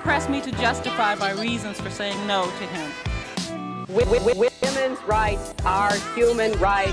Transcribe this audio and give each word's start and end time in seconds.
pressed 0.00 0.30
me 0.30 0.40
to 0.40 0.50
justify 0.52 1.14
my 1.14 1.32
reasons 1.32 1.80
for 1.80 1.90
saying 1.90 2.26
no 2.26 2.44
to 2.44 2.66
him. 2.66 2.90
Women's 3.88 5.02
rights 5.04 5.54
are 5.64 5.94
human 6.14 6.52
rights. 6.58 6.92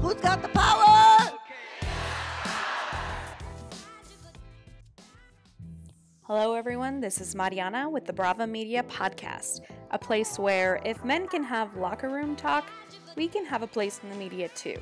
Who's 0.00 0.14
got 0.14 0.42
the 0.42 0.48
power? 0.48 1.38
Hello, 6.22 6.54
everyone. 6.54 7.00
This 7.00 7.20
is 7.20 7.34
Mariana 7.34 7.88
with 7.88 8.04
the 8.04 8.12
Brava 8.12 8.46
Media 8.46 8.82
Podcast, 8.82 9.60
a 9.90 9.98
place 9.98 10.38
where 10.38 10.80
if 10.84 11.04
men 11.04 11.28
can 11.28 11.44
have 11.44 11.76
locker 11.76 12.08
room 12.08 12.36
talk, 12.36 12.70
we 13.16 13.28
can 13.28 13.44
have 13.44 13.62
a 13.62 13.66
place 13.66 14.00
in 14.02 14.10
the 14.10 14.16
media 14.16 14.48
too. 14.50 14.76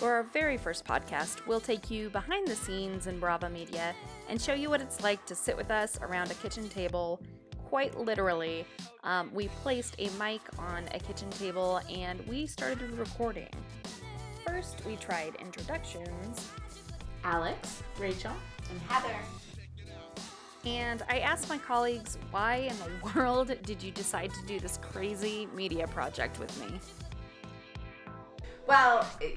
For 0.00 0.14
our 0.14 0.22
very 0.22 0.56
first 0.56 0.86
podcast, 0.86 1.46
we'll 1.46 1.60
take 1.60 1.90
you 1.90 2.08
behind 2.08 2.48
the 2.48 2.56
scenes 2.56 3.06
in 3.06 3.20
Brava 3.20 3.50
Media 3.50 3.94
and 4.30 4.40
show 4.40 4.54
you 4.54 4.70
what 4.70 4.80
it's 4.80 5.02
like 5.02 5.26
to 5.26 5.34
sit 5.34 5.54
with 5.54 5.70
us 5.70 5.98
around 6.00 6.30
a 6.30 6.34
kitchen 6.36 6.70
table. 6.70 7.20
Quite 7.68 7.98
literally, 7.98 8.64
um, 9.04 9.30
we 9.34 9.48
placed 9.62 9.96
a 9.98 10.08
mic 10.18 10.40
on 10.58 10.84
a 10.94 10.98
kitchen 10.98 11.28
table 11.28 11.82
and 11.90 12.26
we 12.26 12.46
started 12.46 12.90
recording. 12.92 13.50
First, 14.46 14.82
we 14.86 14.96
tried 14.96 15.34
introductions. 15.34 16.48
Alex, 17.22 17.82
Rachel, 17.98 18.32
and 18.70 18.80
Heather. 18.88 19.14
And 20.64 21.02
I 21.10 21.18
asked 21.18 21.50
my 21.50 21.58
colleagues, 21.58 22.16
why 22.30 22.70
in 22.70 22.76
the 22.78 23.12
world 23.14 23.54
did 23.64 23.82
you 23.82 23.90
decide 23.90 24.32
to 24.32 24.46
do 24.46 24.60
this 24.60 24.78
crazy 24.78 25.46
media 25.54 25.86
project 25.88 26.38
with 26.38 26.58
me? 26.58 26.80
Well, 28.66 29.06
it, 29.20 29.36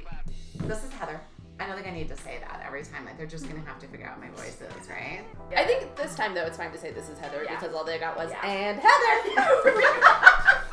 this 0.68 0.84
is 0.84 0.92
Heather. 0.94 1.20
I 1.60 1.68
don't 1.68 1.76
think 1.76 1.88
I 1.88 1.92
need 1.92 2.10
to 2.10 2.18
say 2.18 2.40
that 2.40 2.64
every 2.66 2.84
time. 2.84 3.06
Like 3.06 3.18
they're 3.18 3.28
just 3.28 3.48
gonna 3.48 3.64
have 3.66 3.80
to 3.80 3.88
figure 3.88 4.08
out 4.08 4.20
my 4.20 4.30
voices, 4.30 4.72
right? 4.90 5.22
I 5.56 5.66
think 5.66 5.96
this 5.96 6.16
time 6.16 6.34
though 6.34 6.46
it's 6.46 6.58
fine 6.58 6.72
to 6.72 6.78
say 6.78 6.92
this 6.92 7.10
is 7.10 7.20
Heather 7.20 7.44
yeah. 7.44 7.60
because 7.60 7.76
all 7.76 7.84
they 7.84 8.00
got 8.00 8.16
was 8.16 8.32
yeah. 8.32 8.48
and 8.48 8.80
Heather. 8.80 9.42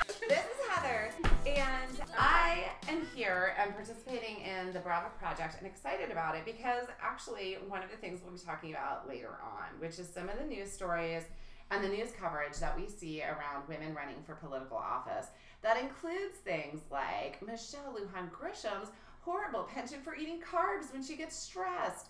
this 0.29 0.39
is 0.39 0.69
Heather, 0.69 1.11
and 1.47 2.01
I 2.17 2.65
am 2.89 3.07
here 3.15 3.55
and 3.59 3.75
participating 3.75 4.43
in 4.43 4.73
the 4.73 4.79
Brava 4.79 5.11
project 5.19 5.57
and 5.59 5.67
excited 5.67 6.11
about 6.11 6.37
it 6.37 6.45
because 6.45 6.87
actually 7.03 7.59
one 7.69 7.83
of 7.83 7.91
the 7.91 7.97
things 7.97 8.21
we'll 8.23 8.33
be 8.33 8.39
talking 8.39 8.71
about 8.71 9.09
later 9.09 9.39
on, 9.43 9.81
which 9.81 9.99
is 9.99 10.09
some 10.09 10.29
of 10.29 10.39
the 10.39 10.45
news 10.45 10.71
stories 10.71 11.25
and 11.71 11.85
the 11.85 11.89
news 11.89 12.11
coverage 12.19 12.59
that 12.59 12.77
we 12.77 12.89
see 12.89 13.23
around 13.23 13.69
women 13.69 13.95
running 13.95 14.17
for 14.25 14.35
political 14.35 14.77
office. 14.77 15.27
That 15.63 15.79
includes 15.79 16.37
things 16.43 16.81
like 16.91 17.41
Michelle 17.47 17.95
Lujan 17.95 18.31
Grisham's 18.31 18.89
horrible 19.21 19.65
penchant 19.65 20.05
for 20.05 20.15
eating 20.15 20.41
carbs 20.41 20.93
when 20.93 21.03
she 21.03 21.17
gets 21.17 21.37
stressed. 21.37 22.07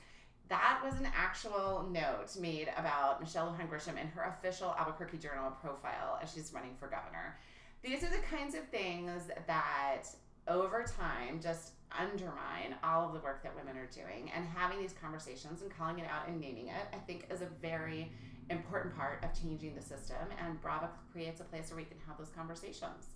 That 0.49 0.81
was 0.85 0.95
an 0.95 1.09
actual 1.15 1.89
note 1.91 2.37
made 2.39 2.69
about 2.77 3.21
Michelle 3.21 3.47
Lujan 3.47 3.69
Grisham 3.69 4.01
in 4.01 4.09
her 4.09 4.37
official 4.39 4.75
Albuquerque 4.79 5.19
Journal 5.19 5.53
profile 5.61 6.19
as 6.23 6.33
she's 6.33 6.53
running 6.53 6.75
for 6.79 6.89
governor. 6.89 7.39
These 7.83 8.03
are 8.03 8.11
the 8.11 8.23
kinds 8.31 8.55
of 8.55 8.67
things 8.69 9.31
that 9.47 10.03
over 10.49 10.85
time 10.85 11.41
just 11.41 11.73
undermine 11.99 12.75
all 12.85 13.07
of 13.07 13.13
the 13.13 13.19
work 13.21 13.43
that 13.43 13.55
women 13.57 13.77
are 13.77 13.87
doing 13.87 14.31
and 14.35 14.45
having 14.47 14.79
these 14.79 14.95
conversations 15.01 15.63
and 15.63 15.77
calling 15.77 15.99
it 15.99 16.07
out 16.09 16.29
and 16.29 16.41
naming 16.41 16.69
it 16.69 16.87
i 16.93 16.97
think 16.99 17.27
is 17.31 17.43
a 17.43 17.49
very 17.61 18.11
important 18.49 18.95
part 18.97 19.25
of 19.25 19.41
changing 19.41 19.75
the 19.75 19.83
system 19.83 20.17
and 20.45 20.61
brava 20.61 20.89
creates 21.13 21.41
a 21.41 21.45
place 21.45 21.71
where 21.71 21.79
we 21.79 21.85
can 21.85 21.97
have 22.07 22.17
those 22.17 22.31
conversations 22.31 23.07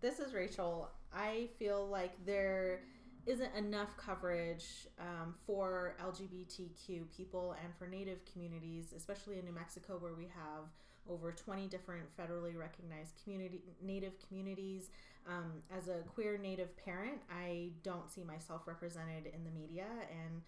this 0.00 0.18
is 0.18 0.32
rachel 0.32 0.88
i 1.14 1.48
feel 1.58 1.86
like 1.86 2.12
there 2.24 2.80
isn't 3.26 3.54
enough 3.56 3.96
coverage 3.96 4.86
um, 4.98 5.34
for 5.46 5.96
LGBTQ 6.02 7.04
people 7.16 7.56
and 7.62 7.74
for 7.78 7.86
Native 7.86 8.18
communities, 8.30 8.92
especially 8.96 9.38
in 9.38 9.44
New 9.44 9.52
Mexico, 9.52 9.96
where 9.98 10.14
we 10.14 10.24
have 10.24 10.64
over 11.08 11.32
20 11.32 11.66
different 11.68 12.04
federally 12.16 12.56
recognized 12.56 13.12
community 13.22 13.62
Native 13.82 14.12
communities. 14.26 14.90
Um, 15.26 15.62
as 15.74 15.88
a 15.88 16.02
queer 16.06 16.36
Native 16.36 16.76
parent, 16.76 17.20
I 17.30 17.70
don't 17.82 18.10
see 18.10 18.22
myself 18.22 18.62
represented 18.66 19.30
in 19.34 19.44
the 19.44 19.50
media, 19.50 19.86
and 20.10 20.42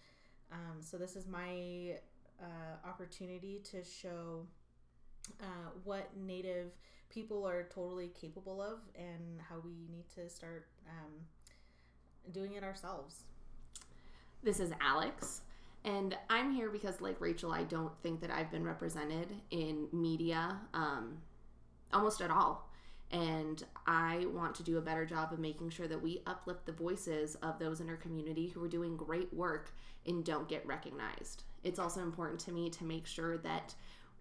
um, 0.51 0.81
so 0.81 0.97
this 0.97 1.15
is 1.15 1.27
my 1.27 1.95
uh, 2.39 2.87
opportunity 2.87 3.61
to 3.71 3.83
show 3.83 4.45
uh, 5.41 5.69
what 5.83 6.09
Native 6.15 6.71
people 7.09 7.47
are 7.47 7.63
totally 7.73 8.11
capable 8.19 8.61
of 8.61 8.79
and 8.95 9.41
how 9.49 9.55
we 9.63 9.87
need 9.89 10.05
to 10.15 10.29
start 10.29 10.67
um, 10.87 11.13
doing 12.33 12.53
it 12.53 12.63
ourselves. 12.63 13.23
This 14.43 14.59
is 14.59 14.71
Alex. 14.81 15.41
And 15.83 16.17
I'm 16.29 16.51
here 16.51 16.69
because, 16.69 16.99
like 17.01 17.21
Rachel, 17.21 17.51
I 17.51 17.63
don't 17.63 17.97
think 18.01 18.19
that 18.21 18.31
I've 18.31 18.51
been 18.51 18.63
represented 18.63 19.27
in 19.51 19.87
media 19.93 20.57
um, 20.73 21.19
almost 21.93 22.21
at 22.21 22.31
all. 22.31 22.69
And 23.11 23.63
I 23.85 24.25
want 24.33 24.53
to 24.55 24.63
do 24.63 24.77
a 24.77 24.81
better 24.81 25.05
job 25.05 25.31
of 25.31 25.39
making 25.39 25.69
sure 25.69 25.87
that 25.87 26.01
we 26.01 26.21
uplift 26.27 26.65
the 26.65 26.73
voices 26.73 27.35
of 27.35 27.57
those 27.57 27.79
in 27.79 27.87
our 27.89 27.95
community 27.95 28.47
who 28.47 28.61
are 28.63 28.67
doing 28.67 28.97
great 28.97 29.33
work 29.33 29.71
and 30.05 30.25
don't 30.25 30.49
get 30.49 30.65
recognized. 30.67 31.43
It's 31.63 31.79
also 31.79 32.01
important 32.01 32.39
to 32.41 32.51
me 32.51 32.69
to 32.71 32.83
make 32.83 33.07
sure 33.07 33.37
that 33.37 33.75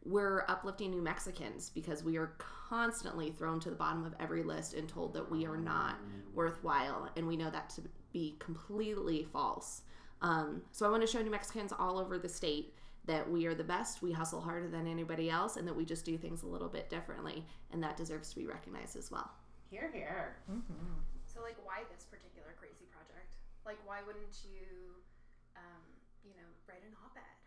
we're 0.06 0.44
uplifting 0.48 0.90
New 0.90 1.02
Mexicans 1.02 1.70
because 1.74 2.04
we 2.04 2.16
are 2.16 2.32
constantly 2.38 3.30
thrown 3.30 3.58
to 3.60 3.70
the 3.70 3.76
bottom 3.76 4.04
of 4.04 4.14
every 4.20 4.42
list 4.42 4.74
and 4.74 4.88
told 4.88 5.12
that 5.14 5.30
we 5.30 5.46
are 5.46 5.56
not 5.56 5.96
worthwhile. 6.34 7.10
And 7.16 7.26
we 7.26 7.36
know 7.36 7.50
that 7.50 7.68
to 7.70 7.82
be 8.12 8.36
completely 8.38 9.24
false. 9.24 9.82
Um, 10.22 10.62
so 10.72 10.86
I 10.86 10.90
want 10.90 11.02
to 11.02 11.06
show 11.06 11.20
New 11.20 11.30
Mexicans 11.30 11.72
all 11.76 11.98
over 11.98 12.18
the 12.18 12.28
state 12.28 12.74
that 13.06 13.28
we 13.28 13.46
are 13.46 13.54
the 13.54 13.64
best, 13.64 14.02
we 14.02 14.10
hustle 14.10 14.40
harder 14.40 14.68
than 14.68 14.86
anybody 14.86 15.30
else, 15.30 15.56
and 15.56 15.66
that 15.66 15.74
we 15.74 15.84
just 15.84 16.04
do 16.04 16.18
things 16.18 16.42
a 16.42 16.46
little 16.46 16.68
bit 16.68 16.90
differently. 16.90 17.44
And 17.72 17.82
that 17.82 17.96
deserves 17.96 18.30
to 18.30 18.36
be 18.36 18.46
recognized 18.46 18.96
as 18.96 19.10
well. 19.10 19.30
Here, 19.70 19.90
here. 19.92 20.36
Mm-hmm. 20.50 21.02
So, 21.26 21.42
like, 21.42 21.56
why 21.62 21.82
this 21.94 22.04
particular 22.04 22.54
crazy 22.58 22.86
project? 22.90 23.36
Like, 23.64 23.78
why 23.86 23.98
wouldn't 24.06 24.42
you, 24.42 24.94
um, 25.54 25.82
you 26.24 26.34
know, 26.34 26.48
write 26.66 26.82
an 26.82 26.94
op 27.04 27.14
ed? 27.14 27.38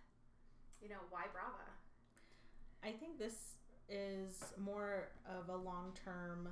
You 0.80 0.88
know, 0.88 1.03
why 1.09 1.28
Brava? 1.34 1.68
I 2.84 2.91
think 2.91 3.19
this 3.19 3.56
is 3.90 4.44
more 4.57 5.09
of 5.28 5.50
a 5.50 5.57
long 5.57 5.91
term 6.06 6.50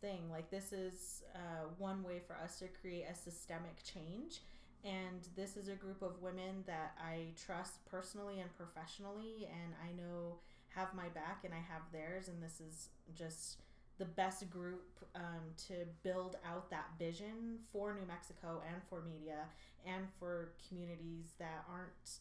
thing. 0.00 0.30
Like, 0.30 0.50
this 0.50 0.72
is 0.72 1.22
uh, 1.34 1.68
one 1.78 2.02
way 2.02 2.20
for 2.26 2.36
us 2.36 2.58
to 2.58 2.66
create 2.80 3.06
a 3.10 3.14
systemic 3.14 3.82
change. 3.82 4.40
And 4.84 5.26
this 5.34 5.56
is 5.56 5.68
a 5.68 5.74
group 5.74 6.02
of 6.02 6.22
women 6.22 6.62
that 6.66 6.94
I 7.02 7.28
trust 7.44 7.84
personally 7.90 8.40
and 8.40 8.50
professionally, 8.56 9.48
and 9.50 9.74
I 9.82 9.90
know 10.00 10.36
have 10.68 10.94
my 10.94 11.08
back 11.08 11.42
and 11.44 11.52
I 11.52 11.56
have 11.56 11.82
theirs. 11.92 12.28
And 12.28 12.42
this 12.42 12.60
is 12.60 12.90
just 13.14 13.58
the 13.98 14.04
best 14.04 14.48
group 14.50 14.84
um, 15.14 15.42
to 15.68 15.74
build 16.02 16.36
out 16.46 16.70
that 16.70 16.90
vision 16.98 17.58
for 17.72 17.94
New 17.94 18.06
Mexico 18.06 18.62
and 18.70 18.82
for 18.88 19.02
media 19.02 19.46
and 19.86 20.04
for 20.20 20.52
communities 20.68 21.32
that 21.38 21.64
aren't 21.70 22.18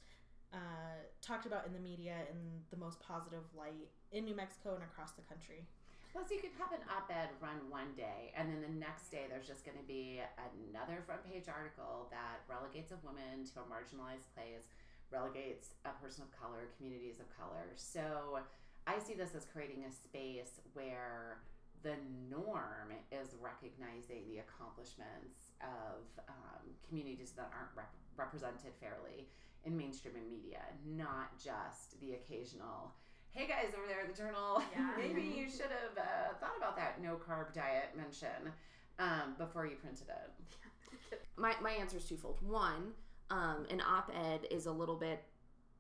uh, 0.56 1.04
talked 1.20 1.46
about 1.46 1.68
in 1.68 1.74
the 1.76 1.84
media 1.84 2.16
in 2.32 2.64
the 2.72 2.80
most 2.80 3.04
positive 3.04 3.44
light 3.52 3.92
in 4.16 4.24
New 4.24 4.36
Mexico 4.36 4.74
and 4.80 4.84
across 4.84 5.12
the 5.20 5.26
country. 5.28 5.68
Plus, 6.16 6.32
you 6.32 6.40
could 6.40 6.56
have 6.56 6.72
an 6.72 6.80
op 6.88 7.12
ed 7.12 7.28
run 7.44 7.60
one 7.68 7.92
day, 8.00 8.32
and 8.40 8.48
then 8.48 8.64
the 8.64 8.72
next 8.80 9.12
day 9.12 9.28
there's 9.28 9.44
just 9.44 9.68
going 9.68 9.76
to 9.76 9.84
be 9.84 10.24
another 10.72 11.04
front 11.04 11.20
page 11.28 11.52
article 11.52 12.08
that 12.08 12.40
relegates 12.48 12.96
a 12.96 13.00
woman 13.04 13.44
to 13.44 13.60
a 13.60 13.68
marginalized 13.68 14.32
place, 14.32 14.72
relegates 15.12 15.76
a 15.84 15.92
person 16.00 16.24
of 16.24 16.32
color, 16.32 16.72
communities 16.80 17.20
of 17.20 17.28
color. 17.36 17.68
So 17.76 18.40
I 18.88 18.96
see 18.96 19.12
this 19.12 19.36
as 19.36 19.44
creating 19.44 19.84
a 19.84 19.92
space 19.92 20.64
where 20.72 21.44
the 21.84 22.00
norm 22.32 22.96
is 23.12 23.36
recognizing 23.44 24.24
the 24.31 24.40
accomplishments 24.40 25.51
of 25.60 26.00
um, 26.31 26.63
communities 26.88 27.36
that 27.36 27.51
aren't 27.51 27.75
rep- 27.75 28.00
represented 28.16 28.72
fairly 28.80 29.28
in 29.65 29.75
mainstream 29.75 30.15
media, 30.29 30.62
not 30.85 31.38
just 31.38 32.00
the 32.00 32.13
occasional, 32.13 32.94
hey 33.31 33.47
guys 33.47 33.73
over 33.75 33.88
there 33.88 34.01
at 34.01 34.15
the 34.15 34.21
journal, 34.21 34.62
yeah. 34.75 34.91
maybe 34.97 35.21
you 35.21 35.50
should 35.50 35.71
have 35.71 35.97
uh, 35.97 36.33
thought 36.39 36.56
about 36.57 36.75
that 36.77 37.01
no 37.01 37.15
carb 37.15 37.53
diet 37.53 37.89
mention 37.95 38.51
um, 39.00 39.35
before 39.38 39.65
you 39.65 39.75
printed 39.75 40.07
it. 40.07 41.19
my, 41.38 41.53
my 41.62 41.71
answer 41.71 41.97
is 41.97 42.06
twofold. 42.06 42.39
One, 42.41 42.94
um, 43.29 43.65
an 43.69 43.81
op 43.81 44.12
ed 44.15 44.47
is 44.51 44.67
a 44.67 44.71
little 44.71 44.95
bit 44.95 45.23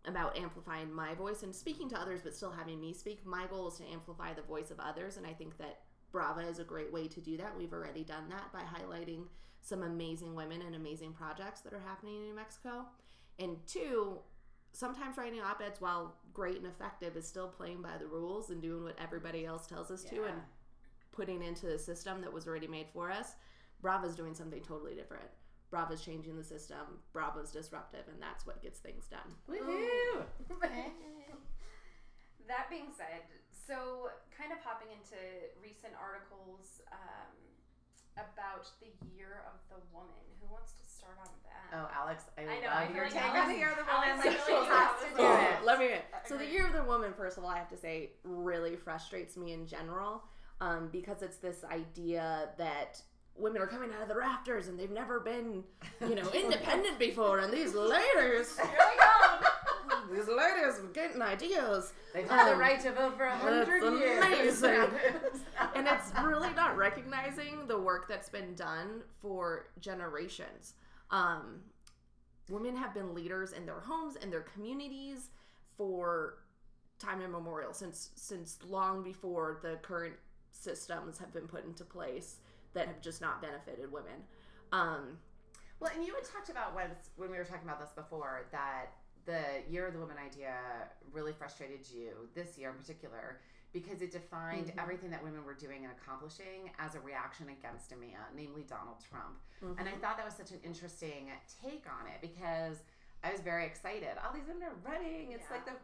about 0.07 0.37
amplifying 0.37 0.91
my 0.91 1.13
voice 1.15 1.43
and 1.43 1.55
speaking 1.55 1.89
to 1.89 1.99
others, 1.99 2.21
but 2.23 2.35
still 2.35 2.51
having 2.51 2.79
me 2.79 2.93
speak. 2.93 3.25
My 3.25 3.45
goal 3.47 3.67
is 3.69 3.77
to 3.77 3.83
amplify 3.91 4.33
the 4.33 4.41
voice 4.41 4.71
of 4.71 4.79
others, 4.79 5.17
and 5.17 5.25
I 5.25 5.33
think 5.33 5.57
that 5.57 5.81
Brava 6.11 6.41
is 6.41 6.59
a 6.59 6.63
great 6.63 6.91
way 6.91 7.07
to 7.07 7.19
do 7.19 7.37
that. 7.37 7.57
We've 7.57 7.73
already 7.73 8.03
done 8.03 8.29
that 8.29 8.51
by 8.53 8.61
highlighting 8.61 9.23
some 9.61 9.83
amazing 9.83 10.35
women 10.35 10.61
and 10.61 10.75
amazing 10.75 11.13
projects 11.13 11.61
that 11.61 11.73
are 11.73 11.79
happening 11.79 12.15
in 12.15 12.23
New 12.23 12.35
Mexico. 12.35 12.85
And 13.39 13.57
two, 13.67 14.19
sometimes 14.71 15.17
writing 15.17 15.41
op 15.41 15.61
eds, 15.61 15.81
while 15.81 16.15
great 16.33 16.57
and 16.57 16.67
effective, 16.67 17.15
is 17.15 17.27
still 17.27 17.47
playing 17.47 17.81
by 17.81 17.97
the 17.99 18.07
rules 18.07 18.49
and 18.49 18.61
doing 18.61 18.83
what 18.83 18.97
everybody 19.01 19.45
else 19.45 19.67
tells 19.67 19.91
us 19.91 20.03
yeah. 20.05 20.19
to 20.19 20.25
and 20.25 20.41
putting 21.11 21.41
into 21.41 21.65
the 21.65 21.79
system 21.79 22.21
that 22.21 22.31
was 22.31 22.47
already 22.47 22.67
made 22.67 22.87
for 22.93 23.11
us. 23.11 23.35
Brava's 23.81 24.15
doing 24.15 24.33
something 24.33 24.61
totally 24.61 24.95
different. 24.95 25.29
Brava's 25.69 26.01
changing 26.01 26.37
the 26.37 26.43
system, 26.43 27.01
Brava's 27.11 27.51
disruptive, 27.51 28.07
and 28.07 28.21
that's 28.21 28.45
what 28.45 28.61
gets 28.61 28.79
things 28.79 29.07
done. 29.07 29.33
Woohoo! 29.49 30.23
that 32.47 32.69
being 32.69 32.87
said, 32.95 33.27
so 33.51 34.09
kind 34.29 34.51
of 34.53 34.59
hopping 34.63 34.87
into 34.93 35.17
recent 35.61 35.93
articles 35.99 36.81
um, 36.93 37.33
about 38.15 38.67
the 38.81 38.91
year 39.15 39.43
of 39.47 39.59
the 39.69 39.79
woman. 39.93 40.09
Who 40.41 40.47
wants 40.51 40.73
to 40.73 40.83
start 40.89 41.17
on 41.19 41.29
that? 41.43 41.51
Oh, 41.73 41.89
Alex, 41.93 42.23
I, 42.37 42.41
I 42.41 42.45
know, 42.61 42.67
I 42.69 42.79
love 42.79 42.87
feel 42.87 42.95
your 42.95 43.05
like 43.05 43.13
take 43.13 43.21
Alex- 43.23 43.41
on 43.41 43.49
the 43.51 43.57
year 43.57 43.69
of 43.71 43.77
the 43.77 43.91
Alex 43.91 44.23
woman. 44.25 44.39
really 44.47 44.65
has 44.67 44.77
has 44.77 44.99
to 45.01 45.05
to 45.09 45.15
do 45.15 45.21
do 45.21 45.33
it. 45.33 45.39
it. 45.59 45.65
Let 45.65 45.79
me. 45.79 45.89
So 46.27 46.37
the 46.37 46.45
year 46.45 46.65
of 46.67 46.73
the 46.73 46.83
woman, 46.83 47.13
first 47.17 47.37
of 47.37 47.43
all, 47.43 47.49
I 47.49 47.57
have 47.57 47.69
to 47.69 47.77
say, 47.77 48.11
really 48.23 48.75
frustrates 48.75 49.35
me 49.37 49.53
in 49.53 49.67
general, 49.67 50.23
um, 50.61 50.89
because 50.91 51.21
it's 51.21 51.37
this 51.37 51.63
idea 51.69 52.49
that 52.57 53.01
women 53.35 53.61
are 53.61 53.67
coming 53.67 53.89
out 53.93 54.01
of 54.01 54.07
the 54.07 54.15
rafters 54.15 54.67
and 54.69 54.79
they've 54.79 54.91
never 54.91 55.19
been, 55.19 55.63
you 56.07 56.15
know, 56.15 56.29
independent 56.33 56.97
before, 56.99 57.39
and 57.39 57.51
these 57.51 57.73
ladies, 57.73 58.57
these 60.11 60.27
ladies 60.27 60.79
are 60.79 60.89
getting 60.93 61.21
ideas. 61.21 61.93
They've 62.13 62.29
had 62.29 62.47
the 62.47 62.53
Um, 62.53 62.59
right 62.59 62.79
to 62.81 62.91
vote 62.91 63.17
for 63.17 63.25
a 63.25 63.35
hundred 63.37 63.83
years. 63.99 64.23
amazing. 64.63 64.89
and 65.75 65.87
it's 65.87 66.11
really 66.23 66.53
not 66.53 66.77
recognizing 66.77 67.67
the 67.67 67.77
work 67.79 68.07
that's 68.07 68.29
been 68.29 68.55
done 68.55 69.03
for 69.21 69.67
generations. 69.79 70.73
Um, 71.11 71.61
women 72.49 72.75
have 72.75 72.93
been 72.93 73.13
leaders 73.13 73.51
in 73.53 73.65
their 73.65 73.79
homes 73.79 74.15
and 74.21 74.31
their 74.31 74.41
communities 74.41 75.29
for 75.77 76.39
time 76.99 77.21
immemorial 77.21 77.73
since 77.73 78.11
since 78.15 78.57
long 78.65 79.03
before 79.03 79.59
the 79.61 79.75
current 79.81 80.15
systems 80.51 81.17
have 81.17 81.33
been 81.33 81.47
put 81.47 81.65
into 81.65 81.83
place 81.83 82.37
that 82.73 82.87
have 82.87 83.01
just 83.01 83.19
not 83.21 83.41
benefited 83.41 83.91
women. 83.91 84.23
Um, 84.71 85.19
Well, 85.79 85.91
and 85.93 86.05
you 86.05 86.15
had 86.15 86.23
talked 86.23 86.49
about 86.49 86.73
when 86.73 86.89
when 87.17 87.29
we 87.29 87.37
were 87.37 87.43
talking 87.43 87.67
about 87.67 87.79
this 87.81 87.91
before 87.91 88.47
that 88.51 88.93
the 89.25 89.63
year 89.69 89.87
of 89.87 89.93
the 89.93 89.99
woman 89.99 90.17
idea 90.23 90.55
really 91.11 91.33
frustrated 91.33 91.87
you 91.89 92.29
this 92.35 92.57
year 92.57 92.69
in 92.69 92.75
particular 92.75 93.39
because 93.73 94.01
it 94.01 94.11
defined 94.11 94.67
Mhm. 94.67 94.81
everything 94.81 95.09
that 95.09 95.21
women 95.21 95.43
were 95.43 95.53
doing 95.53 95.83
and 95.83 95.91
accomplishing 95.97 96.71
as 96.79 96.95
a 96.95 96.99
reaction 97.01 97.49
against 97.49 97.91
a 97.91 97.95
man, 97.97 98.21
namely 98.33 98.63
Donald 98.63 99.01
Trump. 99.01 99.37
Mhm. 99.61 99.77
And 99.79 99.89
I 99.89 99.97
thought 99.97 100.15
that 100.15 100.25
was 100.25 100.35
such 100.35 100.51
an 100.51 100.61
interesting 100.61 101.29
take 101.61 101.85
on 101.91 102.07
it 102.07 102.21
because 102.21 102.83
I 103.23 103.31
was 103.31 103.41
very 103.41 103.65
excited. 103.65 104.17
All 104.19 104.31
these 104.31 104.45
women 104.45 104.63
are 104.63 104.75
running. 104.75 105.31
It's 105.31 105.49
like 105.49 105.65
the 105.65 105.75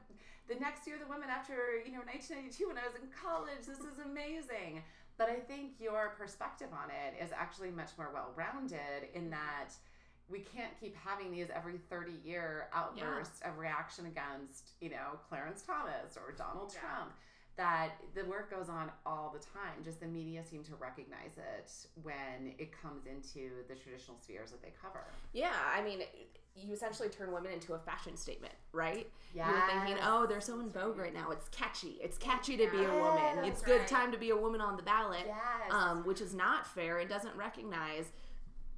the 0.47 0.55
next 0.59 0.85
year 0.85 0.95
of 0.97 1.01
the 1.01 1.07
women 1.07 1.29
after 1.29 1.77
you 1.77 1.91
know 1.91 2.01
1992 2.03 2.67
when 2.67 2.77
I 2.77 2.85
was 2.85 2.95
in 2.95 3.09
college. 3.11 3.65
This 3.65 3.79
is 3.79 3.99
amazing. 3.99 4.83
But 5.17 5.29
I 5.29 5.39
think 5.39 5.79
your 5.79 6.09
perspective 6.17 6.73
on 6.73 6.89
it 6.89 7.13
is 7.21 7.31
actually 7.31 7.71
much 7.71 7.97
more 7.97 8.09
well 8.11 8.31
rounded 8.35 9.09
in 9.13 9.29
that 9.29 9.69
we 10.31 10.39
can't 10.39 10.71
keep 10.79 10.95
having 10.95 11.31
these 11.31 11.47
every 11.53 11.77
30 11.89 12.13
year 12.23 12.67
outbursts 12.73 13.41
of 13.43 13.57
reaction 13.57 14.05
against 14.05 14.71
you 14.79 14.89
know 14.89 15.19
Clarence 15.29 15.61
Thomas 15.61 16.15
or 16.17 16.31
Donald 16.33 16.71
Yeah. 16.73 16.79
Trump. 16.79 17.11
That 17.57 17.89
the 18.15 18.23
work 18.25 18.49
goes 18.49 18.69
on 18.69 18.89
all 19.05 19.29
the 19.31 19.39
time. 19.59 19.83
Just 19.83 19.99
the 19.99 20.07
media 20.07 20.41
seem 20.43 20.63
to 20.63 20.75
recognize 20.75 21.37
it 21.37 21.69
when 22.01 22.53
it 22.57 22.71
comes 22.71 23.05
into 23.05 23.49
the 23.67 23.75
traditional 23.75 24.17
spheres 24.21 24.51
that 24.51 24.61
they 24.63 24.71
cover. 24.81 25.03
Yeah, 25.33 25.51
I 25.75 25.83
mean, 25.83 25.99
you 26.55 26.71
essentially 26.73 27.09
turn 27.09 27.31
women 27.31 27.51
into 27.51 27.73
a 27.73 27.79
fashion 27.79 28.15
statement, 28.15 28.53
right? 28.71 29.07
Yeah. 29.35 29.49
You're 29.51 29.67
thinking, 29.85 30.03
oh, 30.03 30.25
they're 30.25 30.41
so 30.41 30.59
in 30.61 30.69
vogue 30.69 30.97
right 30.97 31.13
now. 31.13 31.29
It's 31.31 31.49
catchy. 31.49 31.97
It's 32.01 32.17
catchy 32.17 32.55
to 32.57 32.71
be 32.71 32.83
a 32.85 32.95
woman. 32.97 33.43
It's 33.43 33.61
good 33.61 33.85
time 33.85 34.11
to 34.13 34.17
be 34.17 34.29
a 34.29 34.37
woman 34.37 34.61
on 34.61 34.77
the 34.77 34.83
ballot. 34.83 35.23
Yes. 35.27 35.37
Um, 35.71 36.03
which 36.05 36.21
is 36.21 36.33
not 36.33 36.65
fair. 36.65 36.99
It 36.99 37.09
doesn't 37.09 37.35
recognize, 37.35 38.05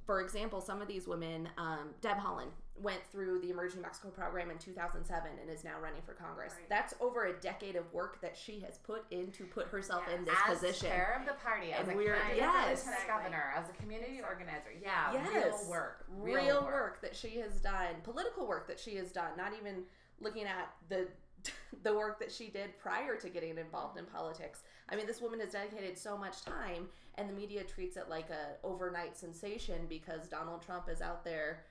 for 0.06 0.20
example, 0.20 0.60
some 0.60 0.82
of 0.82 0.88
these 0.88 1.06
women. 1.06 1.48
Um, 1.58 1.90
Deb 2.00 2.18
Haaland 2.18 2.50
went 2.76 3.00
through 3.12 3.40
the 3.40 3.50
Emerge 3.50 3.74
New 3.76 3.82
Mexico 3.82 4.08
program 4.08 4.50
in 4.50 4.58
2007 4.58 5.30
and 5.40 5.48
is 5.50 5.62
now 5.62 5.78
running 5.80 6.02
for 6.04 6.12
Congress. 6.12 6.54
Right. 6.58 6.68
That's 6.68 6.92
over 7.00 7.26
a 7.26 7.32
decade 7.40 7.76
of 7.76 7.90
work 7.92 8.20
that 8.20 8.36
she 8.36 8.60
has 8.66 8.78
put 8.78 9.04
in 9.12 9.30
to 9.32 9.44
put 9.44 9.68
herself 9.68 10.02
in 10.12 10.24
this 10.24 10.34
as 10.48 10.58
position. 10.58 10.88
chair 10.88 11.16
of 11.20 11.26
the 11.26 11.34
party, 11.40 11.72
as 11.72 11.86
And 11.86 11.92
a 11.92 11.96
we're- 11.96 12.18
candidate 12.18 12.38
yes. 12.38 12.82
for 12.84 13.06
governor, 13.06 13.52
as 13.56 13.68
a 13.70 13.72
community 13.74 14.20
organizer. 14.22 14.70
Yeah, 14.82 15.12
yes. 15.12 15.32
real 15.32 15.70
work. 15.70 16.04
real, 16.08 16.62
work. 16.64 17.00
that 17.02 17.14
she 17.14 17.36
has 17.38 17.60
done, 17.60 17.94
political 18.02 18.46
work 18.46 18.66
that 18.66 18.80
she 18.80 18.96
has 18.96 19.12
done, 19.12 19.30
not 19.36 19.52
even 19.58 19.84
looking 20.20 20.44
at 20.44 20.74
the 20.88 21.06
the 21.82 21.94
work 21.94 22.18
that 22.20 22.32
she 22.32 22.48
did 22.48 22.78
prior 22.78 23.16
to 23.16 23.28
getting 23.28 23.58
involved 23.58 23.98
in 23.98 24.04
politics. 24.06 24.62
I 24.88 24.96
mean, 24.96 25.06
this 25.06 25.20
woman 25.20 25.40
has 25.40 25.52
dedicated 25.52 25.98
so 25.98 26.16
much 26.16 26.42
time 26.44 26.88
and 27.16 27.28
the 27.28 27.32
media 27.34 27.62
treats 27.64 27.96
it 27.96 28.08
like 28.08 28.30
a 28.30 28.56
overnight 28.66 29.16
sensation 29.16 29.86
because 29.88 30.26
Donald 30.28 30.62
Trump 30.62 30.88
is 30.88 31.00
out 31.00 31.24
there 31.24 31.64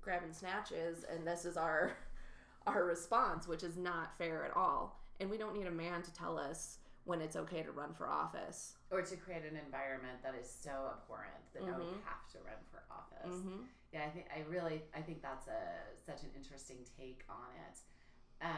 grabbing 0.00 0.32
snatches 0.32 1.04
and 1.12 1.26
this 1.26 1.44
is 1.44 1.56
our 1.56 1.96
our 2.66 2.84
response, 2.84 3.48
which 3.48 3.62
is 3.62 3.76
not 3.76 4.16
fair 4.18 4.44
at 4.44 4.56
all. 4.56 5.00
And 5.20 5.28
we 5.30 5.36
don't 5.38 5.54
need 5.56 5.66
a 5.66 5.70
man 5.70 6.02
to 6.02 6.12
tell 6.14 6.38
us 6.38 6.78
when 7.04 7.20
it's 7.20 7.34
okay 7.34 7.62
to 7.62 7.72
run 7.72 7.92
for 7.92 8.08
office. 8.08 8.74
Or 8.90 9.02
to 9.02 9.16
create 9.16 9.42
an 9.42 9.56
environment 9.56 10.18
that 10.22 10.34
is 10.40 10.48
so 10.48 10.70
abhorrent 10.70 11.42
that 11.54 11.64
no 11.66 11.72
one 11.72 11.80
Mhm. 11.82 12.02
have 12.04 12.28
to 12.32 12.38
run 12.38 12.62
for 12.70 12.84
office. 12.90 13.34
Mhm. 13.42 13.66
Yeah, 13.92 14.04
I 14.06 14.10
think 14.10 14.26
I 14.34 14.40
really 14.48 14.84
I 14.94 15.02
think 15.02 15.20
that's 15.22 15.48
a 15.48 15.82
such 16.06 16.22
an 16.22 16.30
interesting 16.36 16.84
take 16.96 17.24
on 17.28 17.50
it. 17.68 17.78
Um, 18.42 18.50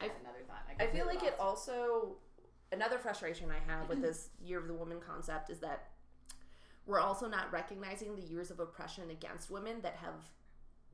I 0.00 0.04
I- 0.04 0.10
another 0.20 0.42
thought. 0.46 0.62
I, 0.80 0.84
I 0.84 0.86
feel 0.88 1.06
like 1.06 1.22
it 1.22 1.34
also 1.38 2.16
another 2.72 2.98
frustration 2.98 3.50
I 3.50 3.70
have 3.72 3.88
with 3.88 4.00
this 4.02 4.30
year 4.44 4.58
of 4.58 4.66
the 4.68 4.74
woman 4.74 4.98
concept 5.00 5.50
is 5.50 5.58
that 5.60 5.88
we're 6.86 7.00
also 7.00 7.26
not 7.28 7.52
recognizing 7.52 8.14
the 8.16 8.22
years 8.22 8.50
of 8.50 8.60
oppression 8.60 9.10
against 9.10 9.50
women 9.50 9.76
that 9.82 9.96
have 9.96 10.14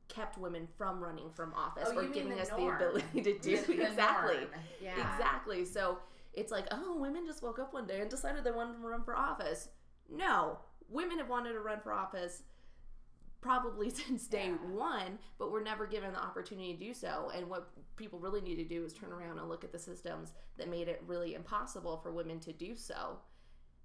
kept 0.09 0.37
women 0.39 0.67
from 0.77 1.03
running 1.03 1.31
from 1.31 1.55
office 1.55 1.89
Oh, 1.91 1.99
or 1.99 2.05
giving 2.05 2.35
the 2.37 2.43
us 2.43 2.51
norm. 2.51 2.77
the 2.79 2.85
ability 2.87 3.23
to 3.23 3.39
do 3.39 3.57
The- 3.57 3.75
the 3.77 3.87
exactly. 3.89 4.37
Yeah. 4.83 5.15
exactly 5.15 5.65
so 5.65 5.99
it's 6.35 6.53
like 6.53 6.67
oh 6.71 6.97
women 6.99 7.25
just 7.27 7.43
woke 7.43 7.59
up 7.59 7.73
one 7.73 7.87
day 7.87 8.01
and 8.01 8.11
decided 8.11 8.45
they 8.45 8.51
wanted 8.51 8.75
to 8.81 8.87
run 8.87 9.03
for 9.05 9.17
office 9.17 9.69
no 10.11 10.59
women 10.91 11.19
have 11.19 11.29
wanted 11.31 11.53
to 11.55 11.61
run 11.61 11.81
for 11.81 11.93
office 11.93 12.43
probably 13.43 13.91
since 14.01 14.27
day 14.27 14.47
Yeah. 14.49 14.71
one, 14.71 15.19
but 15.39 15.53
we're 15.53 15.63
never 15.63 15.87
given 15.87 16.13
the 16.13 16.23
opportunity 16.23 16.73
to 16.73 16.79
do 16.79 16.95
so. 16.95 17.31
And 17.35 17.51
what 17.51 17.69
people 17.97 18.19
really 18.19 18.41
need 18.41 18.57
to 18.57 18.65
do 18.65 18.85
is 18.85 18.95
turn 18.95 19.13
around 19.13 19.39
and 19.39 19.49
look 19.49 19.65
at 19.65 19.73
the 19.73 19.79
systems 19.79 20.33
that 20.57 20.71
made 20.71 20.89
it 20.89 21.03
really 21.07 21.35
impossible 21.35 21.99
for 21.99 22.11
women 22.13 22.41
to 22.41 22.53
do 22.53 22.75
so, 22.75 23.19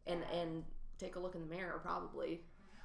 and 0.05 0.21
and 0.31 0.63
take 0.97 1.15
a 1.17 1.19
look 1.19 1.35
in 1.35 1.41
the 1.41 1.47
mirror 1.53 1.79
probably. 1.83 2.41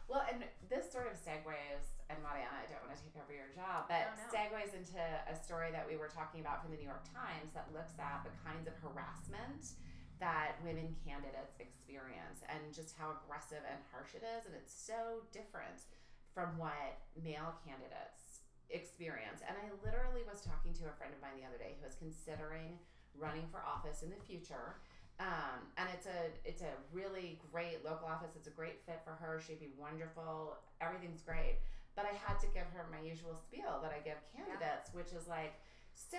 Well, 0.08 0.26
and 0.28 0.44
this 0.68 0.90
sort 0.92 1.06
of 1.08 1.16
segues, 1.16 1.88
and 2.10 2.18
Mariana, 2.20 2.52
I 2.60 2.68
don't 2.68 2.84
want 2.84 2.92
to 2.92 3.00
take 3.00 3.16
over 3.16 3.32
your 3.32 3.48
job, 3.56 3.88
but 3.88 4.12
No, 4.12 4.20
no. 4.20 4.28
segues 4.28 4.74
into 4.76 5.00
a 5.00 5.32
story 5.32 5.70
that 5.72 5.88
we 5.88 5.96
were 5.96 6.08
talking 6.12 6.40
about 6.44 6.60
from 6.60 6.68
the 6.72 6.76
New 6.76 6.84
York 6.90 7.06
Times 7.08 7.54
that 7.56 7.72
looks 7.72 7.96
at 7.96 8.20
the 8.20 8.34
kinds 8.44 8.68
of 8.68 8.74
harassment 8.84 9.72
that 10.20 10.60
women 10.60 10.92
candidates 11.06 11.56
experience 11.58 12.44
and 12.52 12.60
just 12.74 12.92
how 13.00 13.16
aggressive 13.24 13.64
and 13.64 13.80
harsh 13.90 14.12
it 14.12 14.20
is. 14.22 14.44
And 14.44 14.52
it's 14.54 14.74
so 14.74 15.24
different 15.32 15.88
from 16.34 16.56
what 16.58 16.98
male 17.22 17.54
candidates 17.64 18.40
experience. 18.70 19.44
And 19.46 19.56
I 19.56 19.68
literally 19.84 20.24
was 20.24 20.40
talking 20.40 20.72
to 20.80 20.88
a 20.88 20.94
friend 20.96 21.12
of 21.12 21.20
mine 21.20 21.36
the 21.36 21.44
other 21.46 21.60
day 21.60 21.76
who 21.80 21.84
is 21.86 21.94
considering 21.94 22.80
running 23.14 23.44
for 23.52 23.60
office 23.60 24.02
in 24.02 24.08
the 24.08 24.20
future. 24.24 24.80
Um, 25.20 25.68
and 25.76 25.86
it's 25.92 26.08
a 26.08 26.32
it's 26.42 26.62
a 26.64 26.72
really 26.90 27.38
great 27.52 27.84
local 27.84 28.08
office. 28.08 28.32
It's 28.34 28.48
a 28.48 28.56
great 28.56 28.80
fit 28.88 29.00
for 29.04 29.12
her. 29.12 29.38
She'd 29.44 29.60
be 29.60 29.70
wonderful. 29.78 30.56
Everything's 30.80 31.20
great. 31.20 31.60
But 31.94 32.08
I 32.08 32.16
had 32.16 32.40
to 32.40 32.48
give 32.56 32.64
her 32.72 32.88
my 32.88 33.04
usual 33.04 33.36
spiel 33.36 33.78
that 33.84 33.92
I 33.92 34.00
give 34.00 34.16
candidates, 34.32 34.88
which 34.96 35.12
is 35.12 35.28
like, 35.28 35.52
so 35.92 36.16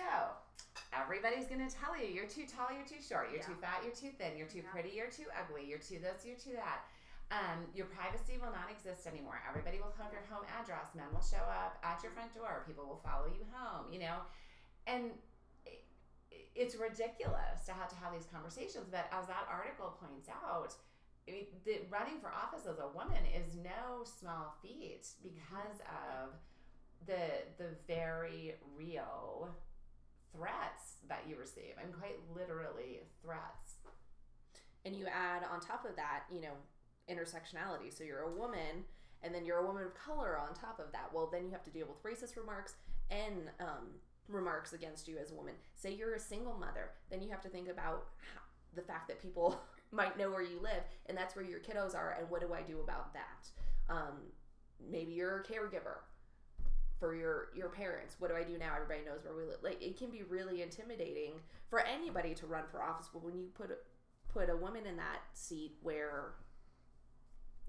everybody's 0.94 1.50
gonna 1.50 1.68
tell 1.68 1.98
you 1.98 2.06
you're 2.06 2.30
too 2.30 2.46
tall, 2.46 2.70
you're 2.70 2.86
too 2.86 3.02
short, 3.02 3.34
you're 3.34 3.42
too 3.42 3.58
fat, 3.58 3.82
you're 3.82 3.94
too 3.94 4.14
thin, 4.16 4.38
you're 4.38 4.46
too 4.46 4.62
Yeah. 4.62 4.70
pretty, 4.70 4.90
you're 4.94 5.10
too 5.10 5.26
ugly, 5.34 5.66
you're 5.66 5.82
too 5.82 5.98
this, 5.98 6.22
you're 6.24 6.38
too 6.38 6.54
that. 6.54 6.86
Um, 7.30 7.66
your 7.74 7.86
privacy 7.86 8.38
will 8.38 8.52
not 8.52 8.70
exist 8.70 9.06
anymore. 9.06 9.42
Everybody 9.48 9.78
will 9.78 9.94
have 9.98 10.12
your 10.12 10.22
home 10.30 10.44
address. 10.60 10.94
Men 10.94 11.06
will 11.12 11.22
show 11.24 11.42
up 11.50 11.78
at 11.82 12.02
your 12.02 12.12
front 12.12 12.34
door. 12.34 12.62
People 12.66 12.86
will 12.86 13.00
follow 13.04 13.26
you 13.26 13.44
home. 13.52 13.92
You 13.92 14.00
know, 14.00 14.18
and 14.86 15.18
it- 15.64 15.84
it's 16.54 16.76
ridiculous 16.76 17.64
to 17.66 17.72
have 17.72 17.88
to 17.88 17.96
have 17.96 18.12
these 18.12 18.26
conversations. 18.26 18.88
But 18.90 19.06
as 19.10 19.26
that 19.26 19.46
article 19.48 19.92
points 19.92 20.28
out, 20.28 20.76
I 21.26 21.30
mean, 21.32 21.46
the 21.64 21.86
running 21.88 22.20
for 22.20 22.30
office 22.30 22.66
as 22.66 22.78
a 22.78 22.88
woman 22.88 23.24
is 23.26 23.56
no 23.56 24.04
small 24.04 24.52
feat 24.62 25.06
because 25.22 25.80
of 25.80 26.34
the 27.06 27.46
the 27.58 27.70
very 27.86 28.56
real 28.76 29.54
threats 30.32 30.96
that 31.08 31.26
you 31.26 31.36
receive, 31.36 31.76
and 31.78 31.96
quite 31.98 32.18
literally 32.34 33.00
threats. 33.22 33.76
And 34.84 34.94
you 34.94 35.06
add 35.06 35.44
on 35.44 35.60
top 35.60 35.84
of 35.86 35.96
that, 35.96 36.24
you 36.30 36.40
know, 36.40 36.54
intersectionality. 37.10 37.96
So 37.96 38.04
you're 38.04 38.22
a 38.22 38.32
woman, 38.32 38.84
and 39.22 39.34
then 39.34 39.44
you're 39.44 39.58
a 39.58 39.66
woman 39.66 39.84
of 39.84 39.94
color 39.94 40.38
on 40.38 40.54
top 40.54 40.78
of 40.78 40.92
that. 40.92 41.10
Well, 41.12 41.28
then 41.30 41.44
you 41.44 41.50
have 41.52 41.64
to 41.64 41.70
deal 41.70 41.86
with 41.86 42.02
racist 42.02 42.36
remarks 42.36 42.74
and 43.10 43.50
um, 43.60 43.88
remarks 44.28 44.72
against 44.72 45.08
you 45.08 45.18
as 45.18 45.30
a 45.30 45.34
woman. 45.34 45.54
Say 45.74 45.94
you're 45.94 46.14
a 46.14 46.20
single 46.20 46.54
mother, 46.54 46.90
then 47.10 47.22
you 47.22 47.30
have 47.30 47.42
to 47.42 47.48
think 47.48 47.68
about 47.68 48.06
how, 48.32 48.40
the 48.74 48.82
fact 48.82 49.08
that 49.08 49.22
people 49.22 49.60
might 49.92 50.18
know 50.18 50.30
where 50.30 50.42
you 50.42 50.60
live, 50.60 50.82
and 51.06 51.16
that's 51.16 51.36
where 51.36 51.44
your 51.44 51.60
kiddos 51.60 51.94
are. 51.94 52.16
And 52.18 52.28
what 52.30 52.40
do 52.40 52.52
I 52.52 52.62
do 52.62 52.80
about 52.80 53.12
that? 53.14 53.48
Um, 53.88 54.32
maybe 54.90 55.12
you're 55.12 55.40
a 55.40 55.44
caregiver 55.44 55.98
for 56.98 57.14
your 57.14 57.48
your 57.54 57.68
parents. 57.68 58.16
What 58.18 58.30
do 58.30 58.36
I 58.36 58.42
do 58.42 58.56
now? 58.58 58.72
Everybody 58.74 59.04
knows 59.04 59.24
where 59.24 59.34
we 59.34 59.44
live. 59.44 59.58
Like 59.62 59.82
it 59.82 59.98
can 59.98 60.10
be 60.10 60.22
really 60.22 60.62
intimidating 60.62 61.32
for 61.68 61.80
anybody 61.80 62.34
to 62.34 62.46
run 62.46 62.64
for 62.70 62.82
office, 62.82 63.08
but 63.12 63.22
when 63.22 63.36
you 63.36 63.48
put 63.54 63.70
put 64.32 64.50
a 64.50 64.56
woman 64.56 64.86
in 64.86 64.96
that 64.96 65.20
seat 65.32 65.76
where 65.82 66.32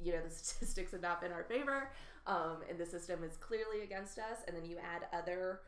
you 0.03 0.11
know 0.13 0.21
the 0.21 0.29
statistics 0.35 0.91
have 0.91 1.01
not 1.01 1.21
been 1.21 1.31
our 1.31 1.43
favor, 1.43 1.91
um, 2.27 2.57
and 2.69 2.77
the 2.77 2.85
system 2.85 3.23
is 3.23 3.37
clearly 3.37 3.81
against 3.83 4.17
us, 4.19 4.39
and 4.47 4.55
then 4.55 4.65
you 4.65 4.77
add 4.77 5.07
other 5.17 5.61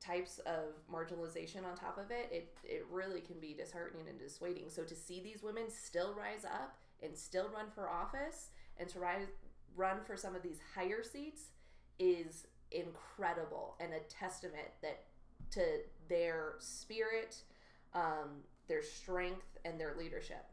types 0.00 0.38
of 0.40 0.74
marginalization 0.92 1.64
on 1.64 1.76
top 1.76 1.98
of 1.98 2.10
it, 2.10 2.28
it 2.30 2.56
it 2.64 2.86
really 2.90 3.20
can 3.20 3.38
be 3.40 3.54
disheartening 3.54 4.08
and 4.08 4.18
dissuading. 4.18 4.68
So 4.68 4.84
to 4.84 4.94
see 4.94 5.20
these 5.20 5.42
women 5.42 5.64
still 5.68 6.14
rise 6.14 6.44
up 6.44 6.78
and 7.02 7.16
still 7.16 7.48
run 7.54 7.66
for 7.74 7.88
office 7.88 8.50
and 8.78 8.88
to 8.90 9.00
rise 9.00 9.26
run 9.76 9.98
for 10.06 10.16
some 10.16 10.34
of 10.34 10.42
these 10.42 10.58
higher 10.74 11.02
seats 11.02 11.50
is 11.98 12.46
incredible 12.70 13.76
and 13.80 13.92
a 13.92 14.00
testament 14.08 14.68
that 14.82 15.04
to 15.50 15.62
their 16.08 16.54
spirit, 16.58 17.36
um, 17.94 18.42
their 18.68 18.82
strength, 18.82 19.58
and 19.64 19.80
their 19.80 19.94
leadership 19.98 20.44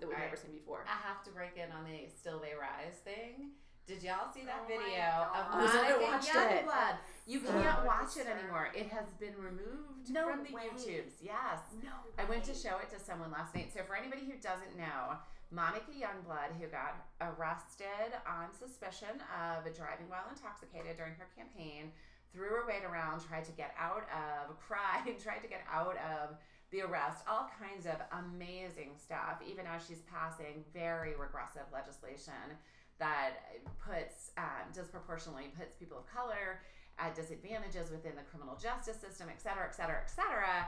that 0.00 0.06
we've 0.06 0.14
All 0.14 0.22
never 0.22 0.36
right. 0.36 0.38
seen 0.38 0.54
before. 0.54 0.84
I 0.86 0.98
have 1.06 1.22
to 1.24 1.30
break 1.30 1.56
in 1.56 1.70
on 1.72 1.84
the 1.84 2.08
Still 2.08 2.38
They 2.38 2.54
Rise 2.54 2.98
thing. 3.04 3.58
Did 3.88 4.04
y'all 4.04 4.28
see 4.28 4.44
that 4.44 4.62
Oh 4.62 4.68
video 4.68 5.00
of 5.32 5.48
oh, 5.48 5.64
gonna 5.64 5.96
Monica 5.96 5.96
watch. 6.04 6.28
Youngblood? 6.28 6.96
You 7.24 7.40
oh, 7.40 7.52
can't 7.56 7.80
watch 7.88 8.20
it 8.20 8.28
anymore. 8.28 8.68
It 8.76 8.92
has 8.92 9.08
been 9.16 9.32
removed 9.40 10.12
No 10.12 10.28
from 10.28 10.44
the 10.44 10.52
way. 10.52 10.68
YouTubes. 10.68 11.24
Yes. 11.24 11.64
No, 11.80 11.96
I 12.20 12.28
went 12.28 12.44
to 12.44 12.54
show 12.54 12.76
it 12.84 12.92
to 12.92 13.00
someone 13.00 13.32
last 13.32 13.56
night. 13.56 13.72
So 13.72 13.80
for 13.88 13.96
anybody 13.96 14.28
who 14.28 14.36
doesn't 14.44 14.76
know, 14.76 15.16
Monica 15.50 15.88
Youngblood, 15.96 16.60
who 16.60 16.68
got 16.68 17.00
arrested 17.20 18.12
on 18.28 18.52
suspicion 18.52 19.24
of 19.32 19.64
driving 19.72 20.12
while 20.12 20.28
intoxicated 20.28 21.00
during 21.00 21.16
her 21.16 21.28
campaign, 21.32 21.88
threw 22.32 22.60
her 22.60 22.68
weight 22.68 22.84
around, 22.84 23.24
tried 23.24 23.48
to 23.48 23.52
get 23.52 23.72
out 23.80 24.04
of, 24.12 24.52
cried, 24.68 25.16
tried 25.16 25.40
to 25.40 25.48
get 25.48 25.64
out 25.72 25.96
of 25.96 26.36
the 26.70 26.82
arrest, 26.82 27.24
all 27.28 27.48
kinds 27.58 27.86
of 27.86 27.96
amazing 28.12 28.92
stuff, 29.00 29.40
even 29.46 29.66
as 29.66 29.86
she's 29.86 30.02
passing 30.02 30.64
very 30.74 31.16
regressive 31.16 31.64
legislation 31.72 32.56
that 32.98 33.62
puts 33.78 34.32
um, 34.36 34.68
disproportionately 34.74 35.50
puts 35.56 35.74
people 35.76 35.98
of 35.98 36.06
color 36.12 36.60
at 36.98 37.14
disadvantages 37.14 37.90
within 37.90 38.12
the 38.16 38.22
criminal 38.22 38.58
justice 38.60 38.96
system, 38.96 39.28
et 39.30 39.40
cetera, 39.40 39.64
et 39.64 39.74
cetera, 39.74 39.98
et 40.02 40.10
cetera. 40.10 40.66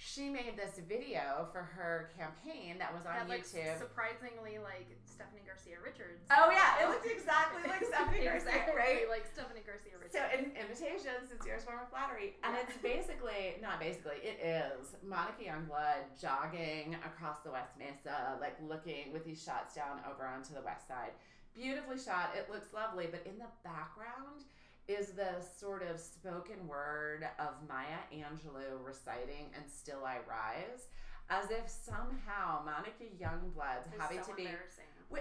She 0.00 0.32
made 0.32 0.56
this 0.56 0.80
video 0.88 1.44
for 1.52 1.60
her 1.60 2.08
campaign 2.16 2.80
that 2.80 2.88
was 2.88 3.04
on 3.04 3.12
That 3.20 3.28
looks 3.28 3.52
YouTube. 3.52 3.76
surprisingly 3.76 4.56
like 4.56 4.88
Stephanie 5.04 5.44
Garcia 5.44 5.76
Richards. 5.76 6.24
Oh 6.32 6.48
yeah, 6.48 6.80
it 6.80 6.88
looked 6.88 7.04
exactly 7.04 7.60
like 7.68 7.84
Stephanie 7.92 8.24
Garcia, 8.24 8.48
Exactly 8.48 8.72
right? 8.80 9.04
like 9.12 9.28
Stephanie 9.28 9.60
Garcia 9.60 10.00
Richards. 10.00 10.16
So, 10.16 10.24
in 10.32 10.56
invitation, 10.56 11.12
sincere 11.28 11.60
form 11.60 11.84
of 11.84 11.92
flattery, 11.92 12.32
and 12.40 12.56
it's 12.56 12.80
basically 12.80 13.60
not 13.60 13.76
basically, 13.76 14.24
it 14.24 14.40
is 14.40 14.96
Monica 15.04 15.44
Youngblood 15.44 16.16
jogging 16.16 16.96
across 17.04 17.44
the 17.44 17.52
West 17.52 17.76
Mesa, 17.76 18.40
like 18.40 18.56
looking 18.64 19.12
with 19.12 19.28
these 19.28 19.44
shots 19.44 19.76
down 19.76 20.00
over 20.08 20.24
onto 20.24 20.56
the 20.56 20.64
west 20.64 20.88
side. 20.88 21.12
Beautifully 21.52 22.00
shot. 22.00 22.32
It 22.32 22.48
looks 22.48 22.72
lovely, 22.72 23.04
but 23.12 23.20
in 23.28 23.36
the 23.36 23.52
background 23.68 24.48
is 24.90 25.12
the 25.12 25.40
sort 25.40 25.82
of 25.82 25.98
spoken 25.98 26.66
word 26.66 27.26
of 27.38 27.54
Maya 27.68 28.00
Angelou 28.12 28.84
reciting 28.84 29.50
"And 29.54 29.64
Still 29.70 30.04
I 30.04 30.18
Rise," 30.28 30.88
as 31.28 31.50
if 31.50 31.68
somehow 31.68 32.62
Monica 32.64 33.04
Youngblood's 33.20 33.88
having 33.98 34.22
so 34.22 34.30
to 34.30 34.36
be 34.36 34.48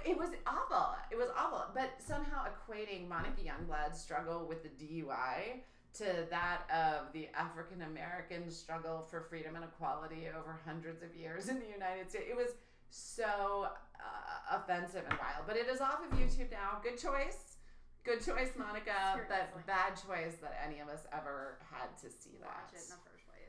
it 0.06 0.18
was 0.18 0.30
awful. 0.46 0.96
It 1.12 1.18
was 1.18 1.30
awful. 1.36 1.66
But 1.74 1.92
somehow 2.00 2.46
equating 2.46 3.08
Monica 3.08 3.42
Youngblood's 3.42 4.00
struggle 4.00 4.46
with 4.48 4.64
the 4.64 4.70
DUI 4.70 5.62
to 5.96 6.28
that 6.30 6.62
of 6.70 7.12
the 7.14 7.28
African 7.36 7.82
American 7.82 8.52
struggle 8.52 9.08
for 9.10 9.22
freedom 9.22 9.56
and 9.56 9.66
equality 9.66 10.28
over 10.38 10.60
hundreds 10.66 11.02
of 11.02 11.16
years 11.16 11.50
in 11.50 11.60
the 11.60 11.66
United 11.66 12.10
States. 12.10 12.26
It 12.30 12.38
was 12.38 12.54
so 12.90 13.70
uh, 14.00 14.56
offensive 14.58 15.04
and 15.10 15.18
wild. 15.18 15.46
But 15.48 15.58
it 15.58 15.68
is 15.68 15.82
off 15.82 16.00
of 16.10 16.18
YouTube 16.18 16.52
now. 16.52 16.80
Good 16.84 16.98
choice. 16.98 17.58
Good 18.04 18.26
choice, 18.26 18.50
Monica. 18.58 19.22
But 19.30 19.66
bad 19.68 19.96
choice 19.96 20.38
that 20.42 20.60
any 20.66 20.80
of 20.80 20.90
us 20.90 21.06
ever 21.12 21.60
had 21.72 21.96
to 22.02 22.10
see 22.10 22.32
that. 22.42 22.48
Watch 22.48 22.74
it 22.74 22.82
in 22.84 22.90
the 22.90 22.98
first 23.06 23.28
place. 23.28 23.44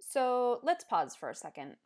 So 0.00 0.60
let's 0.62 0.84
pause 0.84 1.16
for 1.16 1.30
a 1.30 1.34
second. 1.34 1.76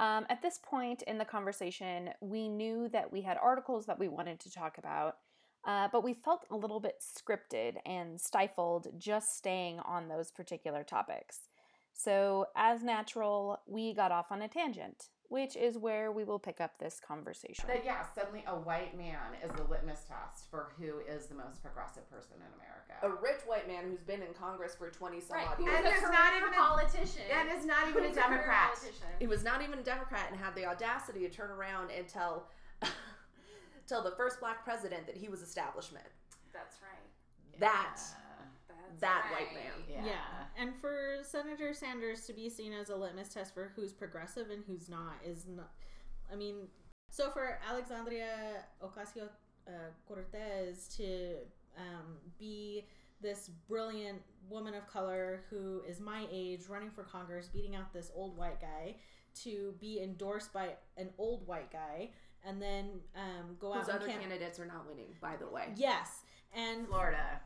Um, 0.00 0.26
at 0.30 0.42
this 0.42 0.58
point 0.58 1.02
in 1.02 1.18
the 1.18 1.24
conversation, 1.24 2.10
we 2.20 2.48
knew 2.48 2.88
that 2.88 3.12
we 3.12 3.20
had 3.20 3.38
articles 3.40 3.86
that 3.86 3.98
we 3.98 4.08
wanted 4.08 4.40
to 4.40 4.50
talk 4.50 4.78
about, 4.78 5.18
uh, 5.66 5.88
but 5.92 6.02
we 6.02 6.14
felt 6.14 6.46
a 6.50 6.56
little 6.56 6.80
bit 6.80 6.96
scripted 7.00 7.76
and 7.84 8.20
stifled 8.20 8.88
just 8.96 9.36
staying 9.36 9.78
on 9.80 10.08
those 10.08 10.30
particular 10.30 10.82
topics. 10.82 11.40
So, 11.92 12.46
as 12.56 12.82
natural, 12.82 13.60
we 13.66 13.92
got 13.92 14.10
off 14.10 14.32
on 14.32 14.40
a 14.40 14.48
tangent, 14.48 15.10
which 15.30 15.54
is 15.56 15.78
where 15.78 16.10
we 16.10 16.24
will 16.24 16.38
pick 16.40 16.60
up 16.60 16.76
this 16.78 17.00
conversation. 17.00 17.64
That 17.68 17.84
yeah, 17.84 18.04
suddenly 18.14 18.42
a 18.48 18.54
white 18.54 18.98
man 18.98 19.16
is 19.42 19.50
the 19.56 19.62
litmus 19.64 20.04
test 20.06 20.50
for 20.50 20.72
who 20.76 20.98
is 21.08 21.26
the 21.26 21.36
most 21.36 21.62
progressive 21.62 22.08
person 22.10 22.34
in 22.36 22.42
America. 22.58 22.66
a 23.02 23.08
rich 23.22 23.40
white 23.46 23.66
man 23.68 23.84
who's 23.88 24.02
been 24.02 24.20
in 24.22 24.34
Congress 24.34 24.74
for 24.74 24.90
20 24.90 25.20
some 25.20 25.36
Right. 25.36 25.46
odd 25.48 25.60
years. 25.60 25.72
And 25.78 25.86
a 25.86 25.88
there's 25.88 26.00
career 26.02 26.12
not 26.12 26.34
even 26.36 26.48
a- 26.52 26.56
politician. 26.56 27.22
and 27.32 27.48
it's 27.48 27.64
not 27.64 27.88
even 27.88 28.02
a 28.04 28.08
Who's 28.08 28.16
career 28.16 28.28
Democrat. 28.28 28.74
politician. 28.74 29.06
He 29.20 29.26
was 29.28 29.44
not 29.44 29.62
even 29.62 29.78
a 29.78 29.82
Democrat 29.82 30.26
and 30.30 30.38
had 30.38 30.54
the 30.56 30.66
audacity 30.66 31.20
to 31.20 31.30
turn 31.30 31.50
around 31.50 31.90
and 31.92 32.06
tell 32.08 32.48
tell 33.86 34.02
the 34.02 34.10
first 34.16 34.40
black 34.40 34.64
president 34.64 35.06
that 35.06 35.16
he 35.16 35.28
was 35.28 35.42
establishment. 35.42 36.04
That's 36.52 36.76
right. 36.82 37.60
That 37.60 38.00
That's 38.98 39.00
that 39.00 39.30
right. 39.32 39.46
white 39.46 39.54
man. 39.54 39.72
Yeah. 39.88 40.04
Yeah. 40.04 40.62
And 40.62 40.74
for 40.80 41.18
Senator 41.22 41.72
Sanders 41.74 42.26
to 42.26 42.32
be 42.32 42.48
seen 42.48 42.72
as 42.72 42.90
a 42.90 42.96
litmus 42.96 43.28
test 43.28 43.54
for 43.54 43.72
who's 43.76 43.92
progressive 43.92 44.50
and 44.50 44.62
who's 44.66 44.88
not 44.88 45.14
is 45.24 45.46
not. 45.48 45.70
I 46.32 46.36
mean, 46.36 46.68
so 47.10 47.30
for 47.30 47.58
Alexandria 47.68 48.64
Ocasio 48.82 49.28
uh, 49.66 49.90
Cortez 50.06 50.88
to 50.96 51.34
um, 51.76 52.16
be 52.38 52.86
this 53.20 53.50
brilliant 53.68 54.20
woman 54.48 54.74
of 54.74 54.86
color 54.86 55.42
who 55.50 55.82
is 55.86 56.00
my 56.00 56.26
age 56.32 56.62
running 56.68 56.90
for 56.90 57.02
Congress, 57.02 57.48
beating 57.48 57.76
out 57.76 57.92
this 57.92 58.10
old 58.14 58.36
white 58.36 58.60
guy, 58.60 58.94
to 59.42 59.74
be 59.80 60.00
endorsed 60.00 60.52
by 60.52 60.70
an 60.96 61.10
old 61.18 61.46
white 61.46 61.70
guy, 61.70 62.10
and 62.44 62.60
then 62.60 63.00
um, 63.14 63.56
go 63.58 63.72
out 63.72 63.80
Whose 63.80 63.94
other 63.94 64.06
camp- 64.06 64.22
candidates 64.22 64.58
are 64.58 64.66
not 64.66 64.88
winning, 64.88 65.14
by 65.20 65.36
the 65.36 65.46
way. 65.46 65.68
Yes, 65.76 66.22
and 66.54 66.86
Florida. 66.88 67.40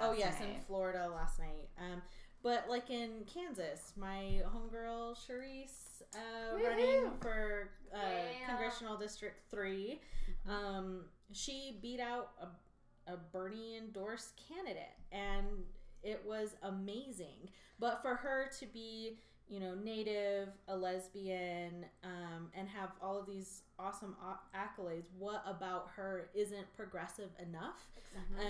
Oh 0.00 0.12
yes, 0.12 0.40
in. 0.40 0.60
Florida 0.66 1.08
last 1.14 1.38
night. 1.38 1.68
Um, 1.78 2.02
but 2.42 2.66
like 2.68 2.90
in 2.90 3.24
Kansas, 3.32 3.92
my 3.96 4.42
homegirl 4.52 5.16
Sharice 5.16 6.02
uh, 6.14 6.56
running 6.62 7.10
for 7.20 7.70
uh, 7.94 7.98
Yeah. 7.98 8.46
congressional 8.48 8.96
district 8.96 9.48
3 9.50 10.00
um, 10.48 11.04
she 11.32 11.78
beat 11.80 12.00
out 12.00 12.30
a, 12.40 13.12
a 13.12 13.16
Bernie 13.32 13.76
endorsed 13.78 14.40
candidate, 14.48 14.96
and 15.12 15.46
it 16.02 16.22
was 16.26 16.56
amazing. 16.62 17.48
But 17.78 18.02
for 18.02 18.14
her 18.16 18.50
to 18.58 18.66
be 18.66 19.18
you 19.48 19.60
know, 19.60 19.74
native, 19.74 20.48
a 20.68 20.76
lesbian, 20.76 21.84
um, 22.04 22.48
and 22.54 22.68
have 22.68 22.90
all 23.00 23.18
of 23.18 23.26
these 23.26 23.62
awesome 23.78 24.16
accolades. 24.54 25.06
What 25.18 25.42
about 25.46 25.88
her 25.96 26.30
isn't 26.34 26.72
progressive 26.74 27.30
enough? 27.38 27.86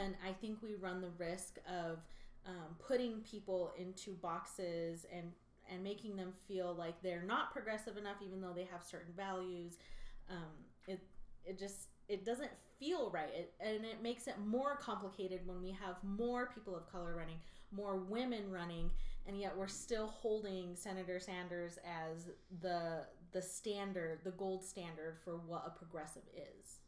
And 0.03 0.15
I 0.27 0.33
think 0.33 0.59
we 0.63 0.75
run 0.75 1.01
the 1.01 1.11
risk 1.19 1.59
of 1.69 1.99
um, 2.47 2.77
putting 2.87 3.21
people 3.21 3.73
into 3.79 4.13
boxes 4.15 5.07
and 5.13 5.33
and 5.71 5.83
making 5.83 6.17
them 6.17 6.33
feel 6.49 6.75
like 6.75 7.01
they're 7.03 7.23
not 7.23 7.53
progressive 7.53 7.97
enough, 7.97 8.17
even 8.25 8.41
though 8.41 8.53
they 8.53 8.65
have 8.71 8.83
certain 8.83 9.13
values. 9.17 9.79
Um, 10.29 10.53
it 10.87 11.01
it 11.45 11.59
just 11.59 11.89
it 12.09 12.25
doesn't 12.25 12.51
feel 12.79 13.11
right, 13.11 13.31
it, 13.33 13.55
and 13.61 13.85
it 13.85 14.03
makes 14.03 14.27
it 14.27 14.35
more 14.45 14.77
complicated 14.77 15.41
when 15.47 15.63
we 15.63 15.71
have 15.71 15.97
more 16.03 16.51
people 16.53 16.77
of 16.77 16.91
color 16.91 17.15
running, 17.17 17.39
more 17.71 17.97
women 17.97 18.51
running, 18.51 18.91
and 19.27 19.39
yet 19.39 19.57
we're 19.57 19.69
still 19.69 20.07
holding 20.07 20.75
Senator 20.75 21.21
Sanders 21.21 21.79
as 21.85 22.31
the 22.61 23.05
the 23.33 23.43
standard, 23.43 24.19
the 24.25 24.31
gold 24.33 24.63
standard 24.63 25.17
for 25.25 25.39
what 25.47 25.65
a 25.67 25.71
progressive 25.71 26.23
is. 26.37 26.79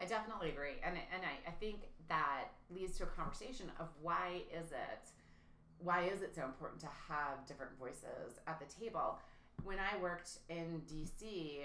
I 0.00 0.04
definitely 0.06 0.50
agree, 0.50 0.80
and 0.84 0.96
and 0.96 1.22
I, 1.22 1.48
I 1.48 1.52
think 1.52 1.88
that 2.08 2.48
leads 2.70 2.96
to 2.98 3.04
a 3.04 3.06
conversation 3.06 3.70
of 3.78 3.88
why 4.00 4.42
is 4.52 4.72
it, 4.72 5.10
why 5.78 6.04
is 6.04 6.22
it 6.22 6.34
so 6.34 6.44
important 6.44 6.80
to 6.80 6.88
have 7.08 7.46
different 7.46 7.72
voices 7.78 8.40
at 8.46 8.60
the 8.60 8.66
table? 8.80 9.18
When 9.62 9.78
I 9.78 10.00
worked 10.02 10.38
in 10.48 10.82
D.C., 10.88 11.60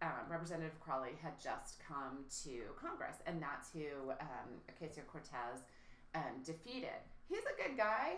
um, 0.00 0.08
Representative 0.30 0.78
Crowley 0.80 1.10
had 1.20 1.38
just 1.42 1.76
come 1.86 2.24
to 2.44 2.60
Congress, 2.80 3.16
and 3.26 3.42
that's 3.42 3.70
who 3.72 4.12
um, 4.12 4.48
Ocasio 4.70 5.06
Cortez 5.06 5.64
um, 6.14 6.42
defeated. 6.44 7.02
He's 7.28 7.44
a 7.44 7.56
good 7.60 7.76
guy, 7.76 8.16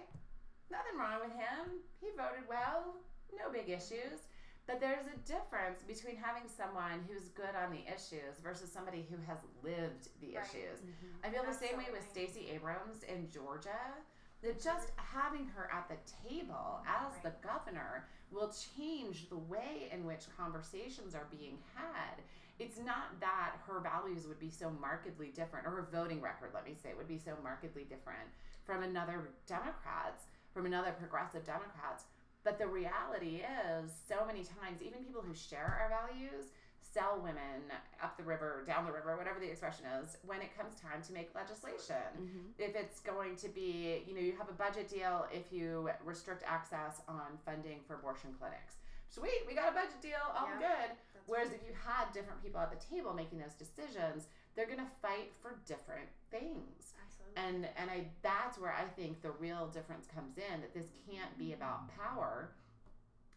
nothing 0.71 0.99
wrong 0.99 1.21
with 1.21 1.33
him. 1.35 1.83
He 2.01 2.09
voted 2.17 2.47
well, 2.49 2.95
no 3.37 3.51
big 3.53 3.69
issues. 3.69 4.27
But 4.67 4.79
there's 4.79 5.07
a 5.11 5.19
difference 5.27 5.83
between 5.83 6.15
having 6.17 6.47
someone 6.47 7.03
who's 7.09 7.29
good 7.31 7.59
on 7.59 7.73
the 7.73 7.83
issues 7.91 8.39
versus 8.43 8.71
somebody 8.71 9.05
who 9.11 9.17
has 9.27 9.39
lived 9.65 10.09
the 10.21 10.37
Right. 10.37 10.47
issues. 10.47 10.79
Mm-hmm. 10.79 11.27
I 11.27 11.31
feel 11.31 11.43
the 11.43 11.53
same 11.59 11.77
way 11.77 11.91
with 11.91 12.07
Stacey 12.09 12.47
Abrams 12.55 13.03
in 13.03 13.29
Georgia. 13.29 13.99
That 14.43 14.63
just 14.63 14.93
having 14.97 15.45
her 15.55 15.69
at 15.71 15.89
the 15.91 15.99
table 16.25 16.81
as 16.89 17.13
the 17.23 17.33
governor 17.47 18.09
will 18.31 18.51
change 18.77 19.29
the 19.29 19.37
way 19.37 19.91
in 19.93 20.07
which 20.07 20.25
conversations 20.39 21.15
are 21.15 21.27
being 21.37 21.59
had. 21.75 22.23
It's 22.59 22.79
not 22.79 23.19
that 23.21 23.57
her 23.67 23.81
values 23.81 24.27
would 24.27 24.39
be 24.39 24.49
so 24.51 24.71
markedly 24.81 25.29
different, 25.35 25.67
or 25.67 25.71
her 25.71 25.89
voting 25.93 26.23
record, 26.23 26.51
let 26.55 26.65
me 26.65 26.75
say, 26.81 26.91
would 26.97 27.09
be 27.09 27.19
so 27.19 27.33
markedly 27.43 27.85
different 27.85 28.29
from 28.71 28.85
another 28.85 29.31
Democrats, 29.49 30.31
from 30.55 30.65
another 30.67 30.93
progressive 30.93 31.45
Democrats. 31.45 32.05
But 32.45 32.59
the 32.59 32.69
reality 32.69 33.43
is, 33.43 33.91
so 34.09 34.25
many 34.25 34.47
times, 34.47 34.81
even 34.81 35.03
people 35.03 35.23
who 35.27 35.35
share 35.35 35.67
our 35.83 35.91
values 35.91 36.55
sell 36.81 37.21
women 37.23 37.67
up 38.03 38.17
the 38.17 38.23
river, 38.23 38.63
down 38.67 38.87
the 38.87 38.93
river, 38.93 39.17
whatever 39.17 39.39
the 39.39 39.51
expression 39.51 39.85
is, 40.01 40.17
when 40.25 40.41
it 40.41 40.57
comes 40.57 40.75
time 40.81 41.03
to 41.03 41.13
make 41.13 41.35
legislation. 41.35 42.03
Mm-hmm. 42.15 42.47
If 42.59 42.75
it's 42.75 43.01
going 43.01 43.37
to 43.37 43.49
be, 43.49 44.03
you 44.07 44.15
know, 44.15 44.21
you 44.21 44.35
have 44.39 44.49
a 44.49 44.55
budget 44.57 44.89
deal 44.89 45.27
if 45.33 45.53
you 45.53 45.91
restrict 46.05 46.43
access 46.47 47.03
on 47.09 47.39
funding 47.45 47.81
for 47.87 47.95
abortion 47.95 48.31
clinics. 48.39 48.77
Sweet, 49.11 49.43
we 49.47 49.55
got 49.55 49.71
a 49.71 49.75
budget 49.75 50.01
deal, 50.01 50.23
all 50.35 50.47
Yeah. 50.47 50.87
good. 50.87 50.91
Whereas 51.27 51.49
right. 51.49 51.61
if 51.61 51.67
you 51.67 51.75
had 51.75 52.13
different 52.13 52.43
people 52.43 52.61
at 52.61 52.71
the 52.71 52.81
table 52.87 53.13
making 53.15 53.39
those 53.39 53.55
decisions, 53.55 54.27
they're 54.57 54.67
going 54.67 54.79
to 54.79 54.93
fight 55.03 55.33
for 55.41 55.57
different 55.67 56.09
things. 56.31 56.95
Absolutely. 57.05 57.35
and 57.37 57.69
and 57.77 57.91
I 57.91 58.07
that's 58.23 58.59
where 58.59 58.73
I 58.73 58.85
think 58.85 59.23
the 59.23 59.31
real 59.33 59.69
difference 59.69 60.07
comes 60.07 60.37
in 60.39 60.61
that 60.61 60.75
this 60.75 60.87
can't 61.11 61.37
be 61.39 61.53
about 61.53 61.89
power 61.97 62.51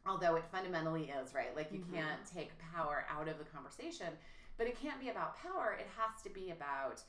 although 0.06 0.36
it 0.36 0.44
fundamentally 0.52 1.10
is 1.10 1.34
right? 1.34 1.56
Like 1.56 1.72
you 1.72 1.80
Mhm. 1.80 1.94
can't 1.94 2.26
take 2.26 2.52
power 2.74 3.06
out 3.10 3.28
of 3.28 3.38
the 3.38 3.46
conversation 3.46 4.18
but 4.58 4.68
it 4.68 4.78
can't 4.80 5.00
be 5.00 5.10
about 5.10 5.36
power. 5.38 5.74
It 5.80 5.88
has 5.98 6.22
to 6.24 6.30
be 6.30 6.52
about 6.52 7.02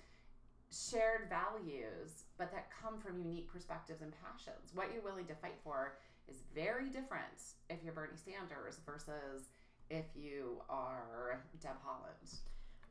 shared 0.70 1.28
values 1.28 2.24
but 2.38 2.50
that 2.52 2.70
come 2.70 2.98
from 3.00 3.18
unique 3.18 3.48
perspectives 3.52 4.02
and 4.02 4.12
passions. 4.22 4.72
What 4.74 4.92
you're 4.92 5.02
willing 5.02 5.26
to 5.26 5.34
fight 5.34 5.58
for 5.62 5.96
is 6.28 6.42
very 6.54 6.88
different 6.88 7.54
if 7.70 7.82
you're 7.82 7.92
Bernie 7.92 8.16
Sanders 8.16 8.78
versus 8.86 9.50
if 9.90 10.06
you 10.16 10.62
are 10.68 11.42
Deb 11.60 11.76
Haaland. 11.86 12.38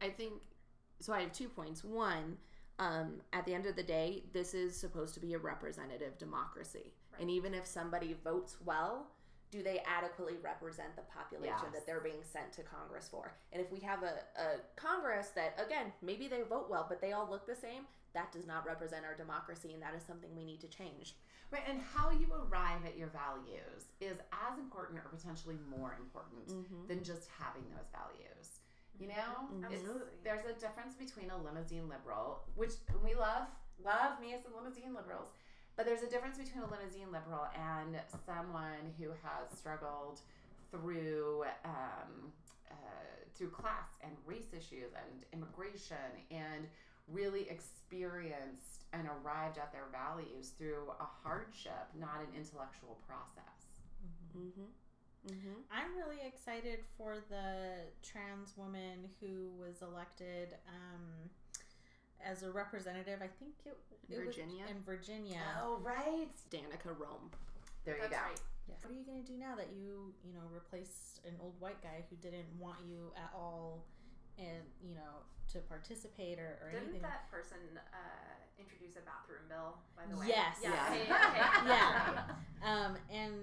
I 0.01 0.09
think 0.09 0.33
so. 0.99 1.13
I 1.13 1.21
have 1.21 1.31
two 1.31 1.49
points. 1.49 1.83
One, 1.83 2.37
um, 2.79 3.21
at 3.33 3.45
the 3.45 3.53
end 3.53 3.65
of 3.65 3.75
the 3.75 3.83
day, 3.83 4.23
this 4.33 4.53
is 4.53 4.75
supposed 4.75 5.13
to 5.15 5.19
be 5.19 5.33
a 5.33 5.37
representative 5.39 6.17
democracy, 6.17 6.93
and 7.19 7.29
even 7.29 7.53
if 7.53 7.65
somebody 7.65 8.15
votes 8.23 8.57
well, 8.65 9.07
do 9.51 9.61
they 9.61 9.83
adequately 9.85 10.37
represent 10.43 10.95
the 10.95 11.03
population 11.03 11.55
Yes. 11.65 11.73
that 11.73 11.85
they're 11.85 11.99
being 12.01 12.23
sent 12.23 12.51
to 12.53 12.63
Congress 12.63 13.07
for? 13.07 13.33
And 13.51 13.61
if 13.61 13.71
we 13.71 13.79
have 13.81 14.01
a, 14.01 14.15
a 14.41 14.47
Congress 14.75 15.27
that, 15.35 15.59
again, 15.63 15.93
maybe 16.01 16.27
they 16.27 16.41
vote 16.41 16.67
well, 16.71 16.87
but 16.89 16.99
they 16.99 17.11
all 17.11 17.29
look 17.29 17.45
the 17.45 17.55
same, 17.55 17.83
that 18.13 18.31
does 18.31 18.47
not 18.47 18.65
represent 18.65 19.05
our 19.05 19.13
democracy, 19.13 19.73
and 19.73 19.81
that 19.83 19.93
is 19.95 20.01
something 20.03 20.35
we 20.35 20.43
need 20.43 20.59
to 20.61 20.67
change. 20.67 21.15
Right, 21.51 21.61
and 21.69 21.79
how 21.93 22.09
you 22.09 22.25
arrive 22.33 22.83
at 22.83 22.97
your 22.97 23.09
values 23.09 23.85
is 24.01 24.17
as 24.33 24.57
important 24.57 24.97
or 24.97 25.07
potentially 25.15 25.57
more 25.69 25.95
important 25.99 26.47
Mhm. 26.47 26.87
than 26.87 27.03
just 27.03 27.29
having 27.29 27.69
those 27.69 27.85
values. 27.91 28.59
You 28.99 29.07
know, 29.07 29.49
Mhm. 29.51 29.65
Absolutely. 29.65 30.17
there's 30.23 30.45
a 30.45 30.53
difference 30.53 30.95
between 30.95 31.29
a 31.31 31.37
limousine 31.37 31.89
liberal, 31.89 32.43
which 32.55 32.73
we 33.03 33.15
love, 33.15 33.47
love 33.83 34.19
me 34.19 34.33
as 34.33 34.43
some 34.43 34.55
limousine 34.55 34.93
liberals, 34.93 35.29
but 35.75 35.85
there's 35.85 36.03
a 36.03 36.09
difference 36.09 36.37
between 36.37 36.63
a 36.63 36.67
limousine 36.67 37.11
liberal 37.11 37.45
and 37.55 37.99
someone 38.25 38.93
who 38.97 39.09
has 39.09 39.57
struggled 39.57 40.21
through 40.71 41.43
um, 41.65 42.31
uh, 42.69 42.75
through 43.35 43.49
class 43.49 43.89
and 44.01 44.15
race 44.25 44.53
issues 44.53 44.93
and 44.93 45.25
immigration 45.33 45.97
and 46.31 46.67
really 47.07 47.49
experienced 47.49 48.83
and 48.93 49.07
arrived 49.07 49.57
at 49.57 49.71
their 49.71 49.85
values 49.91 50.51
through 50.51 50.91
a 50.99 51.03
hardship, 51.03 51.87
not 51.95 52.21
an 52.21 52.33
intellectual 52.35 52.99
process. 53.07 53.67
Mm-hmm. 54.37 54.65
Mm-hmm. 55.27 55.63
I'm 55.71 55.95
really 55.95 56.21
excited 56.27 56.79
for 56.97 57.23
the 57.29 57.87
trans 58.03 58.57
woman 58.57 59.07
who 59.21 59.49
was 59.57 59.81
elected 59.81 60.55
um, 60.67 61.29
as 62.19 62.43
a 62.43 62.51
representative. 62.51 63.19
I 63.21 63.31
think 63.39 63.53
it, 63.65 63.77
it 64.09 64.17
was 64.19 64.35
Virginia? 64.35 64.65
in 64.69 64.83
Virginia. 64.83 65.41
Oh, 65.61 65.79
right. 65.81 66.27
Danica 66.51 66.91
Roem. 66.99 67.31
There 67.85 67.95
you 67.95 68.03
go. 68.09 68.15
right. 68.15 68.41
What 68.81 68.91
are 68.91 68.95
you 68.95 69.03
gonna 69.05 69.23
do 69.23 69.37
now 69.37 69.55
that 69.55 69.69
you 69.75 70.13
you 70.25 70.33
know 70.33 70.43
replaced 70.53 71.19
an 71.27 71.35
old 71.41 71.53
white 71.59 71.81
guy 71.81 72.03
who 72.09 72.15
didn't 72.17 72.47
want 72.59 72.77
you 72.87 73.11
at 73.15 73.31
all, 73.35 73.83
and 74.37 74.63
you 74.81 74.95
know 74.95 75.23
to 75.51 75.59
participate 75.59 76.39
or, 76.39 76.57
or 76.63 76.71
Didn't 76.71 76.83
anything? 76.85 77.01
that 77.03 77.29
person 77.29 77.57
uh, 77.77 78.33
introduce 78.57 78.95
a 78.95 79.01
bathroom 79.05 79.43
bill? 79.49 79.75
By 79.95 80.03
the 80.09 80.17
way. 80.17 80.25
Yes. 80.29 80.57
Yeah. 80.63 80.71
Yeah. 80.71 80.89
okay, 80.89 81.01
okay. 81.03 81.67
Yeah. 81.67 82.23
Um, 82.63 82.95
and 83.11 83.33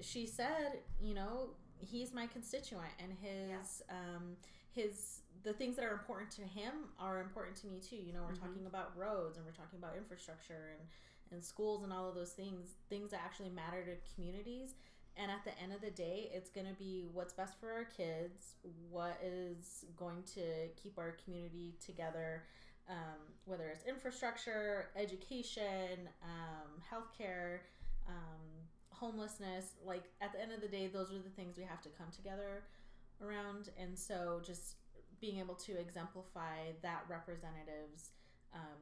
she 0.00 0.26
said, 0.26 0.80
you 1.00 1.14
know, 1.14 1.50
he's 1.78 2.12
my 2.12 2.26
constituent, 2.26 2.90
and 2.98 3.12
his 3.20 3.82
um, 3.90 4.36
his 4.72 5.20
the 5.42 5.52
things 5.52 5.76
that 5.76 5.84
are 5.84 5.92
important 5.92 6.30
to 6.32 6.42
him 6.42 6.72
are 6.98 7.20
important 7.20 7.56
to 7.58 7.66
me 7.66 7.78
too. 7.80 7.96
You 7.96 8.12
know, 8.12 8.22
we're 8.26 8.34
Mhm. 8.34 8.40
talking 8.40 8.66
about 8.66 8.96
roads, 8.96 9.36
and 9.36 9.46
we're 9.46 9.52
talking 9.52 9.78
about 9.78 9.96
infrastructure, 9.96 10.74
and 10.78 10.88
and 11.32 11.44
schools, 11.44 11.84
and 11.84 11.92
all 11.92 12.08
of 12.08 12.14
those 12.16 12.32
things, 12.32 12.70
things 12.88 13.12
that 13.12 13.20
actually 13.24 13.50
matter 13.50 13.84
to 13.84 13.94
communities. 14.14 14.74
And 15.20 15.30
at 15.30 15.44
the 15.44 15.50
end 15.62 15.74
of 15.74 15.82
the 15.82 15.90
day, 15.90 16.30
it's 16.32 16.48
going 16.48 16.66
to 16.66 16.72
be 16.72 17.04
what's 17.12 17.34
best 17.34 17.60
for 17.60 17.70
our 17.70 17.84
kids, 17.84 18.54
what 18.88 19.20
is 19.22 19.84
going 19.98 20.22
to 20.34 20.68
keep 20.82 20.96
our 20.96 21.14
community 21.22 21.74
together, 21.84 22.44
um, 22.88 23.20
whether 23.44 23.68
it's 23.68 23.84
infrastructure, 23.84 24.88
education, 24.96 26.08
um, 26.22 26.80
healthcare, 26.90 27.58
um, 28.08 28.40
homelessness. 28.88 29.74
Like 29.84 30.04
at 30.22 30.32
the 30.32 30.40
end 30.40 30.52
of 30.52 30.62
the 30.62 30.68
day, 30.68 30.86
those 30.86 31.10
are 31.10 31.18
the 31.18 31.34
things 31.36 31.58
we 31.58 31.64
have 31.64 31.82
to 31.82 31.90
come 31.90 32.08
together 32.16 32.64
around. 33.20 33.68
And 33.78 33.98
so 33.98 34.40
just 34.42 34.76
being 35.20 35.38
able 35.38 35.54
to 35.56 35.78
exemplify 35.78 36.72
that 36.80 37.04
representative's 37.10 38.12
um, 38.54 38.80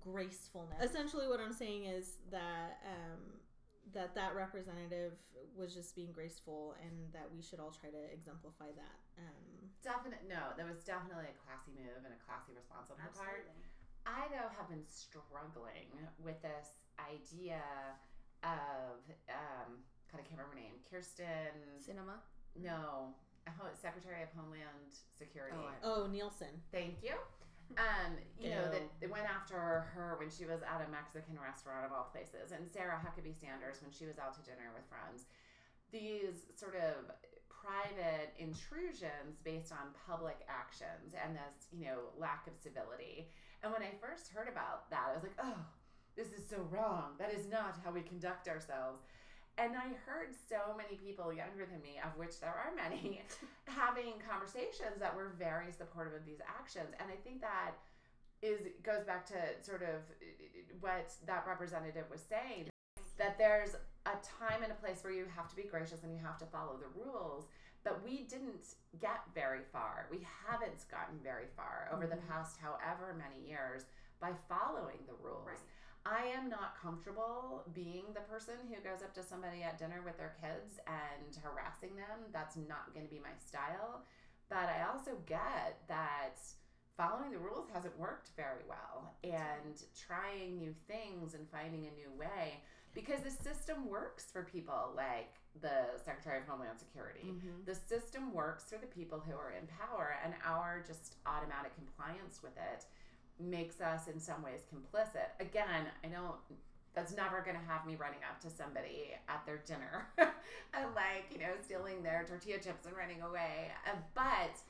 gracefulness. 0.00 0.82
Essentially, 0.82 1.28
what 1.28 1.38
I'm 1.38 1.52
saying 1.52 1.84
is 1.84 2.14
that. 2.32 2.82
That 3.94 4.14
that 4.14 4.36
representative 4.36 5.16
was 5.56 5.72
just 5.72 5.96
being 5.96 6.12
graceful 6.12 6.76
and 6.84 6.92
that 7.12 7.26
we 7.34 7.40
should 7.40 7.58
all 7.58 7.72
try 7.72 7.88
to 7.90 8.02
exemplify 8.12 8.68
that 8.76 8.98
um, 9.18 9.70
Definite. 9.82 10.22
No, 10.28 10.52
that 10.58 10.66
was 10.66 10.82
definitely 10.84 11.30
a 11.30 11.36
classy 11.46 11.72
move 11.72 12.02
and 12.04 12.12
a 12.12 12.20
classy 12.26 12.52
response 12.52 12.90
on 12.90 12.98
her 12.98 13.10
part. 13.14 13.46
Absolutely. 13.46 13.64
I 14.04 14.26
though 14.32 14.50
have 14.58 14.68
been 14.68 14.84
struggling 14.86 15.88
with 16.20 16.36
this 16.42 16.78
idea 16.98 17.62
of 18.44 19.00
um, 19.30 19.80
God, 20.10 20.20
I 20.20 20.24
can't 20.26 20.38
remember 20.40 20.56
her 20.56 20.62
name. 20.62 20.76
Kyrsten. 20.88 21.54
Sinema. 21.82 22.18
No, 22.58 23.12
Ho- 23.58 23.72
Secretary 23.80 24.22
of 24.22 24.30
Homeland 24.34 24.92
Security. 25.18 25.56
Oh, 25.58 25.68
I- 25.70 25.82
oh 25.82 26.06
nielsen 26.10 26.52
Thank 26.72 27.02
you. 27.02 27.14
Um, 27.76 28.16
you 28.40 28.48
know, 28.50 28.64
that 28.72 28.80
Ew. 28.80 28.90
they 29.00 29.06
went 29.18 29.26
after 29.26 29.90
her 29.98 30.14
when 30.22 30.30
she 30.30 30.46
was 30.46 30.62
at 30.62 30.78
a 30.78 30.86
Mexican 30.86 31.34
restaurant 31.42 31.82
of 31.82 31.90
all 31.90 32.06
places, 32.14 32.54
and 32.54 32.62
Sarah 32.70 33.02
Huckabee 33.02 33.34
Sanders 33.34 33.82
when 33.82 33.90
she 33.90 34.06
was 34.06 34.14
out 34.22 34.38
to 34.38 34.42
dinner 34.46 34.70
with 34.70 34.86
friends. 34.86 35.26
These 35.90 36.46
sort 36.54 36.78
of 36.78 37.10
private 37.50 38.30
intrusions 38.38 39.42
based 39.42 39.74
on 39.74 39.90
public 40.06 40.46
actions 40.46 41.18
and 41.18 41.34
this, 41.34 41.66
you 41.74 41.90
know, 41.90 42.14
lack 42.14 42.46
of 42.46 42.54
civility. 42.54 43.26
And 43.66 43.74
when 43.74 43.82
I 43.82 43.90
first 43.98 44.30
heard 44.30 44.46
about 44.46 44.86
that, 44.94 45.10
I 45.10 45.14
was 45.18 45.26
like, 45.26 45.38
oh, 45.42 45.58
this 46.14 46.30
is 46.30 46.46
so 46.46 46.62
wrong. 46.70 47.18
That 47.18 47.34
is 47.34 47.50
not 47.50 47.74
how 47.82 47.90
we 47.90 48.06
conduct 48.06 48.46
ourselves. 48.46 49.02
And 49.58 49.74
I 49.74 49.90
heard 50.06 50.30
so 50.30 50.78
many 50.78 50.94
people 51.02 51.34
younger 51.34 51.66
than 51.66 51.82
me, 51.82 51.98
of 51.98 52.14
which 52.14 52.38
there 52.38 52.54
are 52.54 52.70
many, 52.78 53.26
having 53.66 54.22
conversations 54.22 55.02
that 55.02 55.10
were 55.10 55.34
very 55.34 55.74
supportive 55.74 56.14
of 56.14 56.22
these 56.22 56.38
actions. 56.46 56.94
And 57.02 57.10
I 57.10 57.18
think 57.26 57.42
that 57.42 57.74
is 58.42 58.60
goes 58.82 59.04
back 59.04 59.26
to 59.26 59.34
sort 59.62 59.82
of 59.82 60.02
what 60.80 61.12
that 61.26 61.44
representative 61.46 62.04
was 62.10 62.20
saying 62.28 62.68
that 63.16 63.36
there's 63.38 63.74
a 64.06 64.10
time 64.22 64.62
and 64.62 64.70
a 64.70 64.76
place 64.76 65.02
where 65.02 65.12
you 65.12 65.26
have 65.34 65.48
to 65.48 65.56
be 65.56 65.62
gracious 65.64 66.02
and 66.04 66.12
you 66.12 66.20
have 66.24 66.38
to 66.38 66.46
follow 66.46 66.76
the 66.78 66.86
rules 67.02 67.46
but 67.84 68.02
we 68.04 68.24
didn't 68.24 68.74
get 69.00 69.22
very 69.34 69.62
far 69.72 70.06
we 70.10 70.24
haven't 70.46 70.84
gotten 70.90 71.18
very 71.22 71.46
far 71.56 71.88
over 71.92 72.06
the 72.06 72.16
Mhm. 72.16 72.28
past 72.28 72.58
however 72.58 73.12
many 73.14 73.40
years 73.40 73.86
by 74.20 74.32
following 74.48 75.04
the 75.06 75.14
rules 75.14 75.46
Right. 75.46 75.58
I 76.06 76.24
am 76.28 76.48
not 76.48 76.74
comfortable 76.76 77.64
being 77.74 78.12
the 78.14 78.20
person 78.22 78.54
who 78.68 78.80
goes 78.80 79.02
up 79.02 79.12
to 79.14 79.22
somebody 79.22 79.62
at 79.62 79.76
dinner 79.78 80.00
with 80.02 80.16
their 80.16 80.34
kids 80.40 80.78
and 80.86 81.36
harassing 81.36 81.96
them. 81.96 82.30
That's 82.32 82.56
not 82.56 82.94
going 82.94 83.04
to 83.06 83.10
be 83.12 83.18
my 83.20 83.34
style. 83.36 84.04
But 84.48 84.70
I 84.70 84.84
also 84.84 85.16
get 85.26 85.86
that 85.88 86.38
following 86.98 87.30
the 87.30 87.38
rules 87.38 87.68
hasn't 87.72 87.96
worked 87.98 88.30
very 88.36 88.60
well 88.68 89.14
and 89.24 89.82
trying 89.96 90.58
new 90.58 90.74
things 90.86 91.32
and 91.34 91.48
finding 91.48 91.86
a 91.86 91.92
new 91.96 92.10
way 92.18 92.60
because 92.92 93.20
the 93.22 93.30
system 93.30 93.88
works 93.88 94.24
for 94.32 94.42
people 94.42 94.92
like 94.96 95.34
the 95.62 95.96
Secretary 96.04 96.38
of 96.38 96.46
Homeland 96.46 96.78
Security. 96.78 97.32
Mhm. 97.32 97.64
The 97.64 97.74
system 97.74 98.32
works 98.32 98.68
for 98.68 98.78
the 98.78 98.86
people 98.88 99.20
who 99.20 99.32
are 99.36 99.52
in 99.52 99.66
power, 99.68 100.16
and 100.24 100.34
our 100.44 100.82
just 100.86 101.16
automatic 101.26 101.74
compliance 101.74 102.42
with 102.42 102.56
it 102.56 102.84
makes 103.38 103.80
us 103.80 104.08
in 104.08 104.18
some 104.20 104.42
ways 104.42 104.64
complicit. 104.72 105.28
Again, 105.40 105.90
I 106.04 106.08
don't. 106.08 106.36
That's 106.94 107.12
never 107.12 107.42
going 107.42 107.56
to 107.56 107.62
have 107.64 107.86
me 107.86 107.94
running 107.94 108.24
up 108.28 108.40
to 108.40 108.50
somebody 108.50 109.14
at 109.28 109.46
their 109.46 109.58
dinner 109.58 110.08
and 110.16 110.94
like 110.96 111.26
you 111.30 111.38
know 111.38 111.54
stealing 111.62 112.02
their 112.02 112.24
tortilla 112.26 112.58
chips 112.58 112.86
and 112.86 112.96
running 112.96 113.22
away. 113.22 113.70
Uh, 113.86 113.96
but 114.14 114.60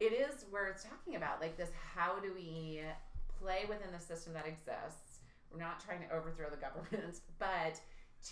it 0.00 0.12
is 0.12 0.44
worth 0.50 0.84
talking 0.88 1.16
about 1.16 1.40
like 1.40 1.56
this. 1.56 1.70
How 1.94 2.18
do 2.20 2.32
we 2.34 2.80
play 3.40 3.64
within 3.68 3.92
the 3.92 4.00
system 4.00 4.32
that 4.34 4.46
exists? 4.46 5.20
We're 5.52 5.60
not 5.60 5.84
trying 5.84 6.00
to 6.00 6.14
overthrow 6.14 6.50
the 6.50 6.56
government, 6.56 7.20
but 7.38 7.80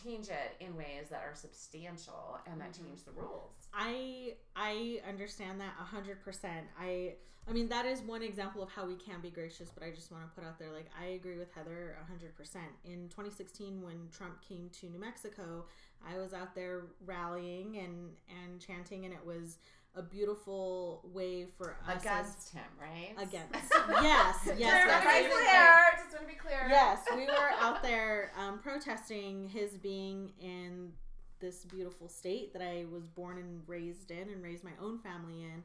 change 0.02 0.28
it 0.28 0.56
in 0.60 0.74
ways 0.76 1.08
that 1.10 1.20
are 1.20 1.34
substantial 1.34 2.38
and 2.50 2.60
that 2.60 2.72
mm-hmm. 2.72 2.86
change 2.86 3.04
the 3.04 3.12
rules. 3.12 3.52
I 3.74 4.34
I 4.56 5.00
understand 5.08 5.60
that 5.60 5.74
a 5.80 5.84
hundred 5.84 6.22
percent. 6.24 6.66
I 6.78 7.14
I 7.48 7.52
mean 7.52 7.68
that 7.68 7.86
is 7.86 8.00
one 8.02 8.22
example 8.22 8.62
of 8.62 8.70
how 8.70 8.86
we 8.86 8.96
can 8.96 9.20
be 9.20 9.30
gracious, 9.30 9.70
but 9.70 9.82
I 9.84 9.90
just 9.90 10.10
want 10.10 10.24
to 10.24 10.30
put 10.34 10.46
out 10.46 10.58
there 10.58 10.72
like 10.72 10.86
I 11.00 11.10
agree 11.10 11.38
with 11.38 11.52
Heather 11.52 11.96
a 12.00 12.06
hundred 12.06 12.34
percent. 12.36 12.70
In 12.84 13.08
2016, 13.08 13.82
when 13.82 14.08
Trump 14.10 14.40
came 14.46 14.70
to 14.80 14.86
New 14.86 15.00
Mexico, 15.00 15.66
I 16.06 16.18
was 16.18 16.32
out 16.32 16.54
there 16.54 16.82
rallying 17.04 17.78
and 17.78 18.10
and 18.42 18.60
chanting, 18.60 19.04
and 19.04 19.12
it 19.12 19.24
was 19.24 19.58
a 19.94 20.02
beautiful 20.02 21.02
way 21.12 21.46
for 21.58 21.76
us 21.86 21.96
as- 21.96 22.02
Against 22.02 22.52
him, 22.54 22.64
right? 22.80 23.12
against 23.18 23.54
yes 24.02 24.36
yes 24.46 24.46
Just 24.46 24.58
yes, 24.58 24.88
want 24.88 25.02
to 25.02 25.08
yes. 25.10 25.32
clear. 25.32 26.02
Just 26.04 26.12
want 26.16 26.28
to 26.28 26.34
be 26.34 26.38
clear. 26.38 26.66
yes, 26.68 26.98
we 27.14 27.26
were 27.26 27.50
out 27.60 27.82
there 27.82 28.32
um, 28.38 28.58
protesting 28.58 29.48
his 29.48 29.72
being 29.76 30.32
in 30.40 30.92
this 31.40 31.64
beautiful 31.64 32.08
state 32.08 32.52
that 32.52 32.62
I 32.62 32.84
was 32.90 33.06
born 33.06 33.36
and 33.38 33.60
raised 33.66 34.10
in 34.10 34.28
and 34.30 34.42
raised 34.42 34.64
my 34.64 34.70
own 34.80 34.98
family 34.98 35.42
in. 35.42 35.62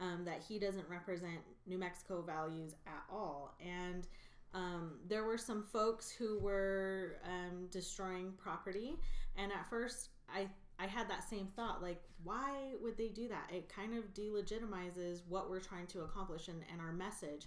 Um, 0.00 0.24
that 0.24 0.42
he 0.48 0.58
doesn't 0.58 0.88
represent 0.88 1.38
New 1.66 1.78
Mexico 1.78 2.22
values 2.22 2.74
at 2.86 3.04
all. 3.12 3.54
And 3.64 4.08
um, 4.54 4.94
there 5.06 5.22
were 5.24 5.38
some 5.38 5.62
folks 5.62 6.10
who 6.10 6.38
were 6.40 7.18
um, 7.26 7.66
destroying 7.70 8.32
property. 8.36 8.96
And 9.36 9.52
at 9.52 9.68
first, 9.70 10.08
I 10.34 10.48
I 10.82 10.86
had 10.86 11.08
that 11.10 11.28
same 11.28 11.46
thought 11.54 11.80
like, 11.80 12.02
why 12.24 12.72
would 12.82 12.96
they 12.96 13.08
do 13.08 13.28
that? 13.28 13.50
It 13.54 13.72
kind 13.74 13.96
of 13.96 14.12
delegitimizes 14.14 15.20
what 15.28 15.48
we're 15.48 15.60
trying 15.60 15.86
to 15.88 16.00
accomplish 16.00 16.48
and, 16.48 16.62
and 16.72 16.80
our 16.80 16.92
message. 16.92 17.46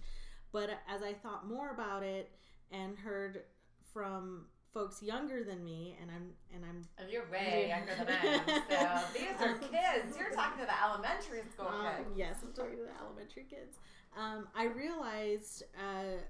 But 0.53 0.69
as 0.87 1.03
I 1.03 1.13
thought 1.13 1.47
more 1.47 1.71
about 1.71 2.01
it 2.01 2.31
and 2.71 2.97
heard 2.97 3.41
from 3.93 4.45
folks 4.73 5.03
younger 5.03 5.43
than 5.43 5.63
me, 5.63 5.97
and 6.01 6.09
I'm 6.11 6.29
and 6.53 6.63
I'm 6.63 6.81
And 6.97 7.11
you're 7.11 7.29
way 7.29 7.67
younger 7.67 7.95
than 7.97 8.07
I 8.09 8.25
am. 8.25 8.45
So 8.47 9.19
these 9.19 9.41
are 9.41 9.57
kids. 9.57 10.17
You're 10.17 10.31
talking 10.31 10.59
to 10.61 10.65
the 10.65 10.83
elementary 10.83 11.41
school 11.51 11.67
um, 11.67 11.85
kids. 11.97 12.09
yes, 12.15 12.37
I'm 12.41 12.53
talking 12.53 12.77
to 12.77 12.83
the 12.83 13.03
elementary 13.03 13.45
kids. 13.49 13.79
Um, 14.17 14.47
I 14.55 14.65
realized 14.65 15.63
uh, 15.77 16.21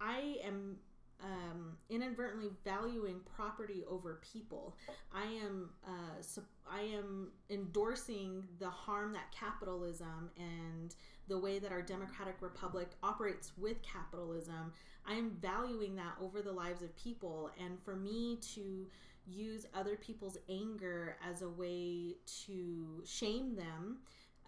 I 0.00 0.36
am 0.44 0.76
um, 1.22 1.76
inadvertently 1.88 2.50
valuing 2.64 3.20
property 3.34 3.84
over 3.88 4.20
people. 4.32 4.76
I 5.14 5.24
am 5.44 5.70
uh, 5.86 6.20
sup- 6.20 6.44
I 6.70 6.82
am 6.82 7.28
endorsing 7.50 8.44
the 8.58 8.68
harm 8.68 9.12
that 9.12 9.32
capitalism 9.32 10.30
and 10.36 10.94
the 11.28 11.38
way 11.38 11.58
that 11.58 11.72
our 11.72 11.82
democratic 11.82 12.36
republic 12.40 12.90
operates 13.02 13.52
with 13.56 13.82
capitalism. 13.82 14.72
I 15.06 15.14
am 15.14 15.30
valuing 15.40 15.96
that 15.96 16.14
over 16.20 16.42
the 16.42 16.52
lives 16.52 16.82
of 16.82 16.94
people, 16.96 17.50
and 17.62 17.78
for 17.84 17.96
me 17.96 18.38
to 18.54 18.86
use 19.26 19.66
other 19.74 19.96
people's 19.96 20.38
anger 20.48 21.16
as 21.28 21.42
a 21.42 21.48
way 21.48 22.16
to 22.46 23.02
shame 23.04 23.56
them 23.56 23.98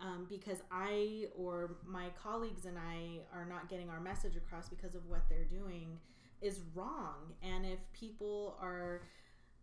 um, 0.01 0.27
because 0.29 0.59
I 0.71 1.27
or 1.37 1.77
my 1.85 2.07
colleagues 2.23 2.65
and 2.65 2.79
I 2.79 3.21
are 3.37 3.45
not 3.45 3.69
getting 3.69 3.91
our 3.91 4.01
message 4.01 4.37
across 4.37 4.69
because 4.69 4.95
of 4.95 5.07
what 5.09 5.29
they're 5.29 5.45
doing 5.45 5.99
is 6.41 6.61
wrong. 6.75 7.35
And 7.43 7.65
if 7.67 7.79
people 7.93 8.57
are, 8.61 9.03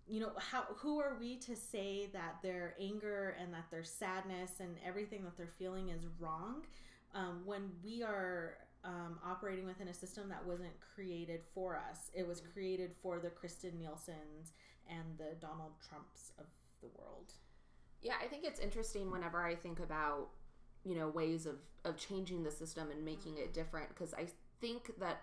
you 0.08 0.20
know, 0.20 0.32
how 0.38 0.64
who 0.76 1.00
are 1.00 1.18
we 1.20 1.38
to 1.38 1.56
say 1.56 2.10
that 2.14 2.38
their 2.44 2.76
anger 2.80 3.36
and 3.42 3.54
that 3.54 3.66
their 3.72 3.84
sadness 3.84 4.52
and 4.60 4.76
everything 4.86 5.24
that 5.24 5.38
they're 5.38 5.48
feeling 5.48 5.90
is 5.90 6.06
wrong 6.20 6.64
um, 7.14 7.42
when 7.46 7.70
we 7.84 8.04
are 8.04 8.58
um, 8.84 9.18
operating 9.26 9.66
within 9.66 9.88
a 9.88 9.94
system 9.94 10.30
that 10.30 10.46
wasn't 10.46 10.74
created 10.96 11.42
for 11.54 11.76
us? 11.76 12.12
It 12.14 12.28
was 12.28 12.42
created 12.54 12.92
for 13.02 13.20
the 13.20 13.30
Kirstjen 13.30 13.80
Nielsen's 13.80 14.54
and 14.90 15.18
the 15.18 15.36
Donald 15.40 15.72
Trumps 15.88 16.32
of 16.38 16.46
the 16.82 16.88
world. 17.00 17.34
Yeah, 18.02 18.14
I 18.24 18.28
think 18.28 18.44
it's 18.46 18.60
interesting 18.60 19.10
whenever 19.10 19.44
I 19.44 19.56
think 19.56 19.80
about, 19.80 20.30
you 20.84 20.96
know, 20.96 21.08
ways 21.08 21.48
of, 21.48 21.56
of 21.84 21.98
changing 21.98 22.44
the 22.44 22.52
system 22.52 22.92
and 22.92 23.04
making 23.04 23.38
it 23.38 23.54
different 23.54 23.90
because 23.90 24.14
I 24.14 24.28
think 24.62 24.92
that 25.00 25.22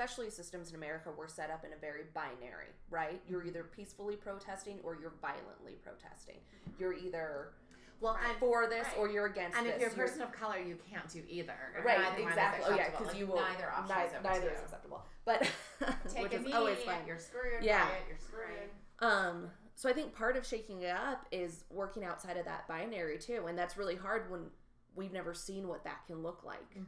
especially 0.00 0.30
systems 0.30 0.70
in 0.70 0.76
America 0.76 1.10
were 1.16 1.28
set 1.28 1.50
up 1.50 1.62
in 1.64 1.72
a 1.74 1.76
very 1.76 2.04
binary, 2.14 2.72
right? 2.90 3.20
You're 3.28 3.44
either 3.44 3.64
peacefully 3.64 4.16
protesting 4.16 4.78
or 4.82 4.96
you're 4.98 5.12
violently 5.20 5.74
protesting. 5.84 6.36
You're 6.78 6.94
either 6.94 7.52
Well, 8.00 8.18
and 8.26 8.38
for 8.38 8.66
this 8.66 8.86
right. 8.86 8.96
or 8.98 9.10
you're 9.10 9.26
against 9.26 9.58
and 9.58 9.66
this. 9.66 9.74
if 9.74 9.80
you're 9.80 9.90
a 9.90 9.92
You're- 9.92 10.06
person 10.08 10.22
of 10.22 10.32
color, 10.32 10.58
you 10.58 10.78
can't 10.90 11.06
do 11.10 11.22
either. 11.28 11.54
right, 11.84 11.98
Neither 12.00 12.28
exactly. 12.28 12.64
Oh 12.72 12.76
yeah, 12.76 12.90
because 12.90 13.14
you 13.14 13.26
will 13.26 13.36
neither 13.36 13.70
option 13.70 13.94
ni- 13.98 14.04
is 14.04 14.12
neither 14.24 14.48
is 14.50 14.60
acceptable. 14.60 15.02
But 15.26 15.50
Take 16.08 16.22
which 16.22 16.32
is 16.32 16.44
knee, 16.46 16.52
always 16.54 16.78
fine. 16.78 17.06
You're 17.06 17.18
screwed. 17.18 17.62
Yeah. 17.62 17.82
Riot, 17.86 18.02
you're 18.08 18.18
screwed. 18.18 18.70
Um, 19.00 19.50
so 19.74 19.90
I 19.90 19.92
think 19.92 20.14
part 20.14 20.38
of 20.38 20.46
shaking 20.46 20.80
it 20.82 20.90
up 20.96 21.26
is 21.30 21.64
working 21.70 22.04
outside 22.04 22.38
of 22.38 22.46
that 22.46 22.66
binary 22.66 23.18
too, 23.18 23.44
and 23.48 23.58
that's 23.58 23.76
really 23.76 23.96
hard 23.96 24.30
when 24.30 24.46
we've 24.94 25.12
never 25.12 25.34
seen 25.34 25.68
what 25.68 25.84
that 25.84 26.06
can 26.06 26.22
look 26.22 26.42
like. 26.42 26.78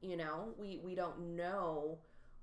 You 0.00 0.16
know, 0.16 0.54
we 0.58 0.80
we 0.82 0.94
don't 0.94 1.36
know 1.36 1.98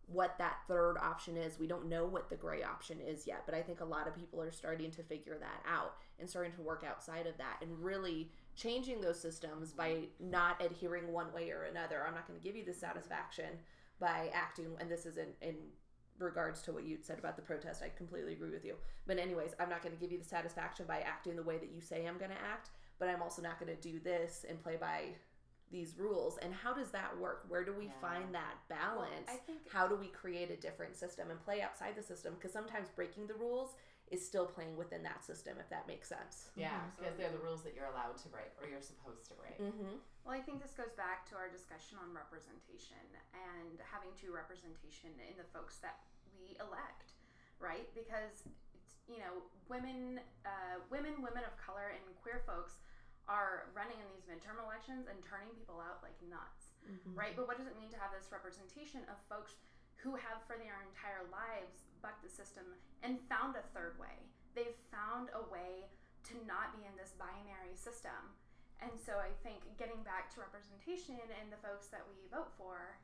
what 0.07 0.37
that 0.37 0.57
third 0.67 0.97
option 0.97 1.35
is. 1.35 1.59
We 1.59 1.67
don't 1.67 1.89
know 1.89 2.05
what 2.05 2.29
the 2.29 2.35
gray 2.35 2.63
option 2.63 2.99
is 3.01 3.25
yet, 3.25 3.43
but 3.45 3.55
I 3.55 3.61
think 3.61 3.81
a 3.81 3.85
lot 3.85 4.07
of 4.07 4.15
people 4.15 4.41
are 4.41 4.51
starting 4.51 4.91
to 4.91 5.03
figure 5.03 5.37
that 5.39 5.63
out 5.67 5.95
and 6.19 6.29
starting 6.29 6.51
to 6.53 6.61
work 6.61 6.83
outside 6.87 7.27
of 7.27 7.37
that 7.37 7.57
and 7.61 7.83
really 7.83 8.29
changing 8.55 9.01
those 9.01 9.19
systems 9.19 9.71
by 9.71 10.03
not 10.19 10.63
adhering 10.63 11.11
one 11.11 11.33
way 11.33 11.49
or 11.51 11.63
another. 11.63 12.03
I'm 12.05 12.13
not 12.13 12.27
going 12.27 12.39
to 12.39 12.43
give 12.43 12.55
you 12.55 12.63
the 12.63 12.73
satisfaction 12.73 13.57
by 13.99 14.29
acting, 14.33 14.67
and 14.79 14.89
this 14.89 15.05
is 15.05 15.17
in, 15.17 15.29
in 15.41 15.55
regards 16.19 16.61
to 16.63 16.71
what 16.71 16.85
you 16.85 16.97
said 17.01 17.19
about 17.19 17.35
the 17.35 17.41
protest. 17.41 17.81
I 17.83 17.89
completely 17.89 18.33
agree 18.33 18.51
with 18.51 18.65
you. 18.65 18.75
But, 19.07 19.17
anyways, 19.17 19.55
I'm 19.59 19.69
not 19.69 19.81
going 19.81 19.95
to 19.95 20.01
give 20.01 20.11
you 20.11 20.19
the 20.19 20.25
satisfaction 20.25 20.85
by 20.87 20.99
acting 20.99 21.35
the 21.35 21.43
way 21.43 21.57
that 21.57 21.71
you 21.73 21.81
say 21.81 22.05
I'm 22.05 22.17
going 22.17 22.31
to 22.31 22.37
act, 22.37 22.69
but 22.99 23.09
I'm 23.09 23.21
also 23.21 23.41
not 23.41 23.59
going 23.59 23.75
to 23.75 23.81
do 23.81 23.99
this 23.99 24.45
and 24.47 24.61
play 24.61 24.77
by 24.79 25.15
these 25.71 25.97
rules. 25.97 26.37
And 26.37 26.53
how 26.53 26.73
does 26.73 26.91
that 26.91 27.17
work? 27.17 27.45
Where 27.47 27.63
do 27.65 27.73
we 27.73 27.85
Yeah. 27.87 27.99
find 27.99 28.33
that 28.35 28.67
balance? 28.67 29.27
I 29.29 29.37
think- 29.37 29.67
how 29.69 29.87
do 29.87 29.95
we 29.95 30.09
create 30.09 30.51
a 30.51 30.57
different 30.57 30.95
system 30.95 31.31
and 31.31 31.39
play 31.43 31.61
outside 31.61 31.95
the 31.95 32.03
system? 32.03 32.35
Because 32.35 32.53
sometimes 32.53 32.89
breaking 32.89 33.27
the 33.27 33.33
rules 33.33 33.75
is 34.11 34.25
still 34.25 34.45
playing 34.45 34.77
within 34.77 35.01
that 35.01 35.23
system, 35.23 35.57
if 35.59 35.67
that 35.69 35.87
makes 35.87 36.07
sense. 36.07 36.51
Yeah, 36.55 36.79
because 36.95 37.17
they're 37.17 37.31
the 37.31 37.39
rules 37.39 37.63
that 37.63 37.73
you're 37.73 37.87
allowed 37.87 38.17
to 38.17 38.29
break 38.29 38.51
or 38.61 38.67
you're 38.67 38.81
supposed 38.81 39.25
to 39.25 39.33
break. 39.33 39.57
Mm-hmm. 39.57 39.97
Well, 40.23 40.35
I 40.35 40.41
think 40.41 40.61
this 40.61 40.73
goes 40.73 40.91
back 40.93 41.25
to 41.29 41.35
our 41.35 41.49
discussion 41.49 41.97
on 41.97 42.13
representation 42.13 43.01
and 43.33 43.79
having 43.81 44.13
true 44.13 44.31
representation 44.33 45.19
in 45.19 45.37
the 45.37 45.43
folks 45.45 45.79
that 45.79 46.01
we 46.37 46.55
elect, 46.59 47.13
right? 47.59 47.91
Because 47.95 48.45
it's, 48.75 48.95
you 49.07 49.17
know, 49.17 49.41
women, 49.67 50.21
uh, 50.45 50.79
women, 50.91 51.21
women 51.23 51.43
of 51.43 51.57
color, 51.57 51.89
and 51.89 52.15
queer 52.21 52.43
folks 52.45 52.77
are 53.25 53.73
running 53.73 53.97
in 53.97 54.07
these 54.13 54.25
midterm 54.29 54.61
elections 54.61 55.09
and 55.09 55.17
turning 55.25 55.49
people 55.57 55.81
out 55.81 56.05
like 56.05 56.13
nuts, 56.29 56.77
right? 57.17 57.33
But 57.33 57.49
what 57.49 57.57
does 57.57 57.65
it 57.65 57.73
mean 57.77 57.89
to 57.89 57.99
have 57.99 58.13
this 58.13 58.29
representation 58.29 59.01
of 59.09 59.17
folks 59.25 59.57
who 59.97 60.13
have 60.13 60.45
for 60.45 60.55
their 60.61 60.77
entire 60.85 61.25
lives 61.33 61.89
bucked 62.05 62.21
the 62.21 62.29
system 62.29 62.77
and 63.01 63.17
found 63.25 63.57
a 63.57 63.65
third 63.73 63.97
way? 63.97 64.13
They've 64.53 64.77
found 64.93 65.33
a 65.33 65.41
way 65.49 65.89
to 66.29 66.33
not 66.45 66.77
be 66.77 66.85
in 66.85 66.93
this 66.97 67.17
binary 67.17 67.73
system. 67.73 68.33
And 68.83 68.93
so 68.93 69.17
I 69.17 69.33
think 69.41 69.65
getting 69.81 70.03
back 70.05 70.29
to 70.35 70.43
representation 70.43 71.17
and 71.17 71.49
the 71.49 71.57
folks 71.65 71.89
that 71.89 72.05
we 72.05 72.29
vote 72.29 72.53
for, 72.59 73.01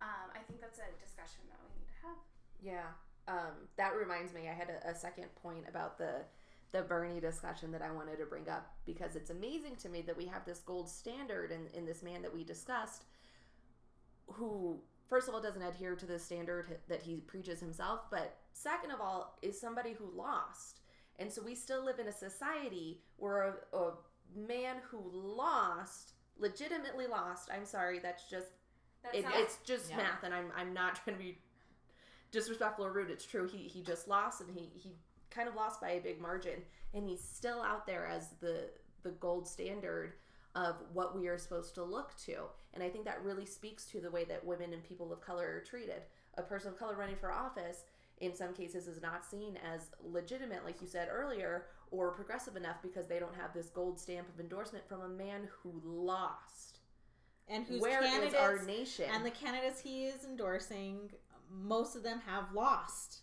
um, 0.00 0.32
I 0.32 0.40
think 0.46 0.64
that's 0.64 0.78
a 0.78 0.88
discussion 0.96 1.44
that 1.52 1.60
we 1.60 1.68
need 1.76 1.88
to 1.90 1.98
have. 2.06 2.20
Yeah. 2.62 2.88
Um, 3.28 3.68
that 3.76 3.92
reminds 3.92 4.32
me, 4.32 4.48
I 4.48 4.56
had 4.56 4.70
a, 4.72 4.80
a 4.88 4.94
second 4.94 5.28
point 5.42 5.68
about 5.68 5.98
the 5.98 6.24
the 6.72 6.82
Bernie 6.82 7.20
discussion 7.20 7.72
that 7.72 7.82
I 7.82 7.90
wanted 7.90 8.18
to 8.18 8.26
bring 8.26 8.48
up 8.48 8.70
because 8.84 9.16
it's 9.16 9.30
amazing 9.30 9.76
to 9.76 9.88
me 9.88 10.02
that 10.02 10.16
we 10.16 10.26
have 10.26 10.44
this 10.44 10.58
gold 10.60 10.88
standard 10.88 11.50
in, 11.50 11.66
in 11.78 11.86
this 11.86 12.02
man 12.02 12.20
that 12.22 12.32
we 12.34 12.44
discussed 12.44 13.04
who 14.26 14.78
first 15.08 15.28
of 15.28 15.34
all 15.34 15.40
doesn't 15.40 15.62
adhere 15.62 15.96
to 15.96 16.06
the 16.06 16.18
standard 16.18 16.78
that 16.88 17.02
he 17.02 17.16
preaches 17.16 17.60
himself, 17.60 18.00
but 18.10 18.36
second 18.52 18.90
of 18.90 19.00
all 19.00 19.38
is 19.42 19.58
somebody 19.58 19.92
who 19.94 20.10
lost. 20.14 20.80
And 21.18 21.32
so 21.32 21.42
we 21.42 21.54
still 21.54 21.84
live 21.84 21.98
in 21.98 22.08
a 22.08 22.12
society 22.12 23.00
where 23.16 23.56
a, 23.72 23.76
a 23.76 23.92
man 24.36 24.76
who 24.90 25.00
lost, 25.12 26.12
legitimately 26.38 27.06
lost, 27.06 27.48
I'm 27.52 27.64
sorry, 27.64 27.98
that's 27.98 28.28
just 28.28 28.48
That 29.02 29.14
it, 29.14 29.22
sounds- 29.22 29.36
it's 29.38 29.56
just 29.64 29.88
Yeah. 29.90 29.96
math 29.96 30.22
and 30.24 30.34
I'm, 30.34 30.52
I'm 30.56 30.74
not 30.74 30.96
trying 31.02 31.16
to 31.16 31.22
be 31.22 31.38
disrespectful 32.30 32.84
or 32.84 32.92
rude. 32.92 33.10
It's 33.10 33.24
true. 33.24 33.48
He 33.48 33.56
he 33.68 33.82
just 33.82 34.06
lost, 34.06 34.42
and 34.42 34.50
he 34.50 34.70
he 34.74 34.92
kind 35.30 35.48
of 35.48 35.54
lost 35.54 35.80
by 35.80 35.90
a 35.90 36.00
big 36.00 36.20
margin, 36.20 36.62
and 36.94 37.04
he's 37.04 37.22
still 37.22 37.62
out 37.62 37.86
there 37.86 38.06
as 38.06 38.30
the 38.40 38.70
the 39.02 39.10
gold 39.12 39.46
standard 39.46 40.14
of 40.54 40.76
what 40.92 41.16
we 41.16 41.28
are 41.28 41.38
supposed 41.38 41.74
to 41.74 41.84
look 41.84 42.16
to. 42.24 42.36
And 42.74 42.82
I 42.82 42.88
think 42.88 43.04
that 43.04 43.22
really 43.22 43.46
speaks 43.46 43.84
to 43.86 44.00
the 44.00 44.10
way 44.10 44.24
that 44.24 44.44
women 44.44 44.72
and 44.72 44.82
people 44.82 45.12
of 45.12 45.20
color 45.20 45.46
are 45.56 45.60
treated. 45.60 46.02
A 46.36 46.42
person 46.42 46.70
of 46.70 46.78
color 46.78 46.96
running 46.96 47.16
for 47.16 47.32
office 47.32 47.84
in 48.20 48.34
some 48.34 48.52
cases 48.52 48.88
is 48.88 49.00
not 49.00 49.24
seen 49.24 49.56
as 49.72 49.90
legitimate 50.02 50.64
like 50.64 50.80
you 50.80 50.86
said 50.86 51.08
earlier 51.10 51.66
or 51.90 52.10
progressive 52.10 52.56
enough 52.56 52.76
because 52.82 53.06
they 53.06 53.18
don't 53.18 53.34
have 53.34 53.52
this 53.54 53.68
gold 53.68 53.98
stamp 53.98 54.28
of 54.28 54.40
endorsement 54.40 54.86
from 54.88 55.02
a 55.02 55.08
man 55.08 55.48
who 55.62 55.80
lost 55.84 56.80
and 57.48 57.64
whose 57.64 57.80
Where 57.80 58.02
is 58.02 58.10
candidates 58.10 58.34
our 58.34 58.62
nation? 58.64 59.06
and 59.12 59.24
the 59.24 59.30
candidates 59.30 59.80
he 59.80 60.06
is 60.06 60.24
endorsing 60.24 61.10
most 61.50 61.96
of 61.96 62.02
them 62.02 62.20
have 62.26 62.52
lost 62.52 63.20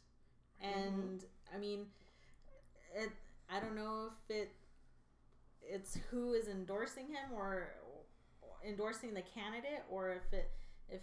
mm-hmm. 0.64 0.80
and 0.80 1.26
i 1.56 1.60
mean 1.60 1.86
it 2.96 3.10
i 3.50 3.60
don't 3.60 3.76
know 3.76 4.10
if 4.30 4.36
it 4.36 4.52
it's 5.62 5.98
who 6.12 6.34
is 6.34 6.48
endorsing 6.48 7.08
him 7.08 7.32
or 7.34 7.70
endorsing 8.68 9.14
the 9.14 9.22
candidate 9.34 9.84
or 9.90 10.12
if 10.12 10.34
it 10.34 10.52
if 10.90 11.02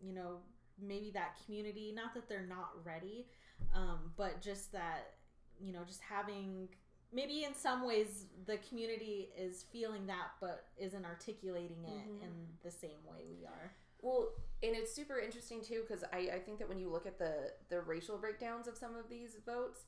you 0.00 0.12
know 0.12 0.36
maybe 0.82 1.10
that 1.12 1.36
community 1.44 1.92
not 1.94 2.14
that 2.14 2.28
they're 2.28 2.46
not 2.46 2.70
ready 2.84 3.26
um, 3.74 4.12
but 4.16 4.40
just 4.40 4.72
that 4.72 5.14
you 5.60 5.72
know 5.72 5.80
just 5.86 6.00
having 6.00 6.68
maybe 7.12 7.44
in 7.44 7.54
some 7.54 7.86
ways 7.86 8.26
the 8.46 8.56
community 8.68 9.28
is 9.38 9.64
feeling 9.72 10.06
that 10.06 10.28
but 10.40 10.66
isn't 10.78 11.04
articulating 11.04 11.84
it 11.84 12.08
Mhm. 12.08 12.22
in 12.24 12.30
the 12.62 12.70
same 12.70 13.04
way 13.04 13.24
we 13.28 13.44
are 13.44 13.72
Well, 14.02 14.28
and 14.62 14.74
it's 14.76 14.94
super 14.94 15.18
interesting 15.18 15.62
too 15.62 15.82
because 15.86 16.04
I, 16.12 16.30
I 16.34 16.38
think 16.38 16.58
that 16.58 16.68
when 16.68 16.78
you 16.78 16.90
look 16.90 17.06
at 17.06 17.18
the 17.18 17.52
the 17.68 17.80
racial 17.80 18.18
breakdowns 18.18 18.68
of 18.68 18.76
some 18.76 18.94
of 18.96 19.08
these 19.08 19.36
votes, 19.44 19.80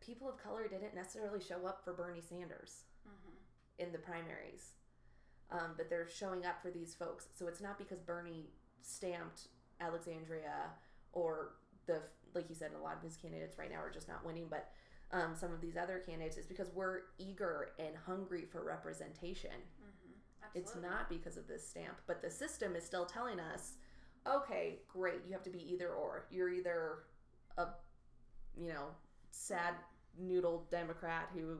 people 0.00 0.28
of 0.28 0.42
color 0.42 0.68
didn't 0.68 0.94
necessarily 0.94 1.40
show 1.40 1.66
up 1.66 1.82
for 1.84 1.92
Bernie 1.92 2.20
Sanders 2.20 2.84
in 3.78 3.92
the 3.92 3.98
primaries, 3.98 4.72
um, 5.50 5.74
but 5.76 5.88
they're 5.90 6.08
showing 6.08 6.44
up 6.44 6.62
for 6.62 6.70
these 6.70 6.94
folks. 6.94 7.26
So 7.34 7.46
it's 7.46 7.60
not 7.60 7.78
because 7.78 8.00
Bernie 8.00 8.50
stamped 8.80 9.48
Alexandria 9.80 10.70
or 11.12 11.54
the 11.86 12.00
like 12.34 12.48
you 12.48 12.54
said, 12.54 12.70
a 12.78 12.82
lot 12.82 12.96
of 12.96 13.02
his 13.02 13.16
candidates 13.16 13.58
right 13.58 13.70
now 13.70 13.80
are 13.80 13.90
just 13.90 14.08
not 14.08 14.24
winning, 14.24 14.46
but. 14.48 14.70
Um, 15.14 15.34
some 15.36 15.52
of 15.52 15.60
these 15.60 15.76
other 15.76 15.98
candidates 15.98 16.38
is 16.38 16.46
because 16.46 16.70
we're 16.74 17.00
eager 17.18 17.72
and 17.78 17.94
hungry 18.06 18.46
for 18.50 18.64
representation. 18.64 19.50
It's 20.54 20.74
not 20.76 21.08
because 21.08 21.36
of 21.36 21.46
this 21.48 21.66
stamp, 21.66 21.98
but 22.06 22.20
the 22.22 22.30
system 22.30 22.76
is 22.76 22.84
still 22.84 23.04
telling 23.06 23.40
us, 23.40 23.72
okay, 24.26 24.80
great, 24.88 25.20
you 25.26 25.32
have 25.32 25.42
to 25.44 25.50
be 25.50 25.72
either 25.72 25.88
or. 25.90 26.26
You're 26.30 26.50
either 26.50 27.04
a, 27.58 27.66
you 28.56 28.68
know, 28.68 28.86
sad 29.30 29.74
noodle 30.18 30.66
Democrat 30.70 31.28
who 31.34 31.58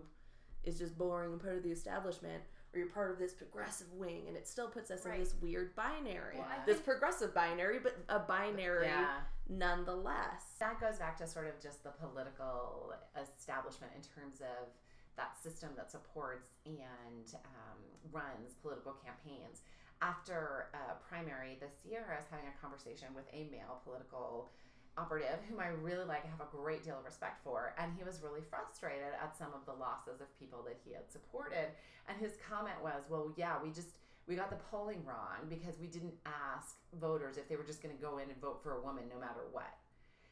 is 0.64 0.78
just 0.78 0.96
boring 0.96 1.32
and 1.32 1.40
part 1.40 1.56
of 1.56 1.62
the 1.62 1.70
establishment, 1.72 2.42
or 2.74 2.78
you're 2.78 2.88
part 2.90 3.10
of 3.10 3.18
this 3.18 3.32
progressive 3.34 3.90
wing, 3.94 4.24
and 4.28 4.36
it 4.36 4.46
still 4.46 4.68
puts 4.68 4.90
us 4.90 5.04
Right. 5.04 5.14
in 5.14 5.20
this 5.24 5.34
weird 5.40 5.74
binary. 5.74 6.38
Well, 6.38 6.46
this 6.66 6.80
progressive 6.80 7.34
binary, 7.34 7.78
but 7.80 7.96
a 8.08 8.18
binary 8.20 8.86
Yeah. 8.86 9.22
nonetheless. 9.48 10.54
That 10.60 10.80
goes 10.80 10.98
back 10.98 11.16
to 11.18 11.26
sort 11.26 11.46
of 11.48 11.58
just 11.60 11.82
the 11.82 11.90
political 11.90 12.94
establishment 13.20 13.92
in 13.96 14.02
terms 14.02 14.40
of 14.40 14.68
that 15.16 15.36
system 15.36 15.70
that 15.76 15.90
supports 15.90 16.48
and 16.66 17.34
um, 17.34 17.78
runs 18.10 18.54
political 18.62 18.92
campaigns. 18.92 19.62
After 20.00 20.68
a 20.74 20.98
primary 21.08 21.58
this 21.60 21.86
year, 21.88 22.10
I 22.10 22.18
was 22.18 22.26
having 22.30 22.46
a 22.50 22.56
conversation 22.60 23.14
with 23.14 23.26
a 23.32 23.46
male 23.52 23.80
political 23.84 24.50
operative 24.98 25.38
whom 25.48 25.60
I 25.60 25.68
really 25.68 26.04
like, 26.04 26.24
I 26.24 26.28
have 26.28 26.40
a 26.40 26.50
great 26.50 26.84
deal 26.84 26.98
of 26.98 27.04
respect 27.04 27.42
for, 27.44 27.74
and 27.78 27.92
he 27.96 28.04
was 28.04 28.20
really 28.22 28.42
frustrated 28.50 29.14
at 29.22 29.36
some 29.36 29.54
of 29.54 29.64
the 29.64 29.72
losses 29.72 30.20
of 30.20 30.28
people 30.38 30.62
that 30.66 30.76
he 30.84 30.92
had 30.92 31.10
supported. 31.10 31.72
And 32.08 32.18
his 32.18 32.32
comment 32.48 32.76
was, 32.82 33.04
"Well, 33.08 33.32
yeah, 33.36 33.62
we 33.62 33.70
just 33.70 34.00
we 34.26 34.36
got 34.36 34.50
the 34.50 34.60
polling 34.70 35.04
wrong 35.04 35.48
because 35.48 35.78
we 35.80 35.86
didn't 35.86 36.14
ask 36.26 36.76
voters 37.00 37.38
if 37.38 37.48
they 37.48 37.56
were 37.56 37.64
just 37.64 37.82
going 37.82 37.94
to 37.94 38.00
go 38.00 38.18
in 38.18 38.30
and 38.30 38.40
vote 38.40 38.60
for 38.62 38.76
a 38.76 38.82
woman 38.82 39.04
no 39.08 39.18
matter 39.18 39.46
what." 39.50 39.72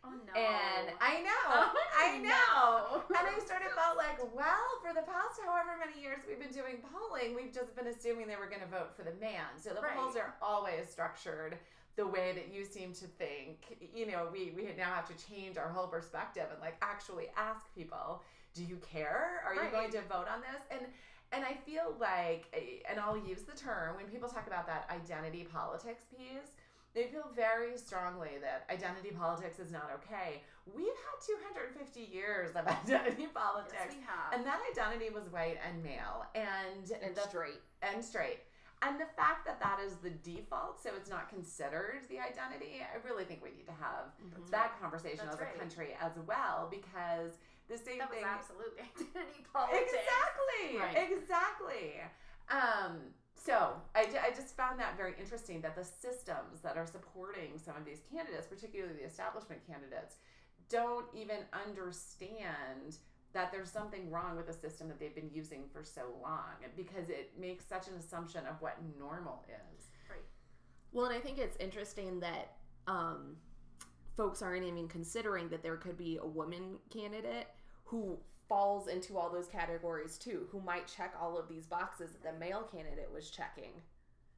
Oh 0.05 0.13
no. 0.27 0.33
And 0.33 0.89
I 1.01 1.21
know, 1.21 1.45
Oh, 1.53 1.73
I 1.99 2.19
know. 2.19 2.33
no. 2.33 3.19
And 3.19 3.27
I 3.29 3.37
sort 3.45 3.61
of 3.67 3.73
felt 3.77 3.97
like, 3.97 4.17
well, 4.35 4.65
for 4.81 4.95
the 4.95 5.05
past 5.05 5.37
however 5.45 5.77
many 5.79 6.01
years 6.01 6.21
we've 6.27 6.41
been 6.41 6.53
doing 6.57 6.81
polling, 6.81 7.35
we've 7.37 7.53
just 7.53 7.77
been 7.77 7.87
assuming 7.87 8.27
they 8.27 8.37
were 8.37 8.49
going 8.49 8.63
to 8.63 8.69
vote 8.73 8.97
for 8.97 9.03
the 9.03 9.13
man. 9.21 9.61
So 9.61 9.71
the 9.71 9.83
Right. 9.83 9.93
polls 9.97 10.17
are 10.17 10.35
always 10.41 10.89
structured 10.89 11.59
the 11.97 12.07
way 12.07 12.33
that 12.33 12.49
you 12.55 12.65
seem 12.65 12.95
to 12.95 13.07
think. 13.21 13.77
You 13.95 14.07
know, 14.07 14.29
we 14.33 14.53
we 14.57 14.73
now 14.77 14.95
have 14.95 15.09
to 15.13 15.17
change 15.29 15.59
our 15.59 15.69
whole 15.69 15.87
perspective 15.89 16.47
and 16.51 16.61
like 16.61 16.77
actually 16.81 17.29
ask 17.37 17.67
people, 17.75 18.23
do 18.55 18.65
you 18.65 18.77
care? 18.81 19.43
Are 19.45 19.53
you 19.55 19.61
Right. 19.61 19.73
going 19.73 19.91
to 19.93 20.01
vote 20.09 20.29
on 20.33 20.41
this? 20.41 20.63
And 20.71 20.81
and 21.33 21.45
I 21.45 21.55
feel 21.67 21.95
like, 22.01 22.49
eh, 22.55 22.83
and 22.91 22.99
I'll 22.99 23.19
use 23.19 23.43
the 23.43 23.55
term 23.57 23.97
when 23.97 24.07
people 24.07 24.29
talk 24.29 24.47
about 24.49 24.67
that 24.67 24.89
identity 24.91 25.45
politics 25.45 26.05
piece 26.11 26.57
they 26.94 27.05
feel 27.07 27.31
very 27.35 27.76
strongly 27.79 28.38
that 28.42 28.66
identity 28.72 29.11
politics 29.11 29.59
is 29.59 29.70
not 29.70 29.90
okay. 29.94 30.42
We've 30.74 30.87
had 30.87 31.16
250 31.22 32.00
years 32.00 32.50
of 32.57 32.66
identity 32.66 33.26
politics. 33.33 33.74
Yes, 33.79 33.94
we 33.94 34.03
have. 34.07 34.35
And 34.35 34.44
that 34.46 34.61
identity 34.70 35.11
was 35.14 35.31
white 35.31 35.59
and 35.66 35.83
male 35.83 36.26
and, 36.35 36.90
And 37.03 37.14
the, 37.14 37.22
straight. 37.29 37.61
and 37.83 38.05
straight. 38.05 38.40
And 38.83 38.98
the 38.98 39.07
fact 39.14 39.44
that 39.44 39.61
that 39.61 39.79
is 39.85 39.96
the 40.00 40.11
default, 40.11 40.81
so 40.83 40.90
it's 40.96 41.11
not 41.11 41.29
considered 41.29 42.00
the 42.09 42.16
identity, 42.18 42.81
I 42.81 42.96
really 43.07 43.24
think 43.24 43.44
we 43.44 43.50
need 43.53 43.66
to 43.68 43.76
have 43.76 44.09
that 44.50 44.81
conversation 44.81 45.29
That's 45.29 45.37
as 45.37 45.40
right. 45.40 45.55
a 45.55 45.59
country 45.59 45.94
as 46.00 46.12
well 46.26 46.66
because 46.72 47.37
the 47.68 47.76
same 47.76 47.98
that 48.00 48.09
was 48.09 48.18
thing. 48.18 48.26
absolutely 48.26 48.81
identity 48.96 49.44
politics. 49.53 49.92
Exactly. 49.94 50.81
Right. 50.81 50.96
Exactly. 51.12 52.00
Um, 52.48 53.12
so 53.42 53.72
I, 53.94 54.00
I 54.00 54.31
just 54.35 54.57
found 54.57 54.79
that 54.81 54.96
very 54.96 55.14
interesting 55.18 55.61
that 55.62 55.74
the 55.74 55.85
systems 55.85 56.61
that 56.62 56.76
are 56.76 56.87
supporting 56.87 57.57
some 57.57 57.76
of 57.76 57.85
these 57.85 58.00
candidates, 58.12 58.46
particularly 58.46 58.94
the 58.94 59.07
establishment 59.07 59.61
candidates, 59.66 60.16
don't 60.68 61.07
even 61.14 61.38
understand 61.53 62.98
that 63.33 63.53
there's 63.53 63.70
something 63.70 64.11
wrong 64.11 64.37
with 64.37 64.46
the 64.46 64.53
system 64.53 64.88
that 64.88 64.98
they've 64.98 65.14
been 65.14 65.31
using 65.33 65.62
for 65.72 65.85
so 65.85 66.03
long 66.22 66.50
because 66.76 67.09
it 67.09 67.33
makes 67.38 67.64
such 67.64 67.88
an 67.88 67.94
assumption 67.94 68.42
of 68.46 68.61
what 68.61 68.76
normal 68.98 69.44
is. 69.48 69.87
Right. 70.09 70.18
Well, 70.92 71.07
and 71.07 71.14
I 71.14 71.20
think 71.20 71.38
it's 71.38 71.57
interesting 71.59 72.20
that 72.20 72.57
um, 72.87 73.37
folks 74.16 74.42
aren't 74.42 74.64
even 74.64 74.88
considering 74.88 75.48
that 75.48 75.62
there 75.62 75.76
could 75.76 75.96
be 75.96 76.18
a 76.20 76.26
woman 76.26 76.76
candidate 76.90 77.46
who 77.85 78.18
falls 78.51 78.89
into 78.89 79.17
all 79.17 79.31
those 79.31 79.47
categories 79.47 80.19
too, 80.19 80.47
who 80.53 80.61
might 80.61 80.87
check 80.87 81.15
all 81.19 81.39
of 81.39 81.49
these 81.49 81.65
boxes 81.65 82.11
that 82.13 82.23
the 82.35 82.39
male 82.39 82.65
candidate 82.71 83.09
was 83.15 83.31
checking. 83.31 83.73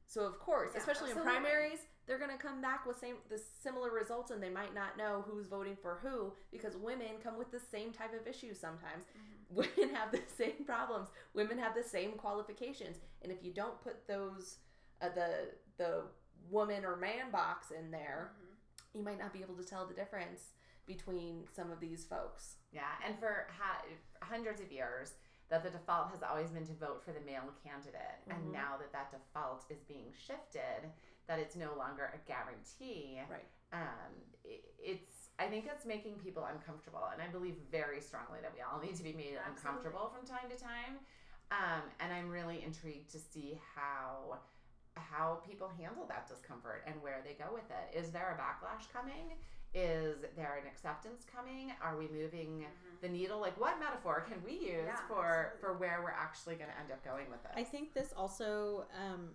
So 0.07 0.21
of 0.25 0.39
course, 0.39 0.71
Yeah, 0.73 0.79
especially 0.79 1.09
absolutely. 1.11 1.35
in 1.35 1.41
primaries, 1.43 1.79
they're 2.05 2.19
going 2.19 2.31
to 2.31 2.37
come 2.37 2.61
back 2.61 2.85
with 2.85 2.97
same 2.99 3.15
the 3.29 3.41
similar 3.63 3.89
results, 3.91 4.31
and 4.31 4.41
they 4.43 4.49
might 4.49 4.75
not 4.75 4.97
know 4.97 5.25
who's 5.27 5.47
voting 5.47 5.75
for 5.81 5.99
who 6.03 6.31
because 6.51 6.77
women 6.77 7.19
come 7.23 7.37
with 7.37 7.51
the 7.51 7.59
same 7.59 7.91
type 7.91 8.13
of 8.13 8.27
issues 8.27 8.59
sometimes. 8.59 9.05
Women 9.49 9.93
have 9.93 10.11
the 10.11 10.21
same 10.35 10.65
problems. 10.65 11.09
Women 11.35 11.59
have 11.59 11.75
the 11.75 11.83
same 11.83 12.13
qualifications, 12.13 12.97
and 13.21 13.31
if 13.31 13.43
you 13.43 13.51
don't 13.53 13.79
put 13.83 14.07
those 14.07 14.57
uh, 15.01 15.09
the 15.13 15.29
the 15.77 16.01
woman 16.49 16.83
or 16.85 16.95
man 16.95 17.29
box 17.31 17.67
in 17.71 17.91
there, 17.91 18.31
Mm-hmm. 18.33 18.97
you 18.99 19.03
might 19.05 19.19
not 19.19 19.31
be 19.33 19.41
able 19.41 19.55
to 19.55 19.63
tell 19.63 19.85
the 19.85 19.93
difference 19.93 20.41
between 20.85 21.43
some 21.55 21.71
of 21.71 21.79
these 21.79 22.05
folks. 22.05 22.55
Yeah, 22.71 22.89
and 23.05 23.17
for 23.19 23.47
ha- 23.57 23.83
hundreds 24.21 24.61
of 24.61 24.71
years, 24.71 25.13
that 25.49 25.63
the 25.63 25.69
default 25.69 26.09
has 26.11 26.23
always 26.23 26.49
been 26.49 26.65
to 26.65 26.73
vote 26.73 27.03
for 27.05 27.11
the 27.11 27.19
male 27.21 27.51
candidate, 27.63 28.19
and 28.29 28.47
Mhm. 28.47 28.51
now 28.51 28.77
that 28.77 28.91
that 28.91 29.11
default 29.11 29.65
is 29.69 29.83
being 29.83 30.11
shifted, 30.13 30.91
that 31.27 31.39
it's 31.39 31.55
no 31.55 31.73
longer 31.75 32.05
a 32.13 32.17
guarantee. 32.27 33.21
Right. 33.29 33.45
Um, 33.71 34.13
it, 34.43 34.73
it's 34.79 35.29
I 35.39 35.47
think 35.49 35.65
it's 35.65 35.83
making 35.85 36.19
people 36.19 36.45
uncomfortable, 36.45 37.05
and 37.05 37.21
I 37.21 37.27
believe 37.27 37.55
very 37.71 37.99
strongly 38.01 38.39
that 38.41 38.53
we 38.53 38.61
all 38.61 38.79
need 38.79 38.95
to 38.97 39.03
be 39.03 39.13
made 39.13 39.35
Absolutely. 39.35 39.49
uncomfortable 39.57 40.09
from 40.09 40.25
time 40.27 40.49
to 40.49 40.55
time. 40.57 40.99
Um, 41.51 41.89
and 41.99 42.13
I'm 42.13 42.29
really 42.29 42.63
intrigued 42.63 43.09
to 43.11 43.19
see 43.19 43.59
how 43.75 44.39
how 44.95 45.41
people 45.47 45.69
handle 45.69 46.05
that 46.05 46.27
discomfort 46.27 46.83
and 46.85 47.01
where 47.01 47.21
they 47.23 47.33
go 47.33 47.51
with 47.51 47.69
it. 47.71 47.97
Is 47.97 48.11
there 48.11 48.29
a 48.31 48.37
backlash 48.39 48.91
coming? 48.93 49.33
Is 49.73 50.17
there 50.35 50.59
an 50.61 50.67
acceptance 50.67 51.25
coming? 51.35 51.71
Are 51.81 51.97
we 51.97 52.07
moving 52.09 52.65
the 53.01 53.09
needle? 53.09 53.39
Like, 53.39 53.59
what 53.59 53.79
metaphor 53.79 54.23
can 54.27 54.37
we 54.45 54.51
use 54.53 54.83
Yeah, 54.85 54.95
for 55.07 55.25
absolutely. 55.55 55.59
for 55.61 55.73
where 55.79 56.01
we're 56.03 56.11
actually 56.11 56.55
going 56.55 56.69
to 56.69 56.79
end 56.79 56.91
up 56.91 57.03
going 57.03 57.25
with 57.31 57.41
this? 57.43 57.51
I 57.55 57.63
think 57.63 57.93
this 57.93 58.13
also 58.15 58.85
um, 59.03 59.29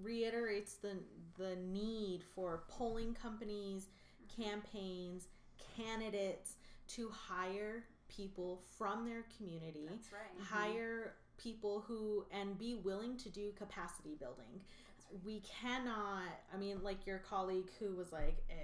reiterates 0.00 0.74
the 0.74 0.96
the 1.38 1.56
need 1.56 2.22
for 2.34 2.62
polling 2.68 3.14
companies, 3.14 3.88
campaigns, 4.36 5.28
candidates 5.76 6.56
to 6.88 7.08
hire 7.10 7.84
people 8.08 8.60
from 8.78 9.04
their 9.06 9.24
community, 9.36 9.86
That's 9.88 10.12
right. 10.12 10.46
hire 10.46 11.14
people 11.38 11.82
who 11.88 12.24
and 12.30 12.58
be 12.58 12.74
willing 12.76 13.16
to 13.16 13.30
do 13.30 13.50
capacity 13.58 14.14
building. 14.20 14.60
we 15.24 15.40
cannot 15.40 16.22
i 16.54 16.56
mean 16.56 16.78
like 16.82 17.06
your 17.06 17.18
colleague 17.18 17.68
who 17.78 17.94
was 17.96 18.12
like 18.12 18.36
eh, 18.48 18.54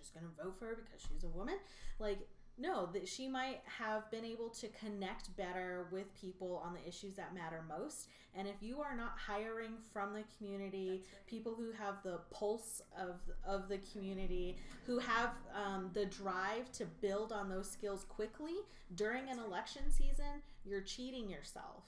just 0.00 0.14
gonna 0.14 0.26
vote 0.42 0.56
for 0.58 0.66
her 0.66 0.74
because 0.76 1.06
she's 1.06 1.24
a 1.24 1.28
woman. 1.28 1.56
Like 1.98 2.28
no 2.58 2.88
that 2.92 3.08
she 3.08 3.28
might 3.28 3.60
have 3.64 4.10
been 4.10 4.24
able 4.24 4.48
to 4.50 4.68
connect 4.68 5.34
better 5.36 5.86
with 5.90 6.14
people 6.20 6.62
on 6.64 6.74
the 6.74 6.86
issues 6.86 7.16
that 7.16 7.34
matter 7.34 7.64
most. 7.68 8.08
And 8.34 8.46
if 8.46 8.56
you 8.60 8.80
are 8.80 8.96
not 8.96 9.14
hiring 9.16 9.72
from 9.92 10.12
the 10.12 10.22
community 10.36 11.02
people 11.26 11.54
who 11.54 11.72
have 11.72 12.02
the 12.02 12.20
pulse 12.30 12.82
of 12.98 13.16
of 13.46 13.68
the 13.68 13.78
community 13.92 14.56
who 14.86 14.98
have 14.98 15.30
um, 15.54 15.90
the 15.94 16.06
drive 16.06 16.70
to 16.72 16.84
build 17.00 17.32
on 17.32 17.48
those 17.48 17.70
skills 17.70 18.04
quickly 18.04 18.56
during 18.94 19.28
an 19.28 19.38
election 19.38 19.90
season 19.90 20.42
you're 20.64 20.80
cheating 20.80 21.28
yourself 21.28 21.84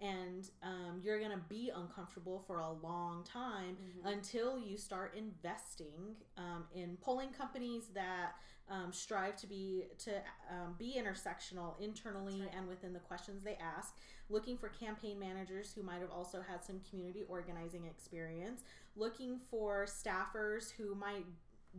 and 0.00 0.50
um, 0.62 1.00
you're 1.02 1.18
going 1.18 1.30
to 1.30 1.44
be 1.48 1.70
uncomfortable 1.74 2.42
for 2.46 2.60
a 2.60 2.70
long 2.70 3.24
time 3.24 3.76
until 4.04 4.58
you 4.58 4.76
start 4.76 5.14
investing 5.16 6.16
um, 6.36 6.64
in 6.74 6.96
polling 7.00 7.30
companies 7.30 7.84
that 7.94 8.32
um, 8.68 8.92
strive 8.92 9.36
to 9.36 9.46
be 9.46 9.84
to 9.98 10.10
um, 10.50 10.74
be 10.78 10.96
intersectional 10.98 11.80
internally 11.80 12.42
and 12.56 12.66
within 12.66 12.92
the 12.92 12.98
questions 12.98 13.42
they 13.42 13.56
ask. 13.56 13.94
Looking 14.28 14.58
for 14.58 14.68
campaign 14.68 15.20
managers 15.20 15.72
who 15.72 15.82
might 15.82 16.00
have 16.00 16.10
also 16.10 16.42
had 16.46 16.62
some 16.64 16.80
community 16.90 17.22
organizing 17.28 17.84
experience. 17.84 18.62
Looking 18.96 19.38
for 19.50 19.86
staffers 19.86 20.72
who 20.72 20.96
might 20.96 21.24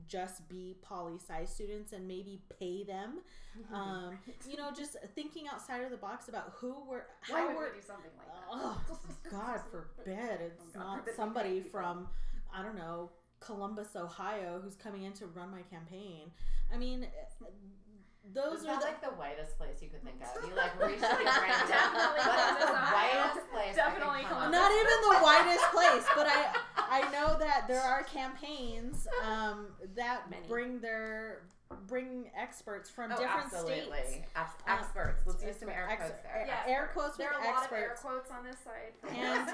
just 0.07 0.47
be 0.49 0.75
poli 0.81 1.17
sci 1.17 1.45
students 1.45 1.93
and 1.93 2.07
maybe 2.07 2.41
pay 2.60 2.83
them 2.83 3.19
um, 3.73 4.17
you 4.49 4.57
know 4.57 4.69
just 4.75 4.97
thinking 5.15 5.45
outside 5.51 5.83
of 5.83 5.91
the 5.91 5.97
box 5.97 6.27
about 6.27 6.53
who 6.57 6.75
we're 6.89 7.03
Why 7.29 7.41
how 7.41 7.47
would 7.47 7.55
we're 7.55 7.73
we 7.73 7.79
do 7.79 7.86
something 7.86 8.12
like 8.17 8.27
that? 8.27 8.43
Oh, 8.51 8.81
God 9.31 9.60
forbid 9.71 10.41
it's 10.41 10.73
God 10.73 10.79
not 10.79 10.99
forbid 10.99 11.15
somebody 11.15 11.62
from 11.71 12.07
I 12.53 12.62
don't 12.63 12.75
know 12.75 13.10
Columbus, 13.39 13.95
Ohio, 13.95 14.60
who's 14.63 14.75
coming 14.75 15.03
in 15.03 15.13
to 15.13 15.27
run 15.27 15.51
my 15.51 15.62
campaign. 15.62 16.31
I 16.73 16.77
mean, 16.77 17.05
those 18.33 18.65
are 18.65 18.75
the 18.79 18.85
like 18.85 19.01
the 19.01 19.09
whitest 19.15 19.57
place 19.57 19.81
you 19.81 19.89
could 19.89 20.03
think 20.03 20.17
of? 20.21 20.47
You 20.49 20.55
like 20.55 20.73
reach 20.81 21.01
like 21.01 21.11
random. 21.25 21.67
Definitely 21.67 22.23
What 22.27 22.61
is 22.61 22.65
the 22.65 22.73
whitest 22.73 23.51
place? 23.51 23.75
Definitely 23.75 24.23
come 24.23 24.37
up? 24.37 24.51
not 24.51 24.71
even 24.71 24.97
the 25.09 25.17
whitest 25.23 25.65
place, 25.71 26.05
but 26.15 26.27
I 26.27 26.55
I 26.77 27.01
know 27.11 27.37
that 27.39 27.67
there 27.67 27.81
are 27.81 28.03
campaigns 28.03 29.07
um, 29.25 29.67
that 29.95 30.29
Many. 30.29 30.47
bring 30.47 30.79
their 30.79 31.43
bring 31.85 32.29
experts 32.37 32.89
from 32.89 33.11
Oh, 33.11 33.17
different 33.17 33.45
absolutely. 33.45 33.81
states. 34.05 34.25
Ex- 34.37 34.51
Uh, 34.67 34.71
experts. 34.71 35.23
Let's 35.25 35.43
use 35.43 35.57
some 35.57 35.67
air 35.69 35.85
ex- 35.89 35.99
quotes 36.05 36.21
there. 36.23 36.43
Yeah. 36.47 36.63
Air 36.73 36.89
quotes 36.93 37.17
There 37.17 37.27
with 37.37 37.45
are 37.45 37.51
a 37.51 37.53
lot 37.55 37.65
of 37.65 37.71
air 37.73 37.95
quotes 37.99 38.31
on 38.31 38.45
this 38.45 38.55
side. 38.59 38.93
And- 39.09 39.49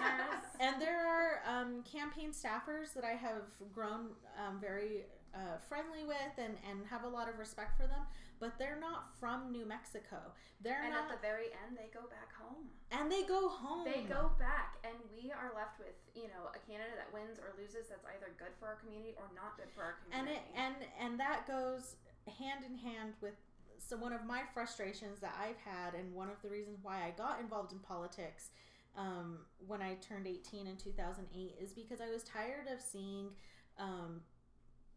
And 0.59 0.79
there 0.81 1.07
are 1.07 1.41
um, 1.47 1.81
campaign 1.83 2.29
staffers 2.31 2.93
that 2.93 3.03
I 3.03 3.13
have 3.13 3.41
grown 3.73 4.09
um, 4.37 4.59
very 4.61 5.05
uh, 5.33 5.57
friendly 5.67 6.03
with 6.05 6.33
and, 6.37 6.53
and 6.69 6.85
have 6.89 7.03
a 7.03 7.07
lot 7.09 7.27
of 7.27 7.37
respect 7.39 7.75
for 7.75 7.87
them, 7.87 8.05
but 8.39 8.53
they're 8.57 8.79
not 8.79 9.09
from 9.19 9.51
New 9.51 9.65
Mexico. 9.65 10.19
They're 10.61 10.83
And 10.85 10.93
not, 10.93 11.09
at 11.09 11.17
the 11.17 11.21
very 11.25 11.49
end, 11.65 11.75
they 11.75 11.89
go 11.93 12.05
back 12.07 12.29
home. 12.37 12.69
and 12.93 13.11
they 13.11 13.23
go 13.23 13.49
home. 13.49 13.83
They 13.83 14.05
go 14.07 14.31
back, 14.37 14.77
and 14.83 14.93
we 15.11 15.31
are 15.31 15.51
left 15.55 15.79
with 15.79 15.97
you 16.13 16.29
know 16.29 16.53
a 16.53 16.59
candidate 16.69 16.97
that 17.01 17.09
wins 17.11 17.39
or 17.39 17.51
loses 17.57 17.89
that's 17.89 18.05
either 18.13 18.29
good 18.37 18.53
for 18.59 18.67
our 18.67 18.77
community 18.77 19.13
or 19.17 19.27
not 19.33 19.57
good 19.57 19.69
for 19.73 19.81
our 19.83 19.95
community. 20.05 20.37
and 20.37 20.37
it 20.37 20.43
and 20.53 20.75
and 21.01 21.19
that 21.19 21.47
goes 21.47 21.95
hand 22.39 22.63
in 22.63 22.77
hand 22.77 23.13
with 23.21 23.33
so 23.79 23.97
one 23.97 24.13
of 24.13 24.23
my 24.23 24.43
frustrations 24.53 25.19
that 25.19 25.35
I've 25.35 25.57
had 25.59 25.93
and 25.93 26.13
one 26.13 26.29
of 26.29 26.39
the 26.41 26.49
reasons 26.49 26.79
why 26.83 27.03
I 27.03 27.11
got 27.17 27.41
involved 27.41 27.73
in 27.73 27.79
politics 27.79 28.51
um, 28.95 29.39
when 29.67 29.81
I 29.81 29.95
turned 29.95 30.27
18 30.27 30.67
in 30.67 30.77
2008 30.77 31.55
is 31.59 31.73
because 31.73 31.99
I 31.99 32.09
was 32.09 32.23
tired 32.23 32.67
of 32.71 32.79
seeing 32.79 33.29
um, 33.77 34.21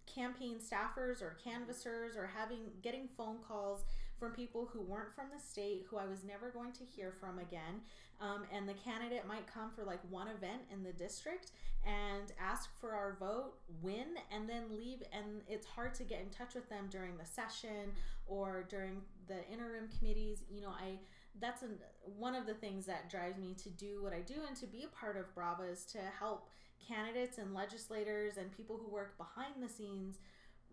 campaign 0.07 0.57
staffers 0.57 1.23
or 1.23 1.37
canvassers 1.43 2.17
or 2.17 2.27
having 2.27 2.61
getting 2.83 3.09
phone 3.17 3.37
calls 3.47 3.85
from 4.19 4.33
people 4.33 4.69
who 4.73 4.81
weren't 4.81 5.15
from 5.15 5.27
the 5.35 5.43
state 5.43 5.85
who 5.91 5.99
I 5.99 6.07
was 6.07 6.25
never 6.25 6.51
going 6.51 6.73
to 6.73 6.85
hear 6.85 7.13
from 7.21 7.39
again. 7.39 7.83
Um, 8.19 8.45
and 8.51 8.67
the 8.67 8.75
candidate 8.75 9.27
might 9.29 9.47
come 9.47 9.71
for 9.71 9.85
like 9.85 10.01
one 10.09 10.29
event 10.29 10.63
in 10.73 10.83
the 10.83 10.93
district 10.93 11.51
and 11.85 12.33
ask 12.41 12.71
for 12.81 12.93
our 12.93 13.17
vote 13.21 13.53
win 13.83 14.17
and 14.33 14.49
then 14.49 14.65
leave. 14.71 15.03
And 15.13 15.43
it's 15.47 15.67
hard 15.67 15.95
to 15.97 16.05
get 16.05 16.21
in 16.21 16.31
touch 16.31 16.55
with 16.55 16.69
them 16.71 16.87
during 16.91 17.19
the 17.19 17.27
session 17.27 17.93
or 18.27 18.65
during 18.71 19.03
the 19.29 19.47
interim 19.53 19.89
committees. 19.99 20.45
You 20.51 20.63
know 20.63 20.71
i 20.71 20.99
that's 21.41 21.63
an, 21.63 21.79
one 22.19 22.35
of 22.35 22.47
the 22.47 22.55
things 22.55 22.87
that 22.87 23.11
drives 23.11 23.39
me 23.39 23.55
to 23.63 23.69
do 23.71 24.03
what 24.03 24.13
i 24.13 24.21
do 24.21 24.35
and 24.47 24.57
to 24.57 24.67
be 24.67 24.85
a 24.85 24.97
part 24.97 25.17
of 25.17 25.35
brava 25.35 25.65
is 25.65 25.85
to 25.85 25.99
help 26.19 26.49
candidates 26.87 27.39
and 27.39 27.55
legislators 27.55 28.37
and 28.37 28.51
people 28.57 28.77
who 28.77 28.93
work 28.93 29.17
behind 29.19 29.63
the 29.63 29.69
scenes 29.69 30.19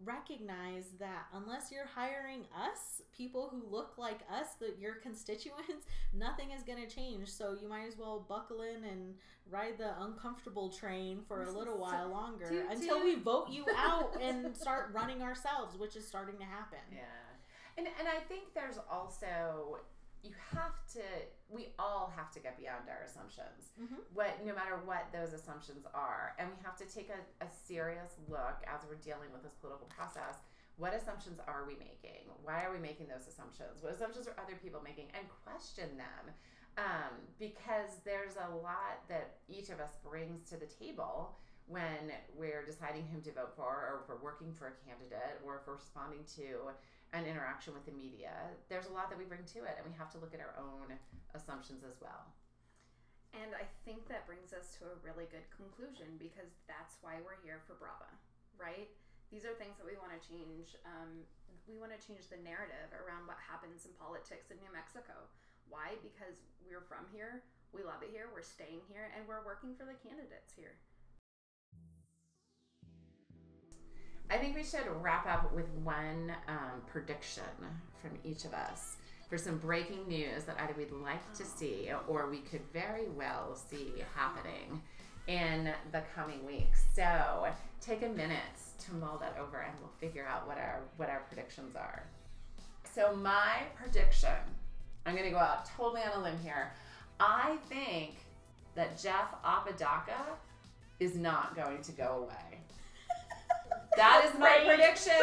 recognize 0.04 0.86
that 1.00 1.28
unless 1.34 1.72
you're 1.72 1.86
hiring 1.86 2.42
us, 2.56 3.02
people 3.16 3.50
who 3.52 3.64
look 3.70 3.94
like 3.98 4.22
us, 4.32 4.48
that 4.60 4.78
your 4.80 4.96
constituents, 5.04 5.86
nothing 6.14 6.52
is 6.52 6.64
going 6.64 6.80
to 6.86 6.94
change. 6.94 7.30
So 7.30 7.56
you 7.60 7.70
might 7.70 7.88
as 7.88 7.98
well 7.98 8.26
buckle 8.28 8.62
in 8.62 8.84
and 8.84 9.16
ride 9.50 9.78
the 9.78 9.92
uncomfortable 10.02 10.70
train 10.70 11.20
for 11.28 11.44
a 11.44 11.52
little 11.52 11.78
while 11.78 12.10
longer 12.10 12.66
until 12.70 13.04
we 13.04 13.16
vote 13.16 13.50
you 13.50 13.66
out 13.78 14.16
and 14.22 14.56
start 14.56 14.90
running 14.94 15.22
ourselves, 15.22 15.78
which 15.78 15.96
is 15.96 16.08
starting 16.08 16.38
to 16.38 16.46
happen. 16.46 16.80
Yeah. 16.92 17.02
And 17.78 17.88
and 18.00 18.08
I 18.08 18.20
think 18.28 18.54
there's 18.54 18.78
also 18.90 19.80
you 20.24 20.32
have 20.56 20.76
to 20.94 21.02
we 21.50 21.68
all 21.78 22.12
have 22.16 22.32
to 22.32 22.40
get 22.40 22.58
beyond 22.58 22.88
our 22.90 23.04
assumptions. 23.06 23.72
Mhm. 23.80 24.00
What 24.14 24.44
no 24.46 24.56
matter 24.56 24.78
what 24.86 25.12
those 25.12 25.34
assumptions 25.34 25.86
are. 25.94 26.34
And 26.40 26.50
we 26.50 26.56
have 26.64 26.78
to 26.78 26.86
take 26.86 27.10
a, 27.10 27.44
a 27.44 27.48
serious 27.68 28.16
look 28.30 28.64
as 28.66 28.82
we're 28.88 28.96
dealing 28.96 29.32
with 29.32 29.44
this 29.44 29.54
political 29.60 29.88
process. 29.88 30.38
What 30.78 30.94
assumptions 30.96 31.40
are 31.46 31.66
we 31.68 31.76
making? 31.76 32.32
Why 32.42 32.64
are 32.66 32.72
we 32.74 32.80
making 32.80 33.08
those 33.08 33.28
assumptions? 33.28 33.84
What 33.84 33.94
assumptions 33.94 34.28
are 34.28 34.36
other 34.42 34.56
people 34.56 34.82
making? 34.84 35.10
And 35.14 35.28
question 35.46 35.98
them. 35.98 36.34
Um, 36.76 37.14
because 37.38 38.02
there's 38.04 38.36
a 38.38 38.50
lot 38.56 39.06
that 39.08 39.38
each 39.48 39.70
of 39.70 39.80
us 39.80 39.92
brings 40.04 40.42
to 40.50 40.58
the 40.58 40.66
table 40.66 41.38
when 41.68 42.12
we're 42.36 42.66
deciding 42.66 43.06
whom 43.08 43.22
to 43.22 43.32
vote 43.32 43.54
for, 43.56 43.70
or 43.70 44.00
if 44.02 44.10
we're 44.10 44.24
working 44.24 44.52
for 44.52 44.68
a 44.68 44.90
candidate, 44.90 45.40
or 45.46 45.58
if 45.58 45.68
we're 45.68 45.76
responding 45.76 46.24
to 46.36 46.74
an 47.14 47.30
interaction 47.30 47.78
with 47.78 47.86
the 47.86 47.94
media. 47.94 48.34
There's 48.68 48.90
a 48.90 48.94
lot 48.94 49.14
that 49.14 49.22
we 49.22 49.30
bring 49.30 49.46
to 49.54 49.62
it, 49.70 49.78
and 49.78 49.86
we 49.86 49.94
have 49.96 50.10
to 50.18 50.20
look 50.20 50.34
at 50.34 50.42
our 50.42 50.58
own 50.58 50.98
assumptions 51.38 51.86
as 51.86 52.02
well. 52.02 52.34
And 53.38 53.54
I 53.54 53.66
think 53.86 54.10
that 54.10 54.26
brings 54.26 54.54
us 54.54 54.74
to 54.82 54.90
a 54.90 54.98
really 55.02 55.30
good 55.30 55.46
conclusion 55.54 56.18
because 56.22 56.54
that's 56.70 57.02
why 57.02 57.22
we're 57.22 57.38
here 57.42 57.62
for 57.66 57.78
Brava, 57.78 58.10
right? 58.58 58.90
These 59.34 59.46
are 59.46 59.54
things 59.58 59.78
that 59.82 59.86
we 59.90 59.98
want 59.98 60.14
to 60.14 60.22
change. 60.22 60.78
Um, 60.86 61.26
we 61.66 61.78
want 61.78 61.94
to 61.94 62.02
change 62.02 62.30
the 62.30 62.38
narrative 62.42 62.94
around 62.94 63.26
what 63.26 63.42
happens 63.42 63.90
in 63.90 63.94
politics 63.98 64.54
in 64.54 64.62
New 64.62 64.70
Mexico. 64.70 65.18
Why? 65.70 65.98
Because 66.06 66.46
we're 66.62 66.86
from 66.86 67.10
here, 67.10 67.42
we 67.74 67.82
love 67.82 68.06
it 68.06 68.14
here, 68.14 68.30
we're 68.30 68.46
staying 68.46 68.86
here, 68.86 69.10
and 69.18 69.26
we're 69.26 69.42
working 69.42 69.74
for 69.74 69.90
the 69.90 69.98
candidates 69.98 70.54
here. 70.54 70.78
I 74.30 74.38
think 74.38 74.56
we 74.56 74.64
should 74.64 74.88
wrap 75.02 75.28
up 75.28 75.54
with 75.54 75.68
one 75.84 76.34
um, 76.48 76.82
prediction 76.88 77.44
from 78.02 78.12
each 78.24 78.46
of 78.46 78.54
us 78.54 78.98
for 79.30 79.38
some 79.38 79.58
breaking 79.58 80.08
news 80.08 80.44
that 80.46 80.58
either 80.60 80.74
we'd 80.78 80.92
like 80.92 81.34
to 81.34 81.44
see 81.44 81.90
or 82.08 82.30
we 82.30 82.40
could 82.40 82.62
very 82.72 83.10
well 83.16 83.56
see 83.56 84.04
happening 84.16 84.82
in 85.28 85.72
the 85.92 86.02
coming 86.16 86.46
weeks. 86.46 86.84
So 86.96 87.48
take 87.82 88.04
a 88.04 88.10
minute 88.10 88.40
to 88.86 88.94
mull 88.96 89.18
that 89.20 89.38
over 89.40 89.62
and 89.62 89.74
we'll 89.80 89.92
figure 90.00 90.26
out 90.26 90.48
what 90.48 90.58
our 90.58 90.82
what 90.98 91.10
our 91.10 91.22
predictions 91.28 91.76
are. 91.76 92.04
So 92.94 93.16
my 93.16 93.64
prediction, 93.76 94.30
I'm 95.06 95.16
gonna 95.16 95.32
go 95.32 95.38
out 95.38 95.66
totally 95.66 96.02
on 96.02 96.20
a 96.20 96.24
limb 96.24 96.40
here. 96.44 96.72
I 97.20 97.58
think 97.70 98.16
that 98.76 99.02
Jeff 99.02 99.34
Apodaca 99.44 100.26
is 101.00 101.16
not 101.16 101.56
going 101.56 101.82
to 101.82 101.92
go 101.92 102.24
away. 102.24 102.53
That 103.96 104.26
is 104.26 104.40
my 104.40 104.64
prediction. 104.66 105.14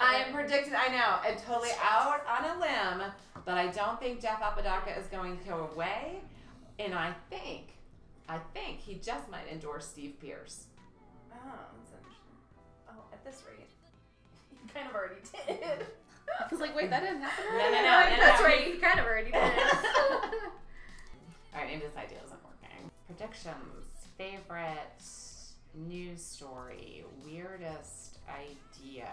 I 0.00 0.16
am 0.16 0.34
predicting. 0.34 0.74
I 0.74 0.88
know. 0.88 1.16
I'm 1.22 1.36
totally 1.38 1.70
out 1.82 2.20
on 2.26 2.44
a 2.44 2.60
limb, 2.60 3.10
but 3.44 3.56
I 3.56 3.68
don't 3.68 4.00
think 4.00 4.20
Jeff 4.20 4.40
Apodaca 4.42 4.98
is 4.98 5.06
going 5.06 5.38
to 5.38 5.44
go 5.44 5.70
away. 5.72 6.20
And 6.78 6.94
I 6.94 7.12
think, 7.28 7.74
I 8.28 8.38
think 8.54 8.78
he 8.80 8.94
just 8.94 9.30
might 9.30 9.46
endorse 9.52 9.86
Steve 9.86 10.14
Pearce. 10.20 10.64
Oh, 11.32 11.36
that's 11.76 11.92
interesting. 11.92 12.36
Oh, 12.88 13.02
at 13.12 13.24
this 13.24 13.42
rate, 13.48 13.68
you 14.52 14.58
kind 14.74 14.88
of 14.88 14.94
already 14.94 15.20
did. 15.46 15.86
I 16.40 16.46
was 16.50 16.60
like, 16.60 16.74
wait, 16.74 16.90
that 16.90 17.02
didn't 17.02 17.22
happen. 17.22 17.44
No, 17.50 17.58
no, 17.58 17.70
no, 17.70 17.90
Like, 17.90 18.10
no, 18.12 18.16
that's 18.18 18.40
no. 18.40 18.46
right, 18.46 18.66
you 18.66 18.78
kind 18.80 18.98
of 19.00 19.06
already 19.06 19.30
did. 19.30 19.34
All 19.42 19.50
right, 21.60 21.66
maybe 21.66 21.80
this 21.82 21.96
idea 21.96 22.18
isn't 22.24 22.40
working. 22.44 22.90
Predictions. 23.06 23.86
Favorite 24.16 25.02
news 25.74 26.22
story. 26.22 27.04
Weirdest 27.24 28.09
idea. 28.30 29.08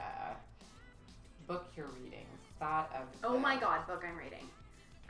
Book 1.47 1.67
you're 1.75 1.87
reading. 2.03 2.25
Thought 2.59 2.91
of. 2.95 3.07
oh 3.23 3.37
my 3.37 3.55
god, 3.57 3.85
book 3.87 4.03
I'm 4.07 4.17
reading. 4.17 4.47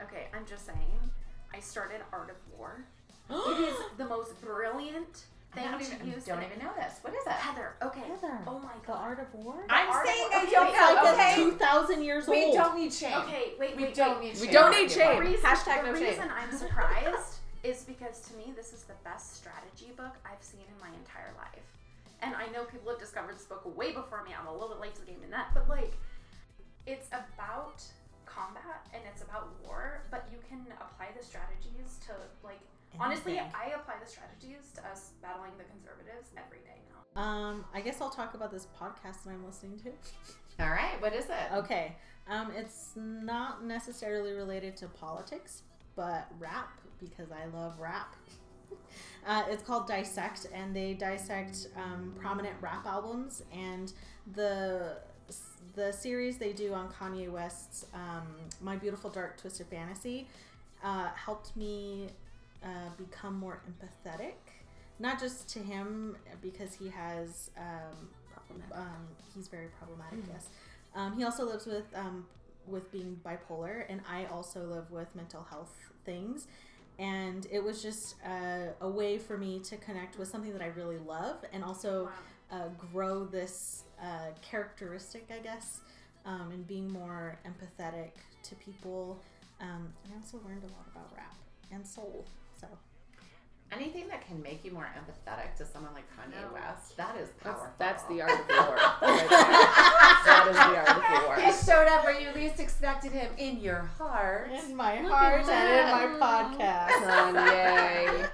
Okay, 0.01 0.27
I'm 0.35 0.45
just 0.45 0.65
saying. 0.65 0.99
I 1.53 1.59
started 1.59 2.01
Art 2.11 2.29
of 2.29 2.35
War. 2.57 2.83
it 3.29 3.59
is 3.69 3.75
the 3.97 4.05
most 4.05 4.39
brilliant 4.41 5.25
thing 5.53 5.63
I 5.65 5.71
don't 5.71 5.81
actually 5.81 5.95
even, 5.95 6.11
use 6.11 6.25
don't 6.25 6.43
even 6.43 6.59
know 6.59 6.71
this. 6.75 6.99
What 7.01 7.13
is 7.13 7.25
it? 7.25 7.31
Heather. 7.31 7.75
Okay. 7.81 8.01
Heather. 8.01 8.37
Oh 8.45 8.59
my 8.59 8.73
The 8.81 8.87
god. 8.87 8.97
Art 9.01 9.19
of 9.19 9.33
War. 9.33 9.55
I'm 9.69 9.89
Art 9.89 10.05
saying 10.05 10.29
War. 10.29 10.41
I 10.41 10.45
don't 10.45 10.67
Okay. 10.67 10.93
Like 10.95 11.13
okay. 11.13 11.27
it's 11.29 11.35
two 11.37 11.51
thousand 11.53 12.03
years 12.03 12.27
We 12.27 12.43
old. 12.43 12.51
We 12.51 12.57
don't 12.57 12.77
need 12.77 12.93
shame. 12.93 13.17
Okay, 13.19 13.53
wait, 13.57 13.77
We 13.77 13.83
wait, 13.85 13.95
don't 13.95 14.19
wait. 14.19 14.33
need 14.33 14.41
We 14.41 14.47
don't 14.51 14.71
need 14.71 14.89
people. 14.89 15.01
shame. 15.03 15.19
reason, 15.19 15.45
Hashtag 15.45 15.81
the 15.83 15.87
no 15.87 15.93
shame. 15.95 16.03
The 16.03 16.09
reason 16.11 16.29
I'm 16.37 16.51
surprised 16.57 17.35
is 17.63 17.83
because 17.83 18.19
to 18.27 18.35
me 18.35 18.53
this 18.55 18.73
is 18.73 18.83
the 18.83 18.93
best 19.03 19.37
strategy 19.37 19.93
book 19.95 20.13
I've 20.25 20.43
seen 20.43 20.61
in 20.67 20.79
my 20.81 20.93
entire 20.95 21.31
life. 21.37 21.76
And 22.21 22.35
I 22.35 22.47
know 22.47 22.63
people 22.63 22.89
have 22.89 22.99
discovered 22.99 23.35
this 23.35 23.45
book 23.45 23.61
way 23.77 23.91
before 23.91 24.23
me. 24.23 24.31
I'm 24.37 24.47
a 24.47 24.51
little 24.51 24.69
bit 24.69 24.79
late 24.79 24.95
to 24.95 25.01
the 25.01 25.07
game 25.07 25.21
in 25.23 25.29
that, 25.31 25.53
but 25.53 25.69
like 25.69 25.93
it's 26.85 27.07
about 27.09 27.83
combat 28.25 28.87
and 28.93 29.03
it's 29.11 29.21
about 29.21 29.49
war, 29.63 30.03
but 30.09 30.27
you 30.31 30.39
can 30.47 30.65
apply 30.81 31.09
the 31.17 31.23
strategies 31.23 31.99
to 32.07 32.13
like 32.43 32.59
honestly, 32.99 33.39
I 33.39 33.73
apply 33.75 33.95
the 34.03 34.09
strategies 34.09 34.71
to 34.75 34.87
us 34.87 35.11
battling 35.21 35.51
the 35.57 35.65
conservatives 35.65 36.29
every 36.37 36.59
day 36.59 36.81
now. 36.89 37.21
Um, 37.21 37.65
I 37.73 37.81
guess 37.81 38.01
I'll 38.01 38.09
talk 38.09 38.33
about 38.33 38.51
this 38.51 38.67
podcast 38.79 39.23
that 39.23 39.31
I'm 39.31 39.45
listening 39.45 39.79
to. 39.79 39.91
All 40.63 40.69
right. 40.71 40.99
What 41.01 41.13
is 41.13 41.25
it? 41.25 41.53
Okay. 41.53 41.95
Um, 42.29 42.51
it's 42.55 42.91
not 42.95 43.63
necessarily 43.63 44.33
related 44.33 44.75
to 44.77 44.87
politics, 44.87 45.63
but 45.95 46.27
rap 46.39 46.79
because 46.99 47.31
I 47.31 47.45
love 47.55 47.79
rap. 47.79 48.15
Uh, 49.27 49.43
it's 49.49 49.61
called 49.61 49.87
Dissect, 49.87 50.47
and 50.53 50.73
they 50.73 50.93
dissect 50.93 51.67
um, 51.75 52.13
prominent 52.17 52.55
rap 52.61 52.85
albums 52.85 53.43
and 53.53 53.91
the 54.35 54.99
the 55.75 55.91
series 55.91 56.37
they 56.37 56.53
do 56.53 56.73
on 56.73 56.87
Kanye 56.87 57.29
West's 57.29 57.87
um, 57.93 58.25
"My 58.61 58.77
Beautiful 58.77 59.09
Dark 59.09 59.37
Twisted 59.37 59.67
Fantasy" 59.67 60.27
uh, 60.81 61.09
helped 61.13 61.57
me 61.57 62.07
uh, 62.63 62.89
become 62.97 63.37
more 63.37 63.61
empathetic, 63.69 64.35
not 64.97 65.19
just 65.19 65.49
to 65.49 65.59
him 65.59 66.15
because 66.41 66.73
he 66.73 66.87
has 66.87 67.51
um, 67.57 68.09
um, 68.71 69.07
he's 69.35 69.47
very 69.47 69.67
problematic. 69.77 70.19
Yes, 70.31 70.47
um, 70.95 71.17
he 71.17 71.23
also 71.23 71.45
lives 71.45 71.65
with 71.65 71.85
um, 71.95 72.25
with 72.65 72.91
being 72.91 73.19
bipolar, 73.25 73.83
and 73.89 74.01
I 74.09 74.25
also 74.25 74.63
live 74.63 74.89
with 74.91 75.07
mental 75.15 75.43
health 75.49 75.75
things. 76.05 76.47
And 76.99 77.45
it 77.51 77.63
was 77.63 77.81
just 77.83 78.15
uh, 78.25 78.71
a 78.81 78.89
way 78.89 79.17
for 79.17 79.37
me 79.37 79.59
to 79.59 79.77
connect 79.77 80.17
with 80.17 80.27
something 80.27 80.51
that 80.53 80.61
I 80.61 80.67
really 80.67 80.97
love, 80.97 81.37
and 81.53 81.63
also 81.63 82.09
uh, 82.51 82.69
grow 82.91 83.25
this 83.25 83.83
uh, 84.01 84.31
characteristic, 84.41 85.27
I 85.31 85.39
guess, 85.43 85.81
um, 86.25 86.49
and 86.51 86.65
being 86.67 86.89
more 86.89 87.37
empathetic 87.45 88.11
to 88.43 88.55
people. 88.55 89.21
Um, 89.61 89.93
and 90.05 90.13
I 90.13 90.17
also 90.17 90.39
learned 90.47 90.63
a 90.63 90.67
lot 90.67 90.87
about 90.91 91.11
rap 91.15 91.35
and 91.71 91.85
soul. 91.85 92.25
So 92.59 92.67
Anything 93.69 94.07
that 94.07 94.25
can 94.25 94.41
make 94.41 94.63
you 94.63 94.71
more 94.71 94.87
empathetic 94.97 95.53
to 95.57 95.65
someone 95.65 95.93
like 95.93 96.05
Kanye 96.15 96.41
No. 96.41 96.53
West, 96.53 96.95
that 96.95 97.17
is 97.17 97.29
powerful. 97.43 97.67
that's 97.77 98.01
the 98.05 98.21
art 98.21 98.31
of 98.31 98.47
war. 98.49 98.75
Right 99.01 99.27
that 99.29 100.47
is 100.49 100.55
the 100.55 100.77
art 100.77 100.89
of 100.89 100.95
the 101.03 101.26
war. 101.26 101.26
He 101.77 101.83
showed 101.83 101.91
up 101.91 102.05
where 102.05 102.19
you 102.19 102.31
least 102.33 102.59
expected 102.59 103.11
him 103.11 103.29
in 103.37 103.59
your 103.59 103.87
heart. 103.99 104.49
in 104.51 104.75
my 104.75 104.95
heart 104.95 105.47
and 105.47 106.09
in 106.09 106.19
my 106.19 106.27
podcast. 106.27 106.89
Kanye. 106.89 108.29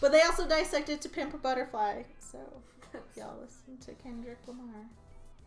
But 0.00 0.12
they 0.12 0.22
also 0.22 0.48
dissected 0.48 1.00
to 1.00 1.08
Pimp 1.08 1.34
a 1.34 1.38
Butterfly. 1.38 2.04
So 2.20 2.38
if 2.94 3.00
y'all 3.16 3.34
listen 3.40 3.78
to 3.84 4.00
Kendrick 4.00 4.38
Lamar. 4.46 4.66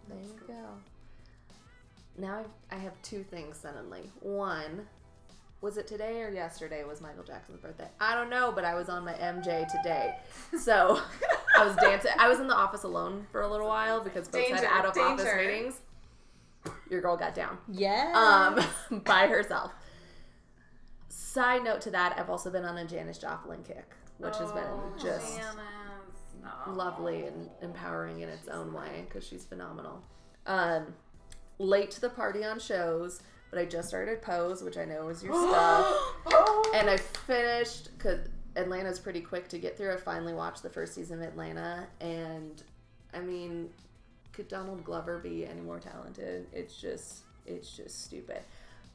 There 0.09 0.17
you 0.19 0.35
go. 0.45 0.67
Now 2.17 2.39
I've, 2.39 2.77
I 2.77 2.81
have 2.81 3.01
two 3.01 3.23
things 3.23 3.57
suddenly. 3.57 4.11
One, 4.19 4.85
was 5.61 5.77
it 5.77 5.87
today 5.87 6.21
or 6.21 6.29
yesterday 6.29 6.83
was 6.83 6.99
Michael 6.99 7.23
Jackson's 7.23 7.61
birthday? 7.61 7.87
I 8.01 8.13
don't 8.13 8.29
know, 8.29 8.51
but 8.53 8.65
I 8.65 8.75
was 8.75 8.89
on 8.89 9.05
my 9.05 9.13
MJ 9.13 9.65
today. 9.71 10.15
So 10.59 10.99
I 11.57 11.65
was 11.65 11.77
dancing. 11.77 12.11
I 12.19 12.27
was 12.27 12.41
in 12.41 12.47
the 12.47 12.55
office 12.55 12.83
alone 12.83 13.25
for 13.31 13.41
a 13.41 13.47
little 13.47 13.67
while 13.67 14.03
because 14.03 14.27
folks 14.27 14.49
Danger, 14.49 14.67
had 14.67 14.85
out 14.85 14.85
of 14.85 14.97
office 14.97 15.25
meetings. 15.35 15.79
Your 16.89 17.01
girl 17.01 17.17
got 17.17 17.35
down. 17.35 17.57
Yeah. 17.67 18.55
Um, 18.89 18.99
by 19.05 19.27
herself. 19.27 19.71
Side 21.09 21.63
note 21.63 21.81
to 21.81 21.91
that, 21.91 22.17
I've 22.17 22.29
also 22.29 22.49
been 22.51 22.65
on 22.65 22.77
a 22.77 22.85
Janis 22.85 23.17
Joplin 23.17 23.63
kick, 23.63 23.95
which 24.17 24.37
has 24.37 24.51
been 24.51 24.67
just 24.99 25.39
lovely 26.67 27.25
and 27.25 27.49
empowering 27.61 28.21
in 28.21 28.29
its 28.29 28.47
own 28.47 28.73
way 28.73 29.05
because 29.07 29.25
she's 29.25 29.43
phenomenal. 29.43 30.03
Um, 30.45 30.93
late 31.59 31.91
to 31.91 32.01
the 32.01 32.09
party 32.09 32.43
on 32.43 32.59
shows, 32.59 33.21
but 33.49 33.59
I 33.59 33.65
just 33.65 33.87
started 33.87 34.21
Pose, 34.21 34.61
which 34.63 34.77
I 34.77 34.85
know 34.85 35.09
is 35.09 35.23
your 35.23 35.33
stuff, 35.49 35.95
and 36.73 36.89
I 36.89 36.97
finished 36.97 37.89
because 37.97 38.27
Atlanta's 38.55 38.99
pretty 38.99 39.21
quick 39.21 39.47
to 39.49 39.57
get 39.57 39.77
through. 39.77 39.93
I 39.93 39.97
finally 39.97 40.33
watched 40.33 40.63
the 40.63 40.69
first 40.69 40.93
season 40.93 41.21
of 41.21 41.27
Atlanta, 41.27 41.87
and 42.01 42.61
I 43.13 43.19
mean, 43.19 43.69
could 44.33 44.47
Donald 44.47 44.83
Glover 44.83 45.19
be 45.19 45.45
any 45.45 45.61
more 45.61 45.79
talented? 45.79 46.47
It's 46.51 46.75
just, 46.75 47.19
it's 47.45 47.75
just 47.75 48.03
stupid. 48.03 48.39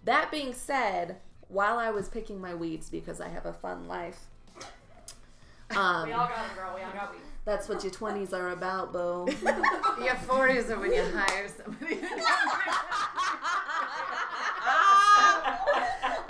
That 0.05 0.31
being 0.31 0.53
said, 0.53 1.17
while 1.49 1.79
I 1.79 1.91
was 1.91 2.09
picking 2.09 2.41
my 2.41 2.55
weeds 2.55 2.91
because 2.91 3.21
I 3.21 3.29
have 3.29 3.47
a 3.47 3.53
fun 3.53 3.89
life. 3.89 4.19
Um, 5.77 6.07
We 6.07 6.13
all 6.13 6.27
got 6.29 6.47
it, 6.51 6.57
girl. 6.57 6.73
We 6.75 6.83
all 6.83 6.93
got 6.93 7.13
weed. 7.13 7.21
that's 7.45 7.69
what 7.69 7.83
your 7.85 7.93
20s 7.93 8.33
are 8.33 8.51
about, 8.51 8.93
boo. 8.93 9.27
Your 10.03 10.15
40s 10.15 10.71
are 10.71 10.79
when 10.81 10.93
you 10.93 11.05
hire 11.15 11.49
somebody. 11.49 12.01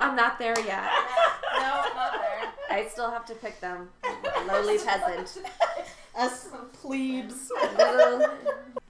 I'm 0.00 0.14
not 0.16 0.38
there 0.38 0.58
yet. 0.60 0.84
No, 1.58 1.82
I'm 1.84 1.96
not 1.96 2.12
there. 2.12 2.52
I 2.70 2.86
still 2.90 3.10
have 3.10 3.24
to 3.26 3.34
pick 3.34 3.60
them. 3.60 3.88
Lowly 4.46 4.78
peasant. 4.78 5.38
Us 6.18 6.48
plebes. 6.72 7.50
Little- 7.76 8.26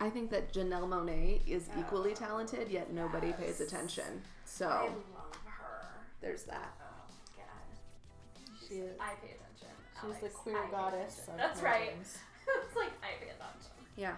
I 0.09 0.11
think 0.11 0.31
that 0.31 0.55
Janelle 0.55 0.89
Monáe 0.89 1.47
is 1.47 1.69
equally 1.79 2.15
talented, 2.15 2.71
yet 2.71 2.91
nobody 2.95 3.31
pays 3.35 3.61
attention. 3.61 4.23
So 4.47 4.67
I 4.67 4.71
So 4.71 4.93
love 5.15 5.37
her. 5.45 5.83
there's 6.23 6.45
that. 6.45 6.73
Oh 6.81 7.13
God. 7.37 8.59
She 8.67 8.77
is. 8.77 8.97
I 8.99 9.13
pay 9.21 9.35
attention. 9.37 9.69
She's 10.01 10.23
the 10.23 10.31
queer 10.35 10.57
I 10.65 10.71
goddess. 10.71 11.21
That's 11.37 11.61
right. 11.61 11.91
it's 12.01 12.75
like 12.77 12.89
I 13.03 13.23
pay 13.23 13.27
attention. 13.27 13.71
Yeah. 13.99 14.15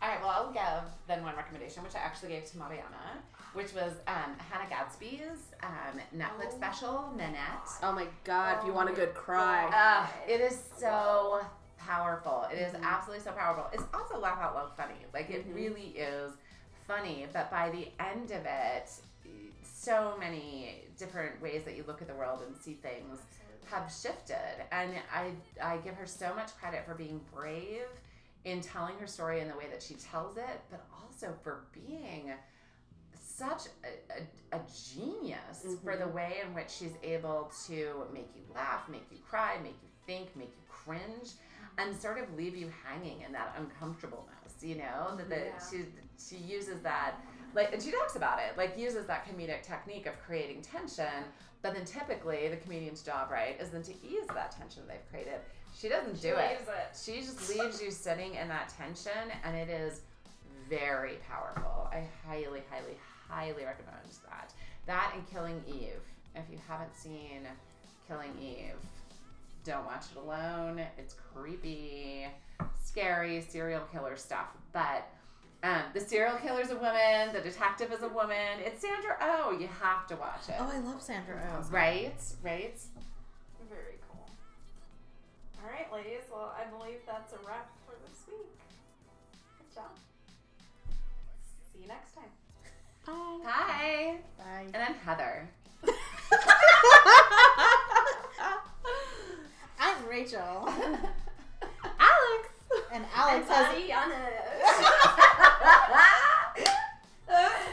All 0.00 0.08
right, 0.08 0.20
well, 0.20 0.30
I'll 0.30 0.52
give 0.52 0.88
then 1.08 1.24
one 1.24 1.34
recommendation, 1.34 1.82
which 1.82 1.96
I 1.96 1.98
actually 1.98 2.28
gave 2.28 2.44
to 2.52 2.58
Mariana, 2.58 3.18
which 3.54 3.72
was 3.72 3.90
um, 4.06 4.36
Hannah 4.50 4.70
Gadsby's 4.70 5.54
um, 5.64 5.98
Netflix 6.16 6.52
Oh. 6.52 6.56
special, 6.56 7.10
Nanette. 7.16 7.68
Oh 7.82 7.90
my 7.92 8.06
god, 8.22 8.58
if 8.60 8.66
you 8.66 8.72
want 8.72 8.88
a 8.90 8.92
good 8.92 9.14
cry. 9.14 9.64
Uh, 9.74 10.06
it 10.32 10.40
is 10.40 10.60
so 10.78 11.40
powerful. 11.86 12.46
It 12.52 12.56
is 12.58 12.72
Mm-hmm. 12.72 12.84
absolutely 12.84 13.24
so 13.24 13.32
powerful. 13.32 13.66
It's 13.72 13.84
also 13.92 14.18
laugh 14.18 14.38
out 14.40 14.54
loud 14.54 14.76
funny. 14.76 14.94
Like 15.12 15.30
it 15.30 15.46
Mhm. 15.48 15.54
really 15.54 15.88
is 15.96 16.32
funny. 16.86 17.26
But 17.32 17.50
by 17.50 17.70
the 17.70 17.88
end 18.00 18.30
of 18.30 18.44
it, 18.46 18.90
so 19.62 20.16
many 20.18 20.84
different 20.98 21.40
ways 21.42 21.64
that 21.64 21.76
you 21.76 21.84
look 21.86 22.00
at 22.02 22.08
the 22.08 22.14
world 22.14 22.42
and 22.46 22.56
see 22.56 22.74
things 22.74 23.18
have 23.66 23.92
shifted. 23.92 24.64
And 24.72 24.94
I 25.12 25.32
I 25.62 25.78
give 25.78 25.94
her 25.96 26.06
so 26.06 26.34
much 26.34 26.56
credit 26.58 26.84
for 26.86 26.94
being 26.94 27.20
brave 27.34 27.86
in 28.44 28.60
telling 28.60 28.96
her 28.98 29.06
story 29.06 29.40
in 29.40 29.48
the 29.48 29.56
way 29.56 29.66
that 29.70 29.82
she 29.82 29.94
tells 29.94 30.36
it, 30.36 30.60
but 30.70 30.84
also 31.02 31.34
for 31.42 31.64
being 31.72 32.32
such 33.18 33.62
a, 33.82 34.22
a, 34.54 34.58
a 34.58 34.60
genius 34.94 35.64
for 35.82 35.96
the 35.96 36.06
way 36.08 36.36
in 36.44 36.54
which 36.54 36.70
she's 36.70 36.92
able 37.02 37.50
to 37.66 38.06
make 38.12 38.28
you 38.36 38.42
laugh, 38.54 38.88
make 38.88 39.06
you 39.10 39.18
cry, 39.28 39.56
make 39.62 39.72
you 39.82 39.88
think, 40.06 40.34
make 40.36 40.50
you 40.50 40.62
cringe, 40.68 41.30
and 41.78 41.94
sort 41.96 42.18
of 42.18 42.32
leave 42.36 42.56
you 42.56 42.70
hanging 42.84 43.22
in 43.22 43.32
that 43.32 43.54
uncomfortableness. 43.58 44.30
You 44.62 44.76
know 44.76 45.14
that 45.16 45.28
the, 45.28 45.36
Yeah. 45.36 45.52
she 45.70 45.84
she 46.18 46.36
uses 46.36 46.80
that 46.82 47.14
like, 47.54 47.72
and 47.72 47.82
she 47.82 47.90
talks 47.90 48.16
about 48.16 48.38
it 48.38 48.56
like 48.56 48.78
uses 48.78 49.06
that 49.06 49.26
comedic 49.26 49.62
technique 49.62 50.06
of 50.06 50.14
creating 50.24 50.62
tension. 50.62 51.24
But 51.62 51.74
then 51.74 51.84
typically 51.86 52.48
the 52.48 52.56
comedian's 52.58 53.02
job, 53.02 53.30
right, 53.30 53.58
is 53.60 53.70
then 53.70 53.82
to 53.84 53.92
ease 54.04 54.26
that 54.34 54.50
tension 54.52 54.82
they've 54.86 55.08
created. 55.10 55.40
She 55.76 55.88
doesn't 55.88 56.20
do 56.20 56.28
it. 56.36 56.60
it. 56.68 56.96
She 56.96 57.20
just 57.20 57.48
leaves 57.48 57.82
you 57.82 57.90
sitting 57.90 58.34
in 58.34 58.48
that 58.48 58.68
tension, 58.78 59.12
and 59.44 59.56
it 59.56 59.68
is 59.70 60.02
very 60.68 61.14
powerful. 61.28 61.88
I 61.90 62.06
highly, 62.26 62.62
highly, 62.70 62.96
highly 63.28 63.64
recommend 63.64 63.96
that. 64.28 64.52
That 64.86 65.12
and 65.14 65.28
Killing 65.30 65.62
Eve. 65.66 66.00
If 66.36 66.44
you 66.50 66.58
haven't 66.68 66.94
seen 66.94 67.40
Killing 68.06 68.32
Eve, 68.40 68.76
don't 69.64 69.84
watch 69.86 70.04
it 70.12 70.18
alone. 70.18 70.80
It's 70.98 71.14
creepy, 71.32 72.26
scary, 72.82 73.40
serial 73.40 73.82
killer 73.92 74.16
stuff. 74.16 74.48
But 74.72 75.06
um, 75.62 75.82
the 75.94 76.00
serial 76.00 76.36
killer's 76.36 76.70
a 76.70 76.76
woman, 76.76 77.32
the 77.32 77.40
detective 77.40 77.92
is 77.92 78.02
a 78.02 78.08
woman. 78.08 78.60
It's 78.60 78.80
Sandra 78.82 79.16
Oh. 79.20 79.56
You 79.58 79.68
have 79.80 80.06
to 80.08 80.16
watch 80.16 80.48
it. 80.48 80.56
Oh, 80.58 80.70
I 80.72 80.78
love 80.80 81.00
Sandra 81.02 81.40
Oh. 81.56 81.62
Right? 81.70 82.14
Right? 82.42 82.78
Very 83.70 83.98
cool. 84.10 84.28
All 85.62 85.70
right, 85.70 85.90
ladies. 85.92 86.22
Well, 86.30 86.54
I 86.58 86.64
believe 86.70 86.98
that's 87.06 87.32
a 87.32 87.38
wrap 87.46 87.70
for 87.86 87.94
this 88.06 88.24
week. 88.28 88.58
Good 89.58 89.74
job. 89.74 89.90
See 91.72 91.80
you 91.82 91.88
next 91.88 92.14
time. 92.14 92.30
Hi. 93.06 94.18
Bye. 94.38 94.66
And 94.72 94.76
I'm 94.82 94.94
Heather. 94.94 95.48
I'm 99.86 100.08
Rachel. 100.08 100.40
Alex. 102.00 102.48
And 102.90 103.04
Alex 103.14 103.48
has. 103.48 103.74
Ariana. 103.74 104.16